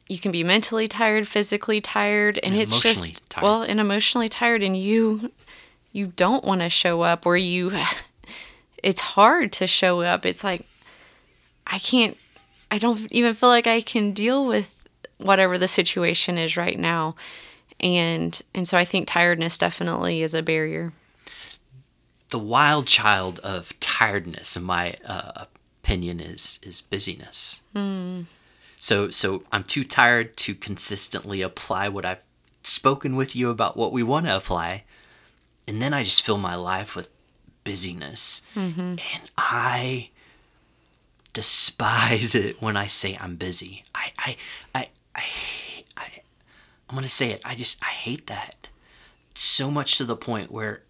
you 0.07 0.19
can 0.19 0.31
be 0.31 0.43
mentally 0.43 0.87
tired, 0.87 1.27
physically 1.27 1.79
tired, 1.81 2.37
and, 2.43 2.53
And 2.53 2.61
it's 2.61 2.71
emotionally 2.71 3.09
just 3.11 3.29
tired. 3.29 3.43
well, 3.43 3.61
and 3.63 3.79
emotionally 3.79 4.29
tired 4.29 4.61
and 4.61 4.77
you 4.77 5.31
you 5.91 6.07
don't 6.07 6.43
want 6.45 6.61
to 6.61 6.69
show 6.69 7.01
up 7.01 7.25
or 7.25 7.35
you 7.35 7.71
it's 8.83 9.01
hard 9.01 9.51
to 9.53 9.67
show 9.67 10.01
up. 10.01 10.25
It's 10.25 10.43
like 10.43 10.67
I 11.65 11.79
can't 11.79 12.15
I 12.69 12.77
don't 12.77 13.11
even 13.11 13.33
feel 13.33 13.49
like 13.49 13.67
I 13.67 13.81
can 13.81 14.11
deal 14.11 14.45
with 14.45 14.87
whatever 15.17 15.57
the 15.57 15.67
situation 15.67 16.37
is 16.37 16.55
right 16.55 16.77
now. 16.79 17.15
And 17.79 18.39
and 18.53 18.67
so 18.67 18.77
I 18.77 18.85
think 18.85 19.07
tiredness 19.07 19.57
definitely 19.57 20.21
is 20.21 20.35
a 20.35 20.43
barrier. 20.43 20.93
The 22.31 22.39
wild 22.39 22.87
child 22.87 23.39
of 23.43 23.79
tiredness, 23.79 24.57
in 24.57 24.63
my 24.63 24.95
uh, 25.05 25.45
opinion, 25.83 26.19
is 26.19 26.59
is 26.63 26.81
busyness. 26.81 27.61
So 28.77 29.09
so 29.11 29.43
I'm 29.51 29.63
too 29.63 29.83
tired 29.83 30.35
to 30.37 30.55
consistently 30.55 31.41
apply 31.41 31.87
what 31.89 32.05
I've 32.05 32.23
spoken 32.63 33.15
with 33.15 33.35
you 33.35 33.49
about 33.49 33.77
what 33.77 33.91
we 33.93 34.03
want 34.03 34.25
to 34.25 34.35
apply, 34.35 34.83
and 35.67 35.81
then 35.81 35.93
I 35.93 36.03
just 36.03 36.23
fill 36.23 36.37
my 36.37 36.55
life 36.55 36.95
with 36.95 37.09
busyness, 37.63 38.41
and 38.99 39.31
I 39.37 40.09
despise 41.33 42.35
it 42.35 42.61
when 42.61 42.75
I 42.75 42.87
say 42.87 43.17
I'm 43.19 43.35
busy. 43.35 43.83
I 43.95 44.11
I 44.17 44.37
I 44.75 44.89
I, 45.15 45.23
I 45.97 46.07
I'm 46.89 46.95
gonna 46.95 47.07
say 47.07 47.31
it. 47.31 47.41
I 47.45 47.55
just 47.55 47.81
I 47.83 47.87
hate 47.91 48.27
that 48.27 48.67
so 49.35 49.71
much 49.71 49.97
to 49.97 50.03
the 50.05 50.15
point 50.17 50.51
where 50.51 50.81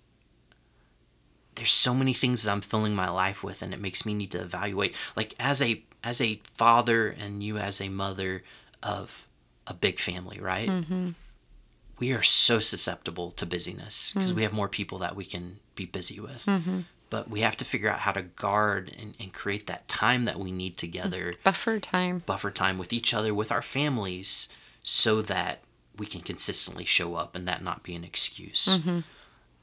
there's 1.56 1.72
so 1.72 1.94
many 1.94 2.14
things 2.14 2.44
that 2.44 2.52
I'm 2.52 2.62
filling 2.62 2.96
my 2.96 3.10
life 3.10 3.44
with, 3.44 3.62
and 3.62 3.74
it 3.74 3.80
makes 3.80 4.06
me 4.06 4.14
need 4.14 4.32
to 4.32 4.42
evaluate. 4.42 4.96
Like 5.16 5.36
as 5.40 5.62
a 5.62 5.84
as 6.04 6.22
a 6.22 6.42
father 6.54 7.10
and 7.10 7.44
you 7.44 7.58
as 7.58 7.80
a 7.80 7.90
mother 7.90 8.44
of 8.82 9.28
a 9.68 9.74
big 9.74 10.00
family, 10.00 10.40
right? 10.40 10.70
Mm-hmm. 10.70 11.10
We 12.00 12.14
are 12.14 12.24
so 12.24 12.60
susceptible 12.60 13.32
to 13.32 13.46
busyness 13.46 14.12
because 14.14 14.34
mm. 14.34 14.38
we 14.38 14.44
have 14.44 14.54
more 14.54 14.68
people 14.68 14.98
that 15.00 15.16
we 15.16 15.24
can 15.24 15.60
be 15.76 15.86
busy 15.86 16.20
with. 16.20 16.46
Mm-hmm. 16.46 16.80
But 17.12 17.30
we 17.30 17.42
have 17.42 17.58
to 17.58 17.66
figure 17.66 17.90
out 17.90 18.00
how 18.00 18.14
to 18.14 18.22
guard 18.22 18.96
and, 18.98 19.16
and 19.20 19.34
create 19.34 19.68
that 19.68 19.88
time 19.88 20.24
that 20.24 20.40
we 20.40 20.50
need 20.52 20.78
together 20.78 21.34
mm, 21.34 21.44
Buffer 21.44 21.80
time. 21.80 22.24
buffer 22.26 22.50
time 22.50 22.78
with 22.78 22.94
each 22.94 23.14
other, 23.14 23.34
with 23.36 23.52
our 23.52 23.62
families, 23.62 24.48
so 24.82 25.22
that 25.22 25.60
we 25.98 26.06
can 26.06 26.22
consistently 26.22 26.86
show 26.86 27.16
up 27.16 27.36
and 27.36 27.48
that 27.48 27.64
not 27.64 27.84
be 27.84 27.94
an 27.94 28.04
excuse. 28.04 28.80
Mm-hmm. 28.80 29.00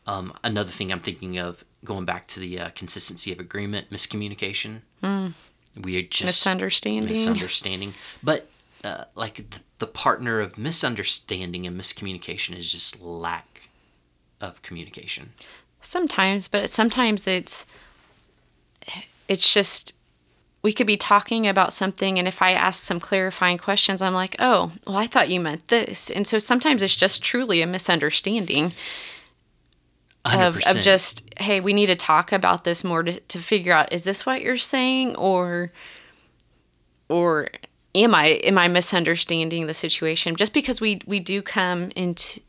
Um, 0.09 0.33
another 0.43 0.71
thing 0.71 0.91
I'm 0.91 1.01
thinking 1.01 1.39
of, 1.39 1.65
going 1.85 2.07
back 2.07 2.27
to 2.29 2.41
the 2.41 2.59
uh, 2.59 2.71
consistency 2.71 3.31
of 3.31 3.39
agreement, 3.39 3.91
miscommunication. 3.91 4.81
We 5.03 5.99
are 5.99 6.03
just 6.03 6.25
Misunderstanding. 6.25 7.05
misunderstanding. 7.11 7.95
But 8.23 8.49
uh, 8.83 9.05
like 9.15 9.37
the, 9.51 9.59
the 9.81 9.87
partner 9.87 10.41
of 10.41 10.57
misunderstanding 10.57 11.67
and 11.67 11.79
miscommunication 11.79 12.57
is 12.57 12.73
just 12.73 13.03
lack 13.03 13.69
of 14.41 14.63
communication. 14.63 15.35
Sometimes, 15.83 16.49
but 16.49 16.71
sometimes 16.71 17.27
it's 17.27 17.67
it's 19.29 19.53
just 19.53 19.95
we 20.63 20.73
could 20.73 20.87
be 20.87 20.97
talking 20.97 21.47
about 21.47 21.73
something 21.73 22.19
and 22.19 22.27
if 22.27 22.41
I 22.43 22.53
ask 22.53 22.83
some 22.83 22.99
clarifying 22.99 23.59
questions, 23.59 24.01
I'm 24.03 24.15
like, 24.15 24.35
"Oh, 24.39 24.73
well 24.87 24.97
I 24.97 25.07
thought 25.07 25.29
you 25.29 25.39
meant 25.39 25.69
this." 25.69 26.11
And 26.11 26.27
so 26.27 26.39
sometimes 26.39 26.83
it's 26.83 26.97
just 26.97 27.23
truly 27.23 27.61
a 27.63 27.67
misunderstanding 27.67 28.73
of, 30.35 30.57
of 30.67 30.83
just, 30.83 31.29
"Hey, 31.39 31.61
we 31.61 31.73
need 31.73 31.87
to 31.87 31.97
talk 31.97 32.33
about 32.33 32.65
this 32.65 32.85
more 32.85 33.03
to, 33.03 33.21
to 33.21 33.39
figure 33.39 33.73
out 33.73 33.93
is 33.93 34.05
this 34.05 34.27
what 34.27 34.43
you're 34.43 34.57
saying 34.57 35.17
or 35.17 35.73
or 37.09 37.49
am 37.95 38.15
I 38.15 38.27
am 38.27 38.59
I 38.59 38.69
misunderstanding 38.69 39.67
the 39.67 39.75
situation?" 39.75 40.37
Just 40.37 40.53
because 40.53 40.81
we 40.81 41.01
we 41.07 41.21
do 41.21 41.43
come 41.43 41.91
into 41.97 42.41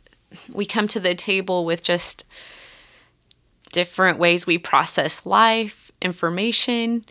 we 0.52 0.66
come 0.66 0.88
to 0.88 1.00
the 1.00 1.16
table 1.16 1.66
with 1.66 1.84
just 1.84 2.24
different 3.72 4.18
ways 4.18 4.46
we 4.46 4.58
process 4.58 5.26
life, 5.26 5.92
information. 6.02 7.06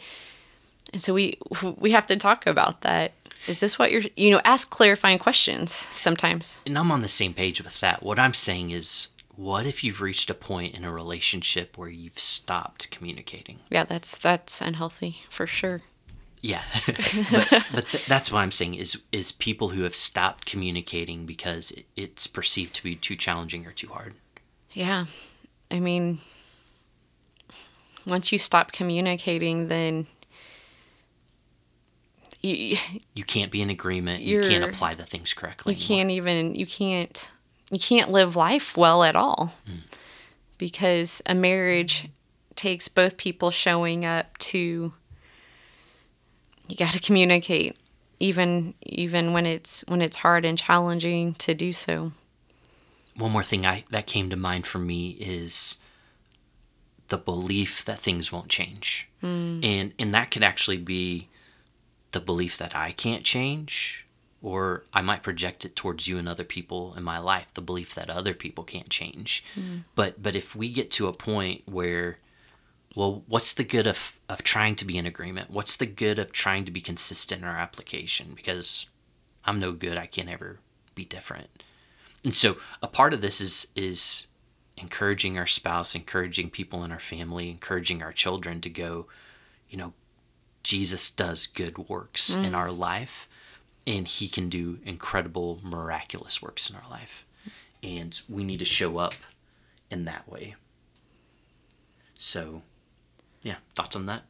And 0.93 1.03
so 1.03 1.12
we 1.12 1.39
we 1.77 1.93
have 1.93 2.07
to 2.07 2.16
talk 2.16 2.47
about 2.47 2.83
that. 2.83 3.12
Is 3.47 3.61
this 3.61 3.79
what 3.79 3.91
you're 3.93 4.03
you 4.16 4.31
know, 4.31 4.41
ask 4.45 4.71
clarifying 4.71 5.19
questions 5.19 5.73
sometimes. 5.95 6.61
and 6.66 6.79
I'm 6.79 6.91
on 6.91 7.03
the 7.03 7.09
same 7.09 7.35
page 7.35 7.62
with 7.62 7.81
that. 7.81 8.03
What 8.03 8.19
I'm 8.19 8.35
saying 8.35 8.71
is, 8.71 9.09
what 9.39 9.66
if 9.66 9.84
you've 9.84 10.01
reached 10.01 10.28
a 10.30 10.34
point 10.34 10.74
in 10.74 10.84
a 10.84 10.93
relationship 10.93 11.78
where 11.78 11.89
you've 11.89 12.18
stopped 12.18 12.91
communicating? 12.91 13.61
Yeah, 13.70 13.84
that's 13.84 14.18
that's 14.18 14.61
unhealthy 14.61 15.22
for 15.30 15.47
sure. 15.47 15.82
Yeah, 16.41 16.62
but, 16.86 17.49
but 17.72 17.89
th- 17.89 18.07
that's 18.07 18.32
what 18.32 18.41
I'm 18.41 18.51
saying 18.51 18.74
is 18.74 19.01
is 19.12 19.30
people 19.30 19.68
who 19.68 19.84
have 19.84 19.95
stopped 19.95 20.45
communicating 20.45 21.24
because 21.24 21.70
it, 21.70 21.86
it's 21.95 22.26
perceived 22.26 22.74
to 22.74 22.82
be 22.82 22.97
too 22.97 23.14
challenging 23.14 23.64
or 23.64 23.70
too 23.70 23.86
hard. 23.89 24.14
Yeah. 24.72 25.07
I 25.70 25.78
mean 25.78 26.18
once 28.07 28.32
you 28.32 28.39
stop 28.39 28.72
communicating 28.72 29.68
then 29.68 30.09
you, 32.43 32.76
You 33.14 33.24
can't 33.24 33.53
be 33.53 33.62
in 33.62 33.70
agreement. 33.70 34.22
You 34.22 34.41
can't 34.43 34.64
apply 34.64 34.95
the 34.95 35.05
things 35.05 35.32
correctly. 35.32 35.74
you 35.74 35.78
anymore. 35.78 35.97
can't 35.99 36.11
even 36.11 36.55
you 36.57 36.66
can't 36.66 37.30
you 37.71 37.79
can't 37.79 38.11
live 38.11 38.37
life 38.37 38.77
well 38.77 39.03
at 39.03 39.16
all. 39.16 39.55
Because 40.57 41.23
a 41.27 41.35
marriage 41.35 42.09
takes 42.57 42.89
both 42.89 43.16
people 43.16 43.51
showing 43.51 44.05
up 44.05 44.37
to 44.39 44.93
you 46.66 46.77
got 46.77 46.93
to 46.93 47.01
communicate 47.01 47.77
even 48.21 48.75
even 48.83 49.33
when 49.33 49.47
it's 49.47 49.85
when 49.87 50.03
it's 50.03 50.16
hard 50.16 50.45
and 50.45 50.59
challenging 50.59 51.35
to 51.35 51.55
do 51.55 51.73
so. 51.73 52.12
One 53.16 53.33
more 53.33 53.45
thing 53.45 53.66
I 53.66 53.85
that 53.91 54.07
came 54.07 54.31
to 54.31 54.37
mind 54.37 54.66
for 54.66 54.79
me 54.79 55.11
is 55.21 55.79
the 57.09 57.19
belief 57.19 57.85
that 57.85 57.99
things 58.01 58.33
won't 58.33 58.49
change, 58.49 59.09
hmm. 59.21 59.61
and 59.62 59.93
and 59.99 60.14
that 60.14 60.31
could 60.31 60.43
actually 60.43 60.79
be 60.79 61.29
the 62.12 62.21
belief 62.21 62.59
that 62.59 62.75
I 62.75 62.93
can't 62.93 63.25
change, 63.25 64.07
or 64.43 64.84
I 64.93 65.01
might 65.01 65.22
project 65.22 65.64
it 65.64 65.74
towards 65.74 66.07
you 66.07 66.18
and 66.18 66.28
other 66.28 66.45
people 66.45 66.95
in 66.97 67.03
my 67.03 67.18
life. 67.18 67.53
The 67.55 67.61
belief 67.61 67.95
that 67.95 68.11
other 68.11 68.34
people 68.34 68.64
can't 68.64 68.89
change, 68.89 69.45
hmm. 69.55 69.78
but 69.95 70.22
but 70.22 70.36
if 70.36 70.55
we 70.55 70.70
get 70.70 70.91
to 70.93 71.09
a 71.09 71.12
point 71.12 71.62
where 71.66 72.18
well, 72.97 73.22
what's 73.28 73.55
the 73.55 73.64
good 73.64 73.86
of, 73.86 74.18
of 74.28 74.43
trying 74.43 74.74
to 74.76 74.84
be 74.84 74.99
in 74.99 75.07
agreement? 75.07 75.51
What's 75.51 75.76
the 75.76 75.86
good 75.86 76.18
of 76.18 76.32
trying 76.32 76.64
to 76.64 76.72
be 76.72 76.80
consistent 76.80 77.43
in 77.43 77.49
our 77.49 77.57
application? 77.57 78.32
Because 78.34 78.89
I'm 79.45 79.61
no 79.61 79.72
good. 79.72 79.97
I 79.97 80.07
can't 80.07 80.28
ever 80.28 80.59
be 80.95 81.05
different. 81.05 81.62
And 82.24 82.34
so 82.34 82.57
a 82.82 82.89
part 82.89 83.14
of 83.14 83.20
this 83.20 83.41
is 83.41 83.68
is 83.76 84.26
encouraging 84.76 85.39
our 85.39 85.47
spouse, 85.47 85.95
encouraging 85.95 86.51
people 86.51 86.84
in 86.84 86.93
our 86.93 87.01
family, 87.01 87.51
encouraging 87.51 88.03
our 88.03 88.12
children 88.12 88.61
to 88.61 88.70
go, 88.70 89.07
you 89.68 89.76
know, 89.76 89.93
Jesus 90.62 91.11
does 91.11 91.47
good 91.47 91.78
works 91.89 92.34
in 92.34 92.51
hmm. 92.51 92.55
our 92.55 92.70
life 92.70 93.28
and 93.89 94.07
he 94.07 94.28
can 94.28 94.51
do 94.51 94.78
incredible 94.84 95.61
miraculous 95.62 96.43
works 96.43 96.68
in 96.68 96.76
our 96.76 96.89
life. 96.91 97.24
And 97.82 98.20
we 98.28 98.45
need 98.45 98.59
to 98.59 98.66
show 98.66 98.99
up 98.99 99.14
in 99.91 100.05
that 100.05 100.28
way. 100.28 100.57
So, 102.18 102.61
yeah, 103.43 103.57
thoughts 103.74 103.97
on 103.97 104.05
that? 104.05 104.24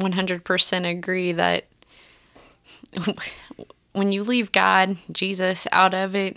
100% 0.00 0.90
agree 0.90 1.30
that 1.30 1.66
when 3.92 4.10
you 4.10 4.24
leave 4.24 4.50
God, 4.50 4.96
Jesus 5.12 5.68
out 5.70 5.94
of 5.94 6.16
it, 6.16 6.36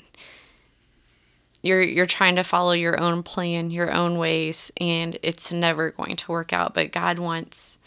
you're 1.64 1.82
you're 1.82 2.06
trying 2.06 2.36
to 2.36 2.44
follow 2.44 2.74
your 2.74 3.02
own 3.02 3.24
plan, 3.24 3.72
your 3.72 3.92
own 3.92 4.20
ways, 4.20 4.72
and 4.80 5.18
it's 5.24 5.52
never 5.52 5.90
going 5.90 6.16
to 6.16 6.32
work 6.32 6.54
out. 6.54 6.76
But 6.76 6.92
God 6.92 7.18
wants 7.18 7.80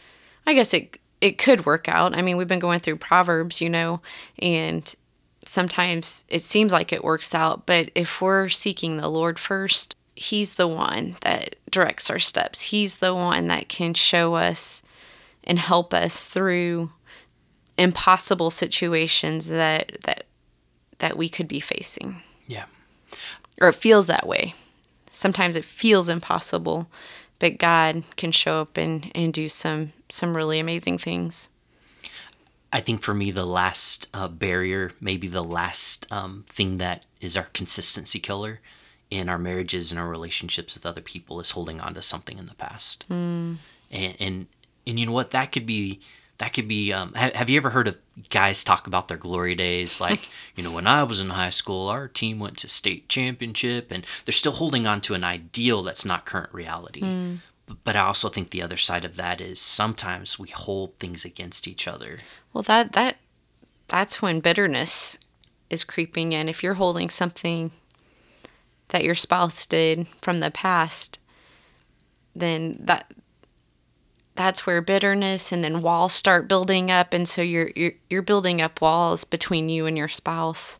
I 0.44 0.54
guess 0.54 0.74
it 0.74 0.98
it 1.20 1.38
could 1.38 1.66
work 1.66 1.88
out. 1.88 2.16
I 2.16 2.22
mean, 2.22 2.36
we've 2.36 2.46
been 2.48 2.58
going 2.58 2.80
through 2.80 2.96
Proverbs, 2.96 3.60
you 3.60 3.68
know, 3.70 4.00
and 4.38 4.94
sometimes 5.44 6.24
it 6.28 6.42
seems 6.42 6.72
like 6.72 6.92
it 6.92 7.04
works 7.04 7.34
out, 7.34 7.66
but 7.66 7.90
if 7.94 8.20
we're 8.20 8.48
seeking 8.48 8.96
the 8.96 9.08
Lord 9.08 9.38
first, 9.38 9.96
he's 10.14 10.54
the 10.54 10.68
one 10.68 11.16
that 11.22 11.56
directs 11.70 12.10
our 12.10 12.18
steps. 12.18 12.62
He's 12.62 12.98
the 12.98 13.14
one 13.14 13.46
that 13.48 13.68
can 13.68 13.94
show 13.94 14.34
us 14.34 14.82
and 15.44 15.58
help 15.58 15.94
us 15.94 16.26
through 16.28 16.90
impossible 17.76 18.50
situations 18.50 19.48
that 19.48 19.96
that 20.04 20.24
that 20.98 21.16
we 21.16 21.28
could 21.28 21.46
be 21.46 21.60
facing 21.60 22.20
Yeah. 22.48 22.64
or 23.60 23.68
it 23.68 23.76
feels 23.76 24.08
that 24.08 24.26
way 24.26 24.54
sometimes 25.12 25.54
it 25.54 25.64
feels 25.64 26.08
impossible 26.08 26.88
but 27.38 27.58
god 27.58 28.02
can 28.16 28.32
show 28.32 28.60
up 28.60 28.76
and 28.76 29.10
and 29.14 29.32
do 29.32 29.48
some 29.48 29.92
some 30.08 30.36
really 30.36 30.58
amazing 30.58 30.98
things 30.98 31.50
I 32.70 32.80
think 32.80 33.00
for 33.00 33.14
me, 33.14 33.30
the 33.30 33.46
last 33.46 34.08
uh, 34.12 34.28
barrier, 34.28 34.90
maybe 35.00 35.26
the 35.26 35.42
last 35.42 36.10
um, 36.12 36.44
thing 36.46 36.78
that 36.78 37.06
is 37.20 37.36
our 37.36 37.46
consistency 37.54 38.18
killer 38.18 38.60
in 39.10 39.28
our 39.28 39.38
marriages 39.38 39.90
and 39.90 39.98
our 39.98 40.08
relationships 40.08 40.74
with 40.74 40.84
other 40.84 41.00
people 41.00 41.40
is 41.40 41.52
holding 41.52 41.80
on 41.80 41.94
to 41.94 42.02
something 42.02 42.38
in 42.38 42.46
the 42.46 42.54
past. 42.54 43.06
And, 43.90 44.16
and 44.20 44.46
and 44.86 44.98
you 44.98 45.06
know 45.06 45.12
what? 45.12 45.30
That 45.30 45.52
could 45.52 45.66
be 45.66 46.00
that 46.38 46.52
could 46.52 46.68
be. 46.68 46.92
Um, 46.92 47.12
ha- 47.14 47.30
have 47.34 47.50
you 47.50 47.56
ever 47.56 47.70
heard 47.70 47.88
of 47.88 47.98
guys 48.30 48.62
talk 48.64 48.86
about 48.86 49.08
their 49.08 49.16
glory 49.16 49.54
days? 49.54 50.00
Like 50.00 50.28
you 50.56 50.62
know, 50.64 50.72
when 50.72 50.86
I 50.86 51.02
was 51.04 51.20
in 51.20 51.30
high 51.30 51.50
school, 51.50 51.88
our 51.88 52.08
team 52.08 52.38
went 52.38 52.56
to 52.58 52.68
state 52.68 53.08
championship, 53.08 53.90
and 53.90 54.06
they're 54.24 54.32
still 54.32 54.52
holding 54.52 54.86
on 54.86 55.00
to 55.02 55.14
an 55.14 55.24
ideal 55.24 55.82
that's 55.82 56.04
not 56.04 56.24
current 56.26 56.52
reality. 56.54 57.00
B- 57.00 57.38
But 57.84 57.96
I 57.96 58.00
also 58.00 58.28
think 58.28 58.50
the 58.50 58.62
other 58.62 58.76
side 58.78 59.04
of 59.04 59.16
that 59.16 59.40
is 59.40 59.60
sometimes 59.60 60.38
we 60.38 60.48
hold 60.48 60.98
things 60.98 61.24
against 61.24 61.66
each 61.68 61.86
other. 61.88 62.20
well 62.52 62.62
that 62.62 62.92
that 62.92 63.16
that's 63.88 64.20
when 64.22 64.40
bitterness 64.40 65.18
is 65.70 65.84
creeping 65.84 66.32
in 66.32 66.48
if 66.48 66.62
you're 66.62 66.74
holding 66.74 67.10
something 67.10 67.70
that 68.88 69.04
your 69.04 69.14
spouse 69.14 69.66
did 69.66 70.06
from 70.22 70.40
the 70.40 70.50
past 70.50 71.18
then 72.34 72.76
that 72.80 73.12
that's 74.38 74.64
where 74.64 74.80
bitterness 74.80 75.50
and 75.50 75.64
then 75.64 75.82
walls 75.82 76.12
start 76.12 76.46
building 76.46 76.92
up. 76.92 77.12
And 77.12 77.28
so 77.28 77.42
you're 77.42 77.72
you're, 77.74 77.92
you're 78.08 78.22
building 78.22 78.62
up 78.62 78.80
walls 78.80 79.24
between 79.24 79.68
you 79.68 79.84
and 79.84 79.98
your 79.98 80.06
spouse 80.06 80.78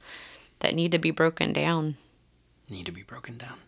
that 0.61 0.77
need 0.77 0.93
to 0.93 0.99
be 0.99 1.11
broken 1.11 1.53
down. 1.53 1.97
Need 2.71 2.87
to 2.87 2.93
be 2.93 3.03
broken 3.03 3.37
down. 3.37 3.59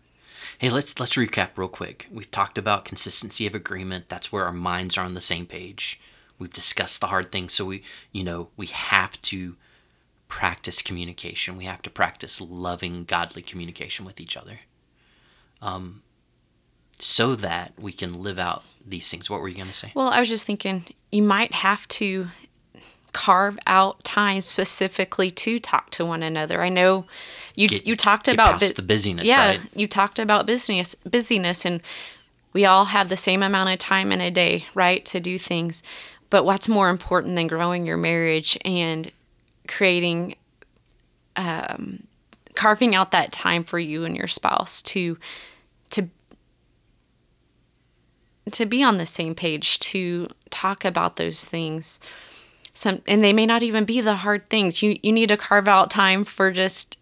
Hey 0.59 0.69
let's 0.69 0.97
let's 0.97 1.15
recap 1.15 1.49
real 1.57 1.67
quick. 1.67 2.07
We've 2.09 2.31
talked 2.31 2.57
about 2.57 2.85
consistency 2.85 3.45
of 3.45 3.53
agreement. 3.53 4.07
That's 4.07 4.31
where 4.31 4.45
our 4.45 4.53
minds 4.53 4.97
are 4.97 5.03
on 5.03 5.13
the 5.13 5.19
same 5.19 5.45
page. 5.45 5.99
We've 6.39 6.53
discussed 6.53 7.01
the 7.01 7.07
hard 7.07 7.29
things. 7.29 7.53
So 7.53 7.65
we 7.65 7.83
you 8.13 8.23
know 8.23 8.47
we 8.55 8.67
have 8.67 9.21
to 9.23 9.57
practice 10.29 10.81
communication. 10.81 11.57
We 11.57 11.65
have 11.65 11.81
to 11.81 11.89
practice 11.89 12.39
loving 12.39 13.03
godly 13.03 13.41
communication 13.41 14.05
with 14.05 14.21
each 14.21 14.37
other. 14.37 14.61
Um, 15.61 16.01
so 17.01 17.35
that 17.35 17.73
we 17.77 17.91
can 17.91 18.21
live 18.21 18.39
out 18.39 18.63
these 18.85 19.09
things. 19.09 19.29
What 19.29 19.41
were 19.41 19.47
you 19.49 19.55
going 19.55 19.67
to 19.67 19.73
say? 19.73 19.91
Well, 19.95 20.09
I 20.09 20.19
was 20.19 20.29
just 20.29 20.45
thinking 20.45 20.85
you 21.11 21.23
might 21.23 21.53
have 21.53 21.87
to 21.89 22.27
carve 23.13 23.59
out 23.67 24.01
time 24.05 24.39
specifically 24.39 25.29
to 25.31 25.59
talk 25.59 25.89
to 25.91 26.05
one 26.05 26.23
another. 26.23 26.61
I 26.61 26.69
know 26.69 27.05
you 27.55 27.67
Get- 27.67 27.85
you 27.85 27.95
talked 27.97 28.27
about 28.29 28.59
past 28.61 28.77
the 28.77 28.81
busyness, 28.81 29.25
Yeah, 29.25 29.45
right? 29.49 29.59
you 29.75 29.87
talked 29.87 30.17
about 30.19 30.45
business 30.45 30.95
busyness 30.95 31.65
and 31.65 31.81
we 32.53 32.65
all 32.65 32.85
have 32.85 33.09
the 33.09 33.17
same 33.17 33.43
amount 33.43 33.69
of 33.69 33.79
time 33.79 34.11
in 34.11 34.21
a 34.21 34.31
day, 34.31 34.65
right, 34.73 35.03
to 35.07 35.19
do 35.19 35.37
things. 35.37 35.83
But 36.29 36.45
what's 36.45 36.69
more 36.69 36.89
important 36.89 37.35
than 37.35 37.47
growing 37.47 37.85
your 37.85 37.97
marriage 37.97 38.57
and 38.63 39.11
creating 39.67 40.35
um, 41.35 42.03
carving 42.55 42.93
out 42.95 43.11
that 43.11 43.31
time 43.31 43.63
for 43.63 43.79
you 43.79 44.03
and 44.05 44.15
your 44.15 44.27
spouse 44.27 44.81
to 44.83 45.17
to 48.49 48.65
be 48.65 48.81
on 48.81 48.97
the 48.97 49.05
same 49.05 49.35
page 49.35 49.77
to 49.79 50.27
talk 50.49 50.83
about 50.83 51.15
those 51.17 51.45
things 51.47 51.99
some 52.73 53.01
and 53.07 53.23
they 53.23 53.33
may 53.33 53.45
not 53.45 53.63
even 53.63 53.85
be 53.85 54.01
the 54.01 54.17
hard 54.17 54.49
things 54.49 54.81
you 54.81 54.97
you 55.03 55.11
need 55.11 55.29
to 55.29 55.37
carve 55.37 55.67
out 55.67 55.89
time 55.89 56.23
for 56.23 56.51
just 56.51 56.97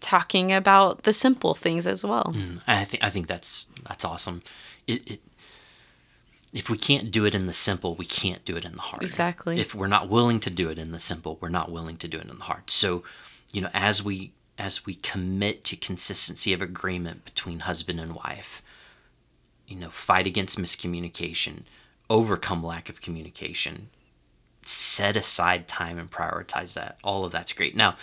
talking 0.00 0.52
about 0.52 1.04
the 1.04 1.12
simple 1.12 1.54
things 1.54 1.86
as 1.86 2.04
well 2.04 2.32
mm, 2.36 2.60
I 2.66 2.84
think 2.84 3.04
I 3.04 3.10
think 3.10 3.28
that's 3.28 3.68
that's 3.86 4.04
awesome. 4.04 4.42
It, 4.86 5.10
it 5.10 5.20
if 6.52 6.68
we 6.68 6.76
can't 6.76 7.10
do 7.10 7.24
it 7.24 7.34
in 7.34 7.46
the 7.46 7.52
simple, 7.52 7.94
we 7.94 8.04
can't 8.04 8.44
do 8.44 8.56
it 8.56 8.64
in 8.64 8.72
the 8.72 8.80
hard. 8.80 9.02
Exactly. 9.02 9.58
If 9.58 9.74
we're 9.74 9.86
not 9.86 10.08
willing 10.08 10.38
to 10.40 10.50
do 10.50 10.68
it 10.68 10.78
in 10.78 10.92
the 10.92 11.00
simple, 11.00 11.38
we're 11.40 11.48
not 11.48 11.72
willing 11.72 11.96
to 11.98 12.08
do 12.08 12.18
it 12.18 12.28
in 12.28 12.36
the 12.36 12.44
hard. 12.44 12.70
So, 12.70 13.02
you 13.52 13.62
know, 13.62 13.70
as 13.72 14.02
we 14.02 14.32
as 14.58 14.84
we 14.84 14.94
commit 14.94 15.64
to 15.64 15.76
consistency 15.76 16.52
of 16.52 16.60
agreement 16.60 17.24
between 17.24 17.60
husband 17.60 17.98
and 17.98 18.14
wife, 18.14 18.61
you 19.72 19.78
know, 19.78 19.90
fight 19.90 20.26
against 20.26 20.58
miscommunication, 20.58 21.62
overcome 22.10 22.62
lack 22.62 22.88
of 22.88 23.00
communication, 23.00 23.88
set 24.62 25.16
aside 25.16 25.66
time 25.66 25.98
and 25.98 26.10
prioritize 26.10 26.74
that. 26.74 26.98
All 27.02 27.24
of 27.24 27.32
that's 27.32 27.54
great. 27.54 27.74
Now, 27.74 27.96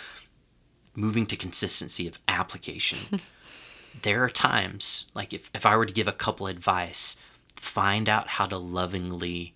moving 0.96 1.26
to 1.26 1.36
consistency 1.36 2.08
of 2.08 2.18
application. 2.26 3.20
there 4.02 4.24
are 4.24 4.28
times, 4.28 5.06
like 5.14 5.32
if, 5.32 5.48
if 5.54 5.64
I 5.64 5.76
were 5.76 5.86
to 5.86 5.92
give 5.92 6.08
a 6.08 6.12
couple 6.12 6.48
advice, 6.48 7.16
find 7.54 8.08
out 8.08 8.26
how 8.28 8.46
to 8.46 8.58
lovingly 8.58 9.54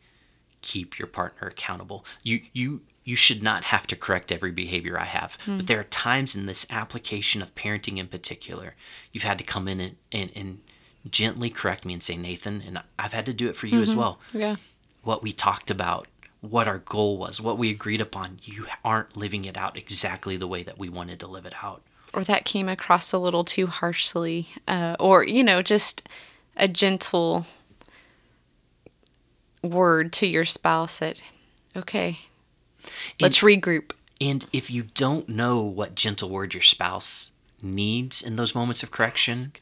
keep 0.63 0.99
your 0.99 1.09
partner 1.09 1.49
accountable. 1.49 2.07
You 2.23 2.43
you 2.53 2.83
you 3.03 3.17
should 3.17 3.43
not 3.43 3.65
have 3.65 3.87
to 3.89 3.97
correct 3.97 4.33
every 4.33 4.53
behavior 4.53 4.99
I 4.99 5.05
have. 5.05 5.37
But 5.45 5.53
hmm. 5.53 5.59
there 5.67 5.81
are 5.81 5.85
times 5.85 6.35
in 6.35 6.47
this 6.47 6.67
application 6.71 7.43
of 7.43 7.55
parenting 7.55 7.99
in 7.99 8.07
particular, 8.07 8.77
you've 9.13 9.25
had 9.25 9.37
to 9.39 9.45
come 9.45 9.69
in 9.69 9.79
and, 9.81 9.97
and, 10.11 10.31
and 10.35 10.61
gently 11.11 11.51
correct 11.51 11.85
me 11.85 11.93
and 11.93 12.03
say, 12.03 12.17
Nathan, 12.17 12.63
and 12.67 12.83
I've 12.99 13.13
had 13.13 13.27
to 13.27 13.33
do 13.33 13.49
it 13.49 13.57
for 13.57 13.67
you 13.67 13.83
as 13.83 13.95
well. 13.95 14.19
Yeah. 14.33 14.57
What 15.03 15.23
we 15.23 15.33
talked 15.33 15.71
about, 15.71 16.07
what 16.41 16.67
our 16.67 16.79
goal 16.79 17.19
was, 17.19 17.41
what 17.41 17.59
we 17.59 17.71
agreed 17.71 18.01
upon, 18.01 18.39
you 18.43 18.67
aren't 18.85 19.17
living 19.17 19.45
it 19.45 19.57
out 19.57 19.77
exactly 19.77 20.37
the 20.37 20.47
way 20.49 20.63
that 20.63 20.79
we 20.79 20.89
wanted 20.89 21.21
to 21.21 21.27
live 21.27 21.45
it 21.47 21.55
out. 21.63 21.83
or 22.15 22.25
that 22.25 22.45
came 22.45 22.69
across 22.69 23.13
a 23.13 23.19
little 23.19 23.45
too 23.45 23.67
harshly 23.67 24.49
uh, 24.69 24.95
or 25.01 25.25
you 25.25 25.43
know 25.43 25.61
just 25.63 26.09
a 26.57 26.69
gentle 26.69 27.45
word 29.63 30.13
to 30.13 30.27
your 30.27 30.45
spouse 30.45 30.99
that 31.01 31.23
okay 31.77 32.19
let's 33.21 33.41
regroup. 33.41 33.93
And 34.21 34.47
if 34.53 34.71
you 34.71 34.85
don't 34.95 35.29
know 35.29 35.63
what 35.63 35.95
gentle 35.95 36.29
word 36.31 36.55
your 36.55 36.63
spouse 36.63 37.33
needs 37.61 38.23
in 38.23 38.37
those 38.37 38.55
moments 38.55 38.83
of 38.83 38.91
correction, 38.91 39.53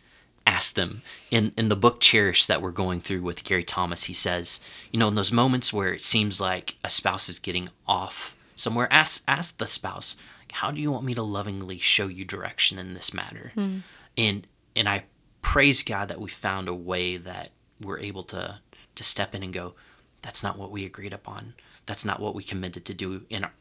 ask 0.47 0.75
them. 0.75 1.03
In 1.31 1.53
in 1.57 1.69
the 1.69 1.77
book 1.77 2.01
Cherish 2.01 2.47
that 2.47 2.63
we're 2.63 2.71
going 2.71 3.01
through 3.01 3.23
with 3.23 3.45
Gary 3.45 3.65
Thomas, 3.65 4.05
he 4.05 4.15
says, 4.15 4.61
you 4.91 4.99
know, 4.99 5.09
in 5.09 5.15
those 5.15 5.33
moments 5.33 5.73
where 5.73 5.93
it 5.93 6.03
seems 6.03 6.41
like 6.41 6.77
a 6.85 6.91
spouse 6.91 7.29
is 7.29 7.39
getting 7.39 7.69
off 7.87 8.37
somewhere, 8.57 8.93
ask 8.93 9.23
ask 9.27 9.59
the 9.59 9.67
spouse, 9.67 10.17
how 10.53 10.71
do 10.71 10.81
you 10.81 10.91
want 10.91 11.05
me 11.05 11.15
to 11.15 11.23
lovingly 11.23 11.79
show 11.79 12.07
you 12.07 12.25
direction 12.25 12.79
in 12.79 12.95
this 12.95 13.15
matter? 13.15 13.53
Hmm. 13.55 13.79
And 14.17 14.47
and 14.77 14.89
I 14.89 15.05
praise 15.41 15.83
God 15.83 16.09
that 16.09 16.21
we 16.21 16.31
found 16.31 16.69
a 16.69 16.75
way 16.75 17.17
that 17.17 17.51
we're 17.81 17.99
able 17.99 18.23
to 18.25 18.61
to 18.95 19.05
step 19.05 19.35
in 19.35 19.43
and 19.43 19.53
go, 19.53 19.75
that's 20.23 20.43
not 20.43 20.59
what 20.59 20.71
we 20.71 20.85
agreed 20.85 21.13
upon. 21.13 21.55
That's 21.87 22.05
not 22.05 22.21
what 22.21 22.35
we 22.35 22.43
committed 22.43 22.85
to 22.85 22.95
do 22.95 23.23
in 23.29 23.45
our, 23.45 23.53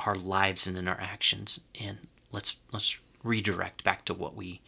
our 0.00 0.14
lives 0.14 0.66
and 0.66 0.76
in 0.78 0.86
our 0.86 1.00
actions. 1.00 1.60
And 1.80 1.98
let's 2.32 2.56
let's 2.72 3.00
redirect 3.22 3.84
back 3.84 4.04
to 4.04 4.14
what 4.14 4.36
we 4.36 4.60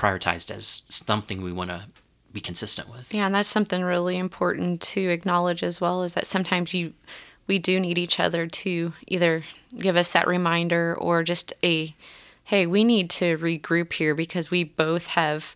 prioritized 0.00 0.50
as 0.50 0.82
something 0.88 1.42
we 1.42 1.52
want 1.52 1.68
to 1.68 1.84
be 2.32 2.40
consistent 2.40 2.88
with. 2.88 3.12
Yeah, 3.12 3.26
and 3.26 3.34
that's 3.34 3.48
something 3.48 3.82
really 3.82 4.16
important 4.16 4.80
to 4.82 5.10
acknowledge 5.10 5.62
as 5.62 5.80
well 5.80 6.02
is 6.02 6.14
that 6.14 6.26
sometimes 6.26 6.72
you 6.72 6.94
we 7.46 7.58
do 7.58 7.80
need 7.80 7.98
each 7.98 8.20
other 8.20 8.46
to 8.46 8.92
either 9.08 9.42
give 9.76 9.96
us 9.96 10.12
that 10.12 10.26
reminder 10.26 10.94
or 10.94 11.22
just 11.22 11.52
a 11.62 11.94
hey, 12.44 12.66
we 12.66 12.82
need 12.82 13.10
to 13.10 13.36
regroup 13.38 13.92
here 13.92 14.14
because 14.14 14.50
we 14.50 14.64
both 14.64 15.08
have 15.08 15.54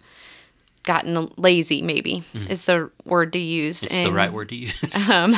gotten 0.84 1.32
lazy 1.36 1.80
maybe 1.82 2.22
mm-hmm. 2.34 2.51
is 2.51 2.64
the 2.64 2.90
word 3.05 3.32
to 3.32 3.38
use. 3.38 3.82
It's 3.82 3.99
the 3.99 4.12
right 4.12 4.32
word 4.32 4.51
to 4.51 4.57
use. 4.57 5.09
Um, 5.09 5.36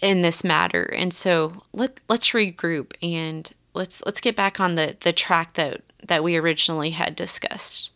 in 0.00 0.22
this 0.22 0.44
matter. 0.44 0.84
And 0.84 1.12
so 1.12 1.62
let 1.72 1.98
let's 2.08 2.30
regroup 2.30 2.92
and 3.02 3.50
let's 3.74 4.04
let's 4.04 4.20
get 4.20 4.36
back 4.36 4.60
on 4.60 4.74
the 4.74 4.96
the 5.00 5.12
track 5.12 5.54
that 5.54 5.80
that 6.06 6.24
we 6.24 6.36
originally 6.36 6.90
had 6.90 7.14
discussed 7.16 7.90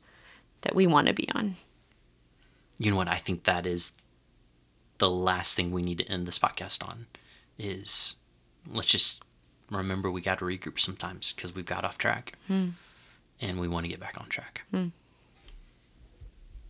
that 0.62 0.74
we 0.74 0.86
want 0.86 1.06
to 1.08 1.12
be 1.14 1.28
on. 1.34 1.56
you 2.78 2.90
know 2.90 2.96
what? 2.96 3.08
I 3.08 3.16
think 3.18 3.44
that 3.44 3.66
is 3.66 3.92
the 4.98 5.10
last 5.10 5.54
thing 5.54 5.70
we 5.70 5.82
need 5.82 5.98
to 5.98 6.08
end 6.08 6.26
this 6.26 6.38
podcast 6.38 6.86
on 6.86 7.06
is 7.58 8.16
let's 8.70 8.88
just 8.88 9.22
remember 9.70 10.10
we 10.10 10.20
got 10.20 10.38
to 10.38 10.44
regroup 10.44 10.78
sometimes 10.80 11.32
because 11.32 11.54
we've 11.54 11.66
got 11.66 11.84
off 11.84 11.98
track 11.98 12.32
and 12.48 13.60
we 13.60 13.68
want 13.68 13.84
to 13.84 13.88
get 13.88 14.00
back 14.00 14.16
on 14.20 14.28
track. 14.28 14.62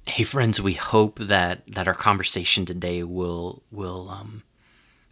Hey 0.06 0.22
friends, 0.24 0.60
we 0.60 0.74
hope 0.74 1.18
that 1.18 1.66
that 1.66 1.88
our 1.88 1.94
conversation 1.94 2.64
today 2.64 3.02
will 3.02 3.62
will 3.72 4.08
um, 4.08 4.42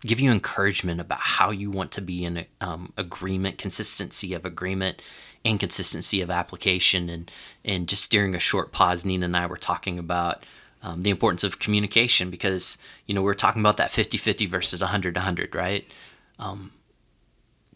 give 0.06 0.20
you 0.20 0.30
encouragement 0.30 1.00
about 1.00 1.20
how 1.20 1.50
you 1.50 1.70
want 1.70 1.90
to 1.92 2.00
be 2.00 2.24
in 2.24 2.46
um, 2.60 2.92
agreement, 2.96 3.58
consistency 3.58 4.34
of 4.34 4.44
agreement, 4.44 5.00
and 5.44 5.60
consistency 5.60 6.20
of 6.20 6.30
application. 6.30 7.08
And 7.08 7.30
and 7.64 7.88
just 7.88 8.10
during 8.10 8.34
a 8.34 8.40
short 8.40 8.72
pause, 8.72 9.04
Nina 9.04 9.26
and 9.26 9.36
I 9.36 9.46
were 9.46 9.56
talking 9.56 9.98
about 9.98 10.44
um, 10.82 11.02
the 11.02 11.10
importance 11.10 11.44
of 11.44 11.58
communication 11.58 12.30
because 12.30 12.78
you 13.06 13.14
know 13.14 13.22
we're 13.22 13.34
talking 13.34 13.62
about 13.62 13.78
that 13.78 13.90
50-50 13.90 14.48
versus 14.48 14.82
100-100, 14.82 15.54
right? 15.54 15.86
Um, 16.38 16.72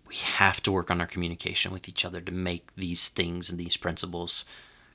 we 0.07 0.17
have 0.17 0.63
to 0.63 0.73
work 0.73 0.91
on 0.91 1.01
our 1.01 1.07
communication 1.07 1.73
with 1.73 1.89
each 1.89 2.05
other 2.05 2.21
to 2.21 2.33
make 2.33 2.75
these 2.77 3.09
things 3.09 3.51
and 3.51 3.59
these 3.59 3.77
principles 3.77 4.47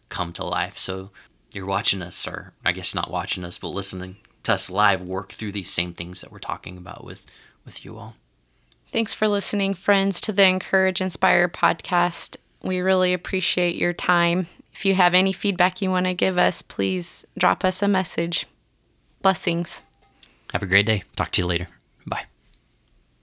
come 0.10 0.34
to 0.34 0.44
life. 0.44 0.78
So 0.78 1.12
you're 1.52 1.68
watching 1.68 2.02
us, 2.02 2.28
or 2.28 2.54
I 2.66 2.72
guess 2.72 2.96
not 2.96 3.12
watching 3.12 3.46
us, 3.46 3.60
but 3.60 3.70
listening 3.70 4.18
to 4.44 4.54
us 4.54 4.70
live 4.70 5.02
work 5.02 5.32
through 5.32 5.52
these 5.52 5.72
same 5.72 5.94
things 5.94 6.22
that 6.22 6.32
we're 6.32 6.40
talking 6.40 6.78
about 6.78 7.04
with 7.04 7.26
with 7.66 7.86
you 7.86 7.98
all. 7.98 8.16
Thanks 8.92 9.14
for 9.14 9.28
listening, 9.28 9.74
friends, 9.74 10.22
to 10.22 10.32
the 10.32 10.46
Encourage 10.46 11.02
Inspire 11.02 11.50
podcast. 11.50 12.38
We 12.62 12.80
really 12.80 13.14
appreciate 13.14 13.76
your 13.76 13.94
time. 13.94 14.48
If 14.72 14.86
you 14.86 14.96
have 14.96 15.14
any 15.14 15.34
feedback 15.34 15.82
you 15.82 15.90
want 15.90 16.06
to 16.06 16.14
give 16.14 16.38
us, 16.38 16.62
please 16.62 17.26
drop 17.38 17.66
us 17.66 17.82
a 17.82 17.88
message. 17.88 18.46
Blessings. 19.22 19.82
Have 20.52 20.64
a 20.64 20.68
great 20.68 20.86
day. 20.86 21.04
Talk 21.16 21.32
to 21.32 21.42
you 21.42 21.48
later. 21.48 21.68